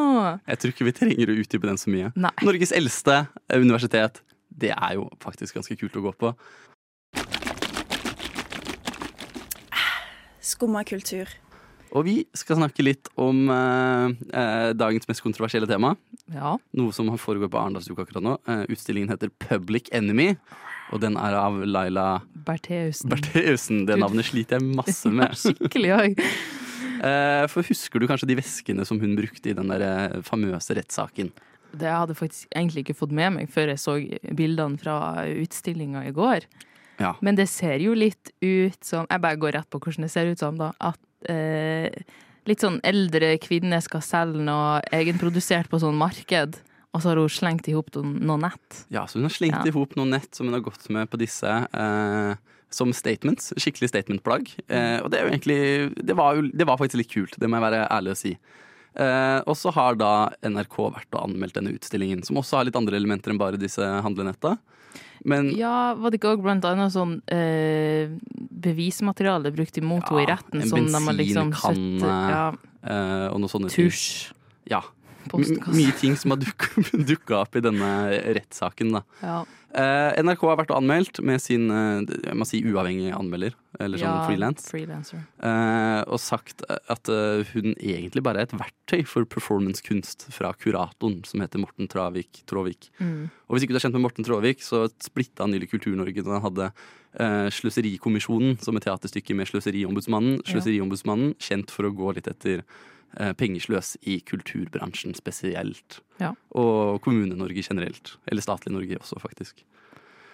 Jeg 0.47 0.57
tror 0.61 0.71
ikke 0.73 0.85
vi 0.87 0.91
trenger 0.95 1.31
å 1.33 1.37
utdype 1.43 1.67
den 1.67 1.77
så 1.77 1.89
mye. 1.91 2.11
Nei. 2.15 2.31
Norges 2.43 2.71
eldste 2.71 3.27
universitet. 3.53 4.21
Det 4.51 4.71
er 4.75 4.95
jo 4.97 5.09
faktisk 5.23 5.55
ganske 5.55 5.77
kult 5.79 5.95
å 5.95 6.01
gå 6.09 6.13
på. 6.25 6.33
Skumma 10.41 10.83
kultur. 10.87 11.29
Og 11.91 12.05
vi 12.07 12.15
skal 12.37 12.57
snakke 12.61 12.83
litt 12.85 13.09
om 13.19 13.49
eh, 13.51 14.13
eh, 14.31 14.71
dagens 14.79 15.07
mest 15.09 15.23
kontroversielle 15.23 15.67
tema. 15.67 15.93
Ja. 16.31 16.55
Noe 16.77 16.95
som 16.95 17.11
foregår 17.19 17.51
på 17.51 17.59
Arendalsuka 17.59 18.05
akkurat 18.05 18.23
nå. 18.23 18.37
Eh, 18.47 18.63
utstillingen 18.71 19.11
heter 19.11 19.31
Public 19.43 19.91
Enemy. 19.95 20.31
Og 20.95 21.03
den 21.03 21.17
er 21.19 21.35
av 21.39 21.59
Laila 21.67 22.07
Bertheussen. 22.47 23.11
Bertheussen. 23.11 23.85
Det 23.87 23.99
navnet 23.99 24.27
sliter 24.31 24.59
jeg 24.59 24.75
masse 24.79 25.11
med. 25.11 25.35
Skikkelig 25.43 25.93
òg. 25.97 26.23
Eh, 27.01 27.45
for 27.51 27.67
husker 27.67 28.01
du 28.01 28.07
kanskje 28.09 28.31
de 28.31 28.39
veskene 28.39 28.87
som 28.87 28.99
hun 29.01 29.15
brukte 29.19 29.51
i 29.51 29.55
den 29.57 29.71
der 29.71 29.85
eh, 29.85 30.19
famøse 30.25 30.75
rettssaken? 30.77 31.31
Det 31.71 31.87
hadde 31.87 32.15
jeg 32.15 32.19
faktisk 32.19 32.49
egentlig 32.55 32.85
ikke 32.85 32.99
fått 32.99 33.15
med 33.15 33.35
meg 33.37 33.51
før 33.51 33.71
jeg 33.71 33.79
så 33.83 33.95
bildene 34.35 34.79
fra 34.79 35.23
utstillinga 35.27 36.03
i 36.07 36.15
går. 36.15 36.47
Ja. 37.01 37.15
Men 37.25 37.37
det 37.39 37.47
ser 37.51 37.81
jo 37.83 37.95
litt 37.97 38.31
ut 38.45 38.77
som 38.85 39.07
Jeg 39.09 39.21
bare 39.23 39.39
går 39.41 39.55
rett 39.57 39.69
på 39.73 39.79
hvordan 39.81 40.05
det 40.07 40.11
ser 40.13 40.29
ut 40.31 40.41
som, 40.41 40.57
da. 40.59 40.71
At 40.79 41.29
eh, 41.31 41.89
litt 42.49 42.61
sånn 42.63 42.79
eldre 42.87 43.35
kvinne 43.41 43.79
skal 43.85 44.03
selge 44.05 44.41
noe 44.45 44.79
egenprodusert 44.93 45.69
på 45.71 45.79
sånn 45.81 45.97
marked, 45.99 46.59
og 46.91 46.99
så 47.03 47.11
har 47.13 47.21
hun 47.21 47.29
slengt 47.31 47.69
i 47.71 47.75
hop 47.75 47.91
noen 47.95 48.41
nett. 48.47 48.81
Ja, 48.91 49.05
så 49.07 49.19
hun 49.19 49.27
har 49.29 49.35
slengt 49.35 49.59
Ja. 49.61 49.67
i 49.69 49.75
hop 49.75 49.93
noen 49.95 50.11
nett 50.15 50.33
som 50.35 50.47
hun 50.49 50.57
har 50.57 50.63
gått 50.65 50.89
med 50.89 51.09
på 51.09 51.19
disse 51.21 51.47
eh, 51.47 52.33
som 52.71 52.91
statements. 52.95 53.53
Skikkelig 53.59 53.91
statementplagg. 53.91 54.49
Eh, 54.67 54.99
og 55.03 55.11
det 55.11 55.19
er 55.19 55.25
jo 55.27 55.31
egentlig 55.31 55.61
det 56.07 56.15
var, 56.19 56.35
jo, 56.39 56.49
det 56.51 56.67
var 56.67 56.79
faktisk 56.81 56.99
litt 57.03 57.13
kult, 57.13 57.37
det 57.39 57.47
må 57.49 57.59
jeg 57.59 57.67
være 57.69 57.87
ærlig 57.91 58.11
å 58.15 58.19
si. 58.19 58.33
Eh, 58.95 59.39
og 59.47 59.55
så 59.55 59.71
har 59.71 59.95
da 59.99 60.11
NRK 60.43 60.75
vært 60.91 61.15
og 61.15 61.29
anmeldt 61.29 61.55
denne 61.55 61.71
utstillingen, 61.75 62.23
som 62.27 62.39
også 62.41 62.59
har 62.59 62.67
litt 62.67 62.79
andre 62.79 62.99
elementer 62.99 63.31
enn 63.31 63.39
bare 63.41 63.59
disse 63.61 63.85
handlenetta. 64.03 64.57
Men 65.23 65.51
Ja, 65.55 65.93
var 65.95 66.11
det 66.11 66.19
ikke 66.19 66.33
òg 66.35 66.41
blant 66.43 66.65
annet 66.65 66.91
sånn 66.95 67.19
eh, 67.31 68.09
bevismateriale 68.65 69.53
brukt 69.53 69.77
imot 69.77 70.09
henne 70.09 70.23
i 70.23 70.29
retten? 70.29 70.63
en 70.63 70.71
sånn 70.71 70.89
bensinkanne 70.89 71.15
liksom 71.19 71.53
ja, 72.01 72.47
eh, 72.83 73.27
og 73.29 73.39
noe 73.43 73.51
sånne. 73.51 73.69
Tusj. 73.71 74.33
Ja. 74.71 74.81
Postkasse. 75.29 75.75
mye 75.75 75.93
ting 75.99 76.15
som 76.17 76.33
har 76.33 76.41
dukka 76.41 77.41
opp 77.43 77.55
i 77.55 77.61
denne 77.63 77.89
rettssaken, 78.37 78.95
da. 78.97 79.03
Ja. 79.21 79.41
Eh, 79.71 80.17
NRK 80.19 80.41
har 80.49 80.57
vært 80.59 80.73
anmeldt 80.75 81.21
med 81.23 81.39
sin 81.39 81.69
eh, 81.71 82.01
jeg 82.27 82.35
må 82.35 82.43
si 82.47 82.59
uavhengige 82.67 83.15
anmelder, 83.15 83.53
eller 83.79 84.01
sånn 84.01 84.09
Ja, 84.17 84.25
frilans. 84.27 84.65
freelancer. 84.67 85.21
Eh, 85.39 86.01
og 86.11 86.19
sagt 86.19 86.65
at 86.67 87.07
hun 87.53 87.71
egentlig 87.77 88.23
bare 88.25 88.43
er 88.43 88.49
et 88.49 88.57
verktøy 88.57 89.05
for 89.07 89.23
performancekunst 89.31 90.27
fra 90.35 90.51
kuratoren, 90.59 91.21
som 91.25 91.39
heter 91.39 91.61
Morten 91.63 91.87
Travik, 91.87 92.41
Tråvik. 92.51 92.89
Mm. 92.99 93.29
Og 93.47 93.55
hvis 93.55 93.63
ikke 93.63 93.77
du 93.77 93.79
er 93.79 93.85
kjent 93.85 93.95
med 93.95 94.03
Morten 94.09 94.27
Tråvik, 94.27 94.59
så 94.65 94.89
splitta 94.99 95.45
han 95.45 95.55
nylig 95.55 95.71
Kultur-Norge 95.71 96.25
da 96.25 96.35
han 96.35 96.45
hadde 96.49 96.71
Sløserikommisjonen 97.51 98.55
som 98.63 98.77
et 98.79 98.85
teaterstykke 98.87 99.35
med 99.35 99.49
Sløseriombudsmannen. 99.49 100.41
Sløseriombudsmannen 100.47 101.33
kjent 101.43 101.71
for 101.73 101.87
å 101.89 101.95
gå 101.95 102.13
litt 102.15 102.29
etter 102.31 102.63
pengesløs 103.37 103.97
i 104.07 104.19
kulturbransjen 104.23 105.15
spesielt. 105.17 105.99
Ja. 106.21 106.31
Og 106.55 107.01
Kommune-Norge 107.03 107.63
generelt. 107.65 108.15
Eller 108.27 108.45
statlig 108.45 108.71
Norge 108.73 108.99
også, 109.01 109.19
faktisk. 109.19 109.65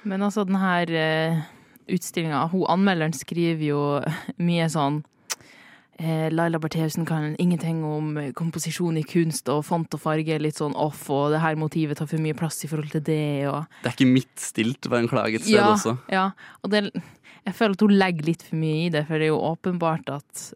Men 0.08 0.24
altså, 0.24 0.46
den 0.48 0.60
her 0.62 0.94
uh, 0.94 1.44
utstillinga 1.92 2.48
Hun 2.52 2.66
anmelderen 2.70 3.16
skriver 3.16 3.64
jo 3.66 3.84
mye 4.48 4.68
sånn 4.72 5.02
eh, 5.98 6.28
Laila 6.34 6.60
Bertheussen 6.62 7.08
kan 7.08 7.36
ingenting 7.42 7.84
om 7.86 8.16
komposisjon 8.38 9.00
i 9.00 9.06
kunst, 9.08 9.50
og 9.50 9.66
font 9.68 9.98
og 9.98 10.04
farge 10.04 10.36
er 10.36 10.44
litt 10.44 10.60
sånn 10.60 10.76
off, 10.78 11.08
og 11.14 11.32
det 11.34 11.42
her 11.44 11.60
motivet 11.60 12.00
tar 12.00 12.10
for 12.10 12.22
mye 12.24 12.38
plass 12.38 12.62
i 12.66 12.72
forhold 12.72 12.94
til 12.94 13.06
det, 13.08 13.48
og 13.50 13.66
Det 13.82 13.92
er 13.92 13.98
ikke 13.98 14.12
midtstilt, 14.12 14.92
var 14.92 15.04
en 15.04 15.12
klage 15.12 15.42
et 15.42 15.48
sted 15.48 15.58
ja, 15.58 15.72
også. 15.74 15.98
Ja, 16.14 16.30
og 16.62 16.74
det, 16.74 16.86
jeg 17.48 17.58
føler 17.58 17.78
at 17.78 17.86
hun 17.88 17.98
legger 17.98 18.32
litt 18.32 18.46
for 18.46 18.62
mye 18.62 18.86
i 18.86 18.94
det, 18.94 19.08
for 19.10 19.18
det 19.18 19.30
er 19.30 19.34
jo 19.34 19.44
åpenbart 19.50 20.14
at 20.14 20.48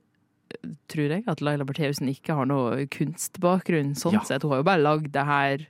Tror 0.92 1.10
jeg 1.16 1.24
at 1.28 1.42
Laila 1.42 1.64
Bertheussen 1.68 2.10
ikke 2.12 2.36
har 2.36 2.46
noe 2.50 2.86
kunstbakgrunn, 2.92 3.94
sånn 3.96 4.14
Ja. 4.20 4.24
sett. 4.28 4.44
Hun 4.44 4.52
har 4.52 4.60
jo 4.64 4.68
bare 4.72 4.84
lagd 4.84 5.12
det 5.12 5.26
her 5.26 5.68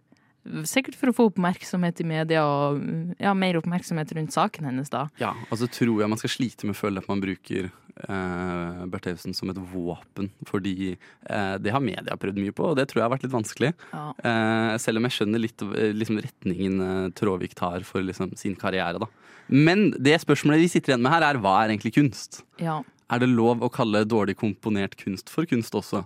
Sikkert 0.66 0.96
for 0.98 1.12
å 1.12 1.14
få 1.14 1.28
oppmerksomhet 1.30 2.00
i 2.02 2.04
media 2.04 2.42
og 2.42 2.80
ja, 3.22 3.30
mer 3.38 3.60
oppmerksomhet 3.60 4.10
rundt 4.18 4.34
saken 4.34 4.66
hennes, 4.66 4.90
da. 4.90 5.04
Ja, 5.22 5.36
og 5.52 5.60
så 5.62 5.68
tror 5.70 6.00
jeg 6.02 6.10
man 6.10 6.18
skal 6.18 6.32
slite 6.34 6.66
med 6.66 6.74
å 6.74 6.80
føle 6.80 6.98
at 6.98 7.08
man 7.08 7.22
bruker 7.22 7.68
eh, 7.70 8.80
Bertheussen 8.90 9.36
som 9.38 9.52
et 9.54 9.60
våpen, 9.62 10.32
fordi 10.50 10.96
eh, 11.30 11.58
det 11.62 11.70
har 11.76 11.84
media 11.86 12.18
prøvd 12.18 12.42
mye 12.42 12.56
på, 12.58 12.72
og 12.72 12.80
det 12.80 12.88
tror 12.90 13.04
jeg 13.04 13.06
har 13.06 13.14
vært 13.14 13.28
litt 13.28 13.36
vanskelig. 13.36 13.72
Ja. 13.94 14.08
Eh, 14.18 14.78
selv 14.82 14.98
om 14.98 15.06
jeg 15.06 15.18
skjønner 15.20 15.44
litt 15.46 15.62
liksom, 16.02 16.18
retningen 16.26 16.82
eh, 16.88 17.10
Tråvik 17.22 17.54
tar 17.62 17.86
for 17.86 18.02
liksom, 18.02 18.34
sin 18.40 18.58
karriere, 18.58 18.98
da. 18.98 19.12
Men 19.52 19.92
det 20.00 20.18
spørsmålet 20.24 20.64
vi 20.64 20.72
sitter 20.74 20.94
igjen 20.96 21.06
med 21.06 21.12
her, 21.12 21.28
er 21.28 21.40
hva 21.44 21.58
er 21.62 21.74
egentlig 21.76 21.94
kunst? 21.98 22.42
Ja. 22.62 22.80
Er 23.12 23.20
det 23.20 23.30
lov 23.30 23.62
å 23.66 23.70
kalle 23.74 24.06
dårlig 24.08 24.38
komponert 24.40 24.96
kunst 25.00 25.30
for 25.30 25.46
kunst 25.50 25.76
også? 25.76 26.06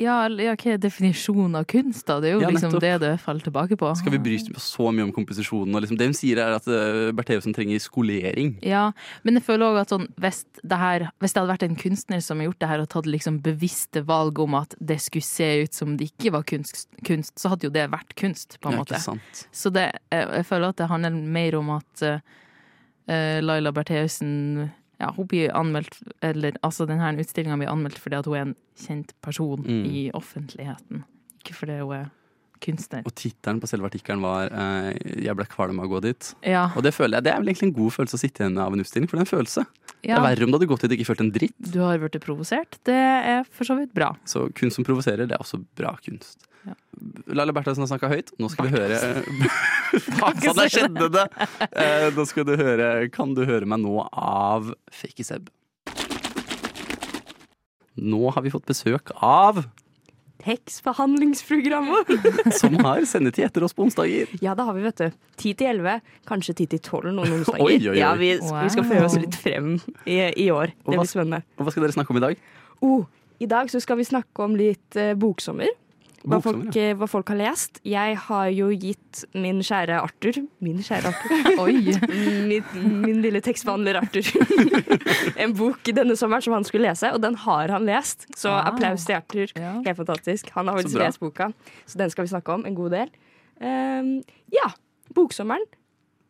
Ja, 0.00 0.14
ja, 0.40 0.54
hva 0.56 0.70
er 0.72 0.78
definisjonen 0.80 1.58
av 1.58 1.66
kunst, 1.68 2.06
da? 2.08 2.14
Det 2.22 2.30
er 2.30 2.36
jo 2.38 2.40
Ja, 2.40 2.48
liksom 2.48 2.72
det 2.80 2.92
det 3.02 3.10
faller 3.20 3.44
tilbake 3.44 3.76
på. 3.76 3.90
Skal 3.98 4.14
vi 4.14 4.20
bry 4.22 4.38
oss 4.56 4.70
så 4.72 4.86
mye 4.96 5.04
om 5.04 5.10
komposisjonen? 5.12 5.74
Og 5.76 5.82
liksom, 5.84 5.98
det 6.00 6.06
hun 6.08 6.16
sier, 6.16 6.40
er 6.40 6.54
at 6.56 6.64
uh, 6.70 7.10
Bertheussen 7.12 7.52
trenger 7.52 7.82
skolering. 7.84 8.54
Ja, 8.64 8.92
men 9.26 9.36
jeg 9.36 9.44
føler 9.44 9.66
også 9.68 9.82
at 9.82 9.92
sånn, 9.92 10.06
hvis, 10.24 10.40
det 10.62 10.78
her, 10.80 11.04
hvis 11.20 11.36
det 11.36 11.42
hadde 11.42 11.52
vært 11.52 11.66
en 11.68 11.76
kunstner 11.82 12.24
som 12.24 12.40
har 12.40 12.48
gjort 12.48 12.62
det 12.64 12.70
her 12.72 12.84
og 12.86 12.88
tatt 12.96 13.10
liksom 13.12 13.42
bevisste 13.44 14.04
valg 14.08 14.40
om 14.40 14.56
at 14.62 14.74
det 14.80 15.00
skulle 15.04 15.26
se 15.26 15.50
ut 15.66 15.76
som 15.76 15.98
det 16.00 16.08
ikke 16.14 16.32
var 16.38 16.48
kunst, 16.48 16.88
kunst 17.04 17.36
så 17.42 17.52
hadde 17.52 17.68
jo 17.68 17.74
det 17.76 17.90
vært 17.92 18.16
kunst, 18.16 18.56
på 18.62 18.72
en 18.72 18.78
Ja, 18.78 18.84
måte. 18.86 19.02
sant. 19.04 19.44
Så 19.52 19.68
det, 19.74 19.90
jeg, 20.08 20.32
jeg 20.32 20.48
føler 20.48 20.72
at 20.72 20.80
det 20.80 20.88
handler 20.88 21.20
mer 21.36 21.60
om 21.60 21.74
at 21.76 22.06
eh, 22.08 22.24
eh, 23.10 23.38
Laila 23.44 23.74
Bertheussen 23.76 24.70
ja, 25.00 25.10
hun 25.16 25.26
blir 25.26 25.50
anmeldt, 25.56 25.96
eller 26.22 26.52
altså 26.62 26.86
denne 26.86 27.12
utstillinga 27.18 27.56
blir 27.56 27.70
anmeldt 27.72 27.98
fordi 27.98 28.20
hun 28.26 28.36
er 28.36 28.42
en 28.50 28.56
kjent 28.76 29.14
person 29.22 29.62
Mm. 29.66 29.84
i 29.88 30.10
offentligheten. 30.14 31.04
Ikke 31.40 31.54
fordi 31.56 31.78
hun 31.80 31.92
er 31.96 32.10
kunstner. 32.62 33.02
Og 33.08 33.14
tittelen 33.16 33.60
på 33.62 33.68
selve 33.70 33.88
artikkelen 33.90 34.22
var 34.24 34.50
eh, 34.52 34.90
'Jeg 35.24 35.36
ble 35.38 35.46
kvalm 35.50 35.80
av 35.80 35.88
å 35.88 35.92
gå 35.96 36.02
dit'. 36.08 36.34
Ja. 36.46 36.68
Og 36.76 36.82
det 36.86 36.92
føler 36.96 37.18
jeg, 37.18 37.24
det 37.24 37.32
er 37.32 37.40
vel 37.40 37.52
egentlig 37.52 37.70
en 37.70 37.78
god 37.80 37.92
følelse 37.96 38.18
å 38.18 38.22
sitte 38.22 38.44
igjen 38.44 38.54
med 38.54 38.64
av 38.64 38.76
en 38.76 38.84
utstilling, 38.84 39.08
for 39.08 39.16
det 39.16 39.24
er 39.24 39.28
en 39.28 39.34
følelse. 39.38 39.64
Ja. 40.00 40.14
Det 40.14 40.20
er 40.20 40.26
verre 40.28 40.44
om 40.46 40.52
du 40.52 40.56
hadde 40.58 40.70
gått 40.70 40.84
dit 40.86 40.92
og 40.94 40.98
ikke 41.00 41.10
følt 41.12 41.24
en 41.24 41.32
dritt. 41.34 41.56
Du 41.60 41.80
har 41.84 41.98
blitt 42.00 42.20
provosert. 42.24 42.78
Det 42.88 42.96
er 42.96 43.42
for 43.44 43.68
så 43.68 43.76
vidt 43.76 43.92
bra. 43.96 44.14
Så 44.24 44.46
kunst 44.56 44.76
som 44.80 44.84
provoserer, 44.86 45.26
det 45.28 45.36
er 45.36 45.42
også 45.44 45.60
bra 45.76 45.92
kunst. 46.04 46.46
Ja. 46.66 46.74
Laila 47.32 47.52
Bertheussen 47.56 47.84
har 47.84 47.88
snakka 47.88 48.08
høyt. 48.12 48.32
Nå 48.40 48.48
skal 48.52 48.68
vi 48.68 48.74
høre 48.76 48.98
Faen, 50.20 50.40
der 50.56 50.68
skjedde 50.72 51.08
det! 51.14 51.26
Eh, 51.72 52.10
Nå 52.12 52.26
skal 52.28 52.44
du 52.44 52.52
høre 52.60 53.08
Kan 53.12 53.32
du 53.34 53.46
høre 53.48 53.64
meg 53.68 53.80
nå 53.80 53.94
av 54.12 54.68
Fakey 54.92 55.24
Seb. 55.24 55.48
Nå 58.00 58.30
har 58.32 58.44
vi 58.44 58.52
fått 58.52 58.68
besøk 58.68 59.10
av 59.16 59.64
Tekstbehandlingsprogrammet. 60.44 62.10
som 62.60 62.76
har 62.84 63.04
sendetid 63.08 63.44
etter 63.46 63.64
oss 63.66 63.74
på 63.76 63.84
onsdager. 63.86 64.30
Ja, 64.40 64.54
det 64.58 64.66
har 64.68 64.76
vi, 64.76 64.84
vet 64.86 65.02
du. 65.02 65.18
10 65.40 65.54
til 65.60 65.70
11, 65.74 66.00
kanskje 66.28 66.54
10 66.56 66.70
til 66.74 66.82
12 66.82 67.12
noen 67.16 67.34
onsdager. 67.40 67.64
Oi, 67.66 67.76
oi, 67.78 67.92
oi. 67.94 67.98
Ja, 68.00 68.14
vi, 68.18 68.32
vi 68.40 68.72
skal 68.72 68.88
prøve 68.88 69.06
oss 69.08 69.18
litt 69.20 69.38
frem 69.40 69.74
i, 70.06 70.20
i 70.32 70.50
år. 70.54 70.74
Og 70.84 70.94
Det 70.94 71.02
blir 71.02 71.12
spennende. 71.12 71.42
Og 71.58 71.66
hva 71.66 71.74
skal 71.74 71.86
dere 71.86 71.96
snakke 71.98 72.14
om 72.14 72.20
i 72.20 72.24
dag? 72.28 72.42
Oh, 72.86 73.04
I 73.40 73.48
dag 73.50 73.70
så 73.72 73.80
skal 73.84 74.00
vi 74.00 74.08
snakke 74.08 74.44
om 74.44 74.56
litt 74.58 74.96
eh, 75.00 75.12
boksommer. 75.18 75.70
Hva 76.28 76.36
folk, 76.44 76.76
eh, 76.76 76.90
hva 77.00 77.06
folk 77.08 77.30
har 77.32 77.38
lest. 77.38 77.78
Jeg 77.88 78.16
har 78.26 78.48
jo 78.52 78.66
gitt 78.76 79.22
min 79.32 79.62
kjære 79.64 79.96
Arthur 80.02 80.36
Min 80.60 80.82
kjære 80.84 81.08
Arthur. 81.14 81.48
Oi. 81.64 81.94
min, 82.50 82.66
min 83.06 83.22
lille 83.24 83.40
tekstbehandler 83.40 83.96
Arthur. 84.02 84.28
en 85.42 85.54
bok 85.56 85.80
denne 85.96 86.16
sommeren 86.20 86.44
som 86.44 86.52
han 86.58 86.66
skulle 86.68 86.90
lese, 86.90 87.08
og 87.14 87.22
den 87.24 87.38
har 87.46 87.72
han 87.72 87.88
lest. 87.88 88.28
Så 88.36 88.52
Ah. 88.52 88.68
applaus 88.68 89.06
til 89.08 89.16
Arthur. 89.16 89.52
Helt 89.56 89.96
fantastisk. 89.96 90.50
Han 90.58 90.68
har 90.68 90.76
vel 90.76 90.92
lest 91.00 91.20
boka, 91.20 91.50
så 91.86 91.98
den 91.98 92.10
skal 92.12 92.26
vi 92.26 92.34
snakke 92.34 92.52
om 92.52 92.66
en 92.68 92.74
god 92.76 92.90
del. 92.98 93.10
Um, 93.60 94.22
ja, 94.52 94.68
boksommeren. 95.16 95.64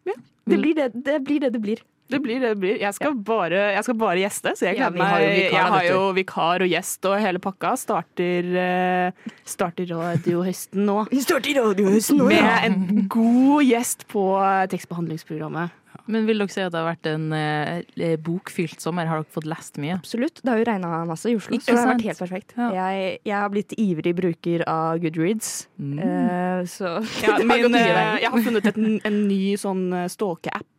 Ja, 0.06 0.14
det, 0.46 0.58
blir 0.60 0.74
det, 0.78 0.92
det 0.94 1.18
blir 1.26 1.40
det 1.40 1.52
det 1.54 1.62
blir. 1.62 1.82
Det 2.10 2.20
blir 2.24 2.40
det 2.42 2.52
det 2.54 2.58
blir. 2.62 2.76
Jeg 2.82 2.96
skal, 2.96 3.14
bare, 3.14 3.60
jeg 3.76 3.86
skal 3.86 3.98
bare 4.00 4.18
gjeste, 4.22 4.54
så 4.58 4.66
jeg 4.68 4.78
gleder 4.80 4.96
vi 4.96 5.02
meg. 5.02 5.10
har 5.14 5.26
jeg 5.26 5.66
har 5.74 5.88
jo 5.88 6.00
vikar 6.16 6.64
og 6.66 6.72
gjest 6.72 7.10
og 7.10 7.18
hele 7.22 7.42
pakka. 7.42 7.74
Starter, 7.80 8.48
uh, 8.54 9.34
starter 9.46 9.90
radiohøsten 9.94 10.86
nå. 10.88 11.04
Starter 11.26 11.60
radiohøsten 11.62 12.18
nå, 12.20 12.30
Med 12.32 12.40
ja. 12.42 12.56
en 12.66 13.06
god 13.10 13.62
gjest 13.66 14.06
på 14.10 14.24
eh, 14.42 14.64
tekstbehandlingsprogrammet. 14.72 15.76
Men 16.10 16.24
vil 16.26 16.40
dere 16.42 16.50
si 16.50 16.62
at 16.62 16.72
det 16.72 16.78
har 16.80 16.88
vært 16.88 17.06
en 17.10 17.26
eh, 17.36 18.14
bokfylt 18.24 18.82
sommer? 18.82 19.06
Har 19.10 19.20
dere 19.20 19.30
fått 19.34 19.46
lest 19.50 19.78
mye? 19.82 19.98
Absolutt. 20.00 20.40
Det 20.42 20.50
har 20.50 20.58
jo 20.62 20.66
regna 20.66 21.02
masse 21.06 21.30
i 21.30 21.36
Oslo, 21.38 21.54
Ikke 21.54 21.66
så 21.68 21.74
det 21.74 21.76
har 21.78 21.86
sant? 21.86 22.00
vært 22.00 22.08
helt 22.08 22.22
perfekt. 22.24 22.54
Jeg, 22.56 23.10
jeg 23.28 23.36
har 23.36 23.52
blitt 23.52 23.74
ivrig 23.78 24.14
bruker 24.18 24.64
av 24.70 24.98
Goodreads, 25.02 25.52
eh, 25.78 26.62
så 26.70 26.96
Ja, 27.22 27.36
veien. 27.46 27.78
jeg 27.78 28.32
har 28.32 28.46
funnet 28.48 28.70
et, 28.72 28.80
en 29.06 29.20
ny 29.28 29.42
sånn 29.60 29.86
stalke-app. 30.10 30.69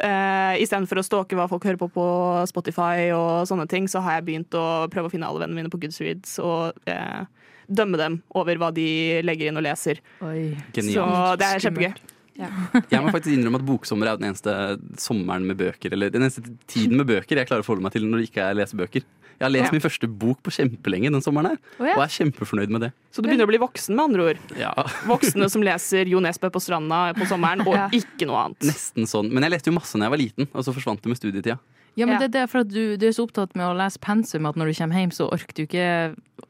Uh, 0.00 0.56
Istedenfor 0.62 1.02
å 1.02 1.04
stalke 1.04 1.36
hva 1.36 1.44
folk 1.50 1.66
hører 1.68 1.80
på 1.80 1.90
på 1.92 2.04
Spotify, 2.48 3.10
og 3.12 3.44
sånne 3.50 3.66
ting, 3.68 3.88
så 3.90 4.00
har 4.04 4.18
jeg 4.18 4.28
begynt 4.30 4.56
å 4.56 4.86
prøve 4.92 5.10
å 5.10 5.12
finne 5.12 5.28
alle 5.28 5.42
vennene 5.42 5.60
mine 5.60 5.72
på 5.72 5.80
Goodreads 5.82 6.38
og 6.40 6.78
uh, 6.88 7.26
dømme 7.68 8.00
dem 8.00 8.20
over 8.36 8.58
hva 8.60 8.70
de 8.74 8.86
legger 9.26 9.50
inn 9.50 9.60
og 9.60 9.66
leser. 9.66 10.00
Genialt. 10.20 10.94
Så 10.94 11.36
det 11.40 11.50
er 11.50 11.66
kjempegøy. 11.66 11.92
Jeg 12.92 13.02
må 13.04 13.12
faktisk 13.12 13.34
innrømme 13.36 13.60
at 13.60 13.66
boksommer 13.68 14.10
er 14.10 14.16
den 14.20 14.30
eneste 14.30 14.52
sommeren 15.00 15.44
med 15.46 15.58
bøker 15.60 15.92
Eller 15.92 16.10
den 16.14 16.22
eneste 16.24 16.42
tiden 16.70 16.96
med 17.00 17.06
bøker 17.10 17.36
jeg 17.40 17.48
klarer 17.50 17.64
å 17.64 17.66
forholde 17.66 17.84
meg 17.86 17.92
til 17.96 18.06
når 18.08 18.22
det 18.22 18.28
ikke 18.30 18.44
er 18.48 18.56
lesebøker. 18.60 19.04
Jeg 19.40 19.46
har 19.46 19.52
lest 19.54 19.70
Ja. 19.70 19.72
min 19.72 19.80
første 19.80 20.08
bok 20.20 20.42
på 20.44 20.52
kjempelenge 20.52 21.08
den 21.14 21.22
sommeren 21.24 21.54
her, 21.54 21.58
oh, 21.80 21.86
ja. 21.88 21.94
og 21.96 22.02
er 22.04 22.10
kjempefornøyd 22.12 22.68
med 22.76 22.82
det. 22.84 22.90
Så 23.08 23.22
du 23.22 23.28
begynner 23.30 23.48
å 23.48 23.48
bli 23.48 23.60
voksen, 23.62 23.96
med 23.96 24.04
andre 24.10 24.26
ord. 24.34 24.38
Ja. 24.60 24.72
Voksne 25.08 25.48
som 25.48 25.64
leser 25.64 26.10
Jo 26.12 26.20
Nesbø 26.20 26.50
på 26.52 26.60
stranda 26.60 27.14
på 27.16 27.24
sommeren, 27.30 27.62
og 27.64 27.72
Ja. 27.72 27.86
ikke 27.88 28.28
noe 28.28 28.36
annet. 28.50 28.60
Nesten 28.68 29.08
sånn. 29.08 29.30
Men 29.32 29.42
jeg 29.48 29.54
leste 29.56 29.72
jo 29.72 29.78
masse 29.78 29.96
da 29.96 30.04
jeg 30.04 30.12
var 30.12 30.20
liten, 30.20 30.48
og 30.52 30.60
så 30.66 30.74
forsvant 30.76 31.00
det 31.00 31.08
med 31.08 31.16
studietida. 31.16 31.56
Ja, 31.98 32.06
men 32.06 32.18
det, 32.22 32.30
det 32.32 32.40
er 32.44 32.46
for 32.48 32.62
at 32.62 32.70
du, 32.70 32.96
du 32.96 33.06
er 33.08 33.12
så 33.12 33.24
opptatt 33.26 33.56
med 33.58 33.66
å 33.66 33.74
lese 33.76 33.98
pensum 34.00 34.46
at 34.48 34.56
når 34.56 34.70
du 34.70 34.74
kommer 34.78 35.00
hjem, 35.02 35.10
så 35.12 35.26
orker 35.32 35.54
du 35.58 35.62
ikke 35.66 35.88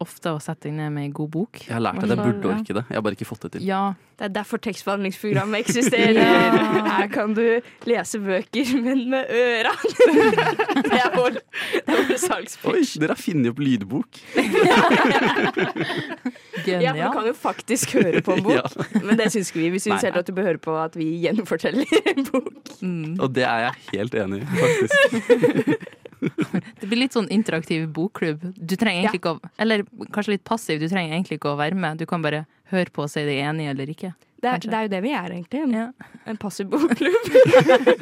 ofte 0.01 0.31
å 0.33 0.39
sette 0.41 0.69
deg 0.69 0.77
ned 0.79 0.93
med 0.95 1.09
ei 1.09 1.13
god 1.13 1.31
bok. 1.35 1.59
Jeg 1.67 1.75
har 1.75 1.83
lært 1.83 1.99
det, 2.05 2.09
jeg 2.13 2.21
burde 2.21 2.53
orke 2.55 2.77
det. 2.77 2.85
Jeg 2.89 2.97
har 2.97 3.03
bare 3.05 3.17
ikke 3.19 3.27
fått 3.29 3.43
det 3.49 3.51
til. 3.57 3.65
Ja. 3.67 3.83
Det 4.21 4.27
er 4.29 4.33
derfor 4.35 4.61
tekstbehandlingsprogrammet 4.61 5.63
eksisterer. 5.65 6.21
Ja. 6.21 6.97
Her 7.01 7.07
kan 7.13 7.33
du 7.35 7.43
lese 7.89 8.19
bøker, 8.21 8.71
men 8.85 9.07
med 9.11 9.31
øra. 9.33 9.73
Det 10.91 10.99
er 11.01 11.15
vår, 11.15 11.39
det 11.41 11.95
er 11.97 12.11
vår 12.11 12.75
Oi, 12.75 12.83
dere 13.01 13.15
har 13.15 13.21
funnet 13.21 13.51
opp 13.53 13.63
lydbok. 13.65 14.21
Ja, 16.67 16.93
for 16.93 17.01
du 17.01 17.13
kan 17.15 17.27
jo 17.27 17.33
faktisk 17.41 17.95
høre 17.97 18.21
på 18.25 18.35
en 18.37 18.43
bok, 18.45 18.53
Ja. 18.59 19.01
men 19.03 19.17
det 19.19 19.31
syns 19.33 19.49
vi. 19.57 19.69
Vi 19.73 19.79
syns 19.81 20.03
heller 20.05 20.21
at 20.21 20.29
du 20.29 20.35
bør 20.37 20.51
høre 20.51 20.61
på 20.61 20.75
at 20.77 20.97
vi 20.99 21.07
gjenforteller 21.25 21.89
en 22.13 22.27
bok. 22.29 22.59
Og 23.25 23.33
det 23.35 23.45
er 23.49 23.65
jeg 23.65 23.75
helt 23.95 24.15
enig 24.21 24.43
i, 24.43 24.47
faktisk. 24.61 25.30
Det 26.81 26.85
blir 26.85 27.01
litt 27.01 27.15
sånn 27.17 27.31
interaktiv 27.33 27.87
bokklubb. 27.97 28.43
Du 28.57 28.75
trenger 28.77 29.07
egentlig 29.07 29.23
ikke 29.23 29.37
å 29.39 29.51
Eller 29.63 29.87
kanskje 30.13 30.35
litt 30.35 30.45
passiv, 30.45 30.81
du 30.81 30.89
trenger 30.91 31.15
egentlig 31.17 31.39
ikke 31.41 31.55
å 31.55 31.61
være 31.61 31.79
med. 31.79 32.01
Du 32.01 32.05
kan 32.09 32.21
bare 32.25 32.45
høre 32.73 32.93
på 32.93 33.07
og 33.07 33.13
si 33.13 33.25
deg 33.25 33.41
enig 33.41 33.71
eller 33.73 33.89
ikke. 33.93 34.13
Det 34.41 34.49
er, 34.49 34.63
det 34.65 34.77
er 34.77 34.87
jo 34.87 34.91
det 34.95 35.01
vi 35.05 35.11
er, 35.13 35.33
egentlig. 35.35 35.61
En, 35.67 36.11
en 36.33 36.39
passiv 36.41 36.71
bokklubb. 36.73 37.27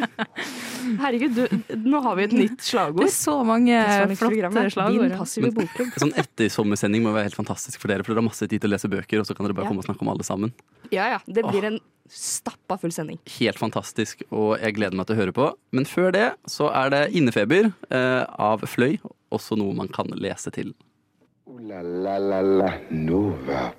Herregud, 1.02 1.34
du, 1.34 1.74
nå 1.82 2.00
har 2.04 2.14
vi 2.18 2.26
et 2.28 2.34
nytt 2.36 2.62
slagord. 2.64 3.02
Det 3.02 3.08
er 3.10 3.14
så 3.16 3.34
mange 3.46 3.80
flotte 4.20 4.64
slagord, 4.70 5.02
Din 5.02 5.14
ja. 5.14 5.18
passive 5.18 5.50
bokklubb. 5.56 5.96
Sånn 5.98 6.14
ettersommersending 6.22 7.02
må 7.04 7.12
være 7.16 7.28
helt 7.30 7.38
fantastisk 7.38 7.82
for 7.82 7.90
dere, 7.90 8.06
for 8.06 8.14
dere 8.14 8.22
har 8.22 8.28
masse 8.30 8.46
tid 8.46 8.62
til 8.62 8.70
å 8.70 8.74
lese 8.76 8.90
bøker, 8.92 9.22
og 9.22 9.26
så 9.28 9.34
kan 9.36 9.48
dere 9.48 9.58
bare 9.58 9.66
Ja. 9.66 9.72
komme 9.72 9.82
og 9.82 9.88
snakke 9.90 10.06
om 10.06 10.12
alle 10.14 10.26
sammen. 10.26 10.54
Ja 10.94 11.08
ja, 11.16 11.18
det 11.26 11.42
blir 11.48 11.66
en 11.68 11.80
stappa 12.08 12.78
full 12.80 12.94
sending. 12.94 13.18
Helt 13.38 13.58
fantastisk, 13.60 14.22
og 14.30 14.54
jeg 14.62 14.78
gleder 14.78 14.96
meg 14.96 15.10
til 15.10 15.18
å 15.18 15.20
høre 15.24 15.34
på. 15.36 15.50
Men 15.76 15.84
før 15.90 16.14
det 16.14 16.28
så 16.48 16.70
er 16.72 16.94
det 16.94 17.02
Innefeber 17.18 17.72
eh, 17.90 18.24
av 18.38 18.62
Fløy, 18.64 18.96
også 19.34 19.58
noe 19.60 19.74
man 19.76 19.90
kan 19.92 20.08
lese 20.16 20.54
til. 20.54 20.72
Ooh 21.50 21.58
la 21.66 21.82
la 21.82 22.16
la 22.22 22.40
la 22.40 22.72
Nova. 22.90 23.72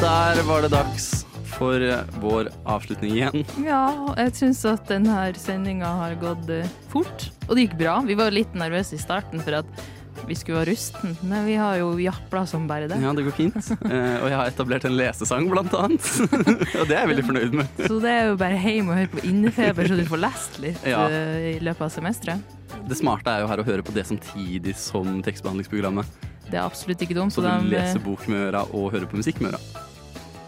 Der 0.00 0.42
var 0.46 0.62
det 0.62 0.68
dags 0.72 1.24
for 1.58 1.80
eh, 1.82 2.02
vår 2.22 2.48
avslutning 2.70 3.12
igjen. 3.16 3.44
Ja, 3.66 3.82
jeg 4.20 4.34
syns 4.38 4.60
at 4.68 4.84
denne 4.90 5.16
sendinga 5.38 5.88
har 6.04 6.14
gått 6.20 6.50
eh, 6.54 6.68
fort. 6.92 7.28
Og 7.48 7.56
det 7.58 7.64
gikk 7.66 7.78
bra. 7.80 7.96
Vi 8.06 8.14
var 8.18 8.30
litt 8.34 8.54
nervøse 8.58 8.94
i 8.94 9.00
starten 9.02 9.42
for 9.42 9.58
at 9.62 9.80
vi 10.28 10.34
skulle 10.36 10.58
være 10.60 10.72
rusten, 10.74 11.14
men 11.30 11.44
vi 11.46 11.54
har 11.56 11.78
jo 11.80 11.92
japla 12.02 12.42
som 12.50 12.66
bare 12.68 12.88
det. 12.90 12.98
Ja, 13.02 13.12
det 13.16 13.24
går 13.26 13.34
fint. 13.38 13.58
Eh, 13.88 14.16
og 14.20 14.28
jeg 14.28 14.36
har 14.38 14.50
etablert 14.52 14.86
en 14.88 14.96
lesesang, 14.98 15.48
blant 15.50 15.74
annet. 15.78 16.08
og 16.78 16.84
det 16.90 16.94
er 16.94 17.02
jeg 17.02 17.10
veldig 17.14 17.26
fornøyd 17.30 17.58
med. 17.62 17.82
Så 17.88 17.98
det 18.02 18.12
er 18.14 18.30
jo 18.30 18.38
bare 18.40 18.58
hjem 18.62 18.92
og 18.92 18.98
høre 19.00 19.12
på 19.16 19.24
Innefeber, 19.30 19.88
så 19.90 19.98
du 19.98 20.04
får 20.10 20.22
lest 20.28 20.60
litt 20.62 20.86
Ja. 20.90 21.04
i 21.10 21.56
løpet 21.64 21.86
av 21.88 21.94
semesteret. 21.94 22.56
Det 22.88 22.96
smarte 22.98 23.34
er 23.34 23.42
jo 23.44 23.50
her 23.50 23.62
å 23.64 23.66
høre 23.66 23.84
på 23.86 23.94
det 23.96 24.06
samtidig 24.08 24.76
som 24.78 25.18
tekstbehandlingsprogrammet. 25.26 26.18
Det 26.48 26.56
er 26.56 26.64
absolutt 26.64 27.02
ikke 27.04 27.16
dumt. 27.18 27.34
Så 27.34 27.42
du 27.44 27.48
de- 27.50 27.72
leser 27.74 28.00
bok 28.00 28.22
med 28.30 28.46
øra 28.50 28.62
og 28.72 28.92
hører 28.94 29.08
på 29.10 29.18
musikk 29.20 29.40
med 29.44 29.52
øra. 29.56 29.86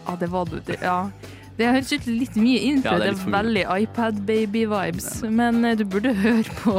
Ja, 0.07 0.17
det 0.19 0.31
var 0.31 0.49
du. 0.49 0.59
Det, 0.65 0.79
ja. 0.81 0.97
Det 1.61 1.67
høres 1.67 1.91
ut 1.93 2.05
litt 2.07 2.37
mye 2.39 2.59
inn, 2.63 2.79
Ja, 2.81 2.95
det 2.97 3.09
er 3.11 3.13
det 3.13 3.21
er 3.21 3.33
veldig 3.35 3.63
iPad-baby-vibes. 3.83 5.09
Men 5.29 5.65
eh, 5.67 5.75
du 5.77 5.83
burde 5.85 6.13
høre 6.23 6.55
på, 6.63 6.73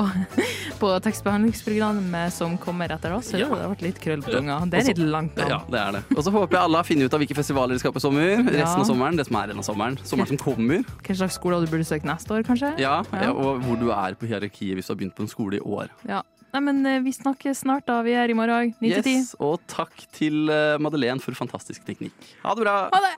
på 0.81 0.91
tekstbehandlingsprogrammet 1.05 2.35
som 2.35 2.57
kommer 2.59 2.91
etter 2.95 3.15
oss. 3.15 3.31
Ja. 3.37 3.47
Det 3.53 3.61
har 3.61 3.71
vært 3.75 3.85
litt 3.85 4.01
krøll 4.03 4.25
på 4.25 4.33
tunga. 4.35 4.57
Det 4.73 4.81
er 4.81 4.89
litt 4.91 5.05
langt 5.13 5.39
Ja, 5.39 5.61
det 5.71 5.83
er 5.83 5.99
det. 5.99 6.03
Og 6.17 6.25
så 6.27 6.33
håper 6.35 6.57
jeg 6.59 6.65
alle 6.65 6.83
har 6.83 6.89
funnet 6.89 7.07
ut 7.07 7.17
av 7.19 7.23
hvilke 7.23 7.39
festivaler 7.39 7.77
de 7.77 7.85
skal 7.85 7.95
på 7.95 8.03
i 8.03 8.07
sommer. 8.07 8.35
Resten 8.49 8.83
av 8.83 8.89
sommeren. 8.89 9.21
Det 9.21 9.29
som 9.29 9.39
er 9.39 9.53
igjen 9.53 9.63
av 9.63 9.69
sommeren. 9.69 10.01
Sommeren 10.03 10.33
som 10.33 10.43
kommer. 10.43 10.83
Hvilke 10.97 11.19
slags 11.21 11.39
skole 11.39 11.63
du 11.63 11.71
burde 11.71 11.87
søke 11.87 12.09
neste 12.09 12.35
år, 12.35 12.47
kanskje? 12.49 12.75
Ja, 12.83 12.99
Og 13.31 13.63
hvor 13.67 13.79
du 13.79 13.91
er 13.95 14.19
på 14.19 14.31
hierarkiet 14.31 14.81
hvis 14.81 14.89
du 14.89 14.97
har 14.97 15.03
begynt 15.05 15.19
på 15.19 15.27
en 15.29 15.31
skole 15.31 15.61
i 15.61 15.63
år. 15.63 15.93
Ja. 16.09 16.25
Nei, 16.53 16.61
men 16.61 16.85
eh, 16.85 17.01
vi 17.01 17.13
snakkes 17.17 17.63
snart, 17.65 17.87
da. 17.89 18.03
Vi 18.05 18.13
er 18.13 18.29
i 18.29 18.37
morgen. 18.37 18.75
9 18.77 18.95
til 18.99 19.05
10. 19.07 19.13
Yes, 19.17 19.35
og 19.41 19.63
takk 19.73 19.95
til 20.13 20.53
eh, 20.53 20.77
Madeleine 20.83 21.23
for 21.23 21.37
fantastisk 21.37 21.87
teknikk. 21.89 22.13
Ha 22.45 22.57
det 22.57 22.67
bra! 22.67 22.79
Ha 22.93 23.05
det! 23.07 23.15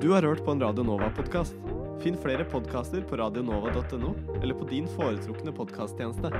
Du 0.00 0.14
har 0.14 0.24
hørt 0.24 0.44
på 0.46 0.54
en 0.54 0.62
Radio 0.62 0.86
Nova-podkast. 0.86 1.58
Finn 2.00 2.16
flere 2.16 2.46
podkaster 2.48 3.02
på 3.04 3.18
radionova.no 3.20 4.14
eller 4.40 4.56
på 4.56 4.70
din 4.70 4.86
foretrukne 4.94 5.52
podkasttjeneste. 5.52 6.30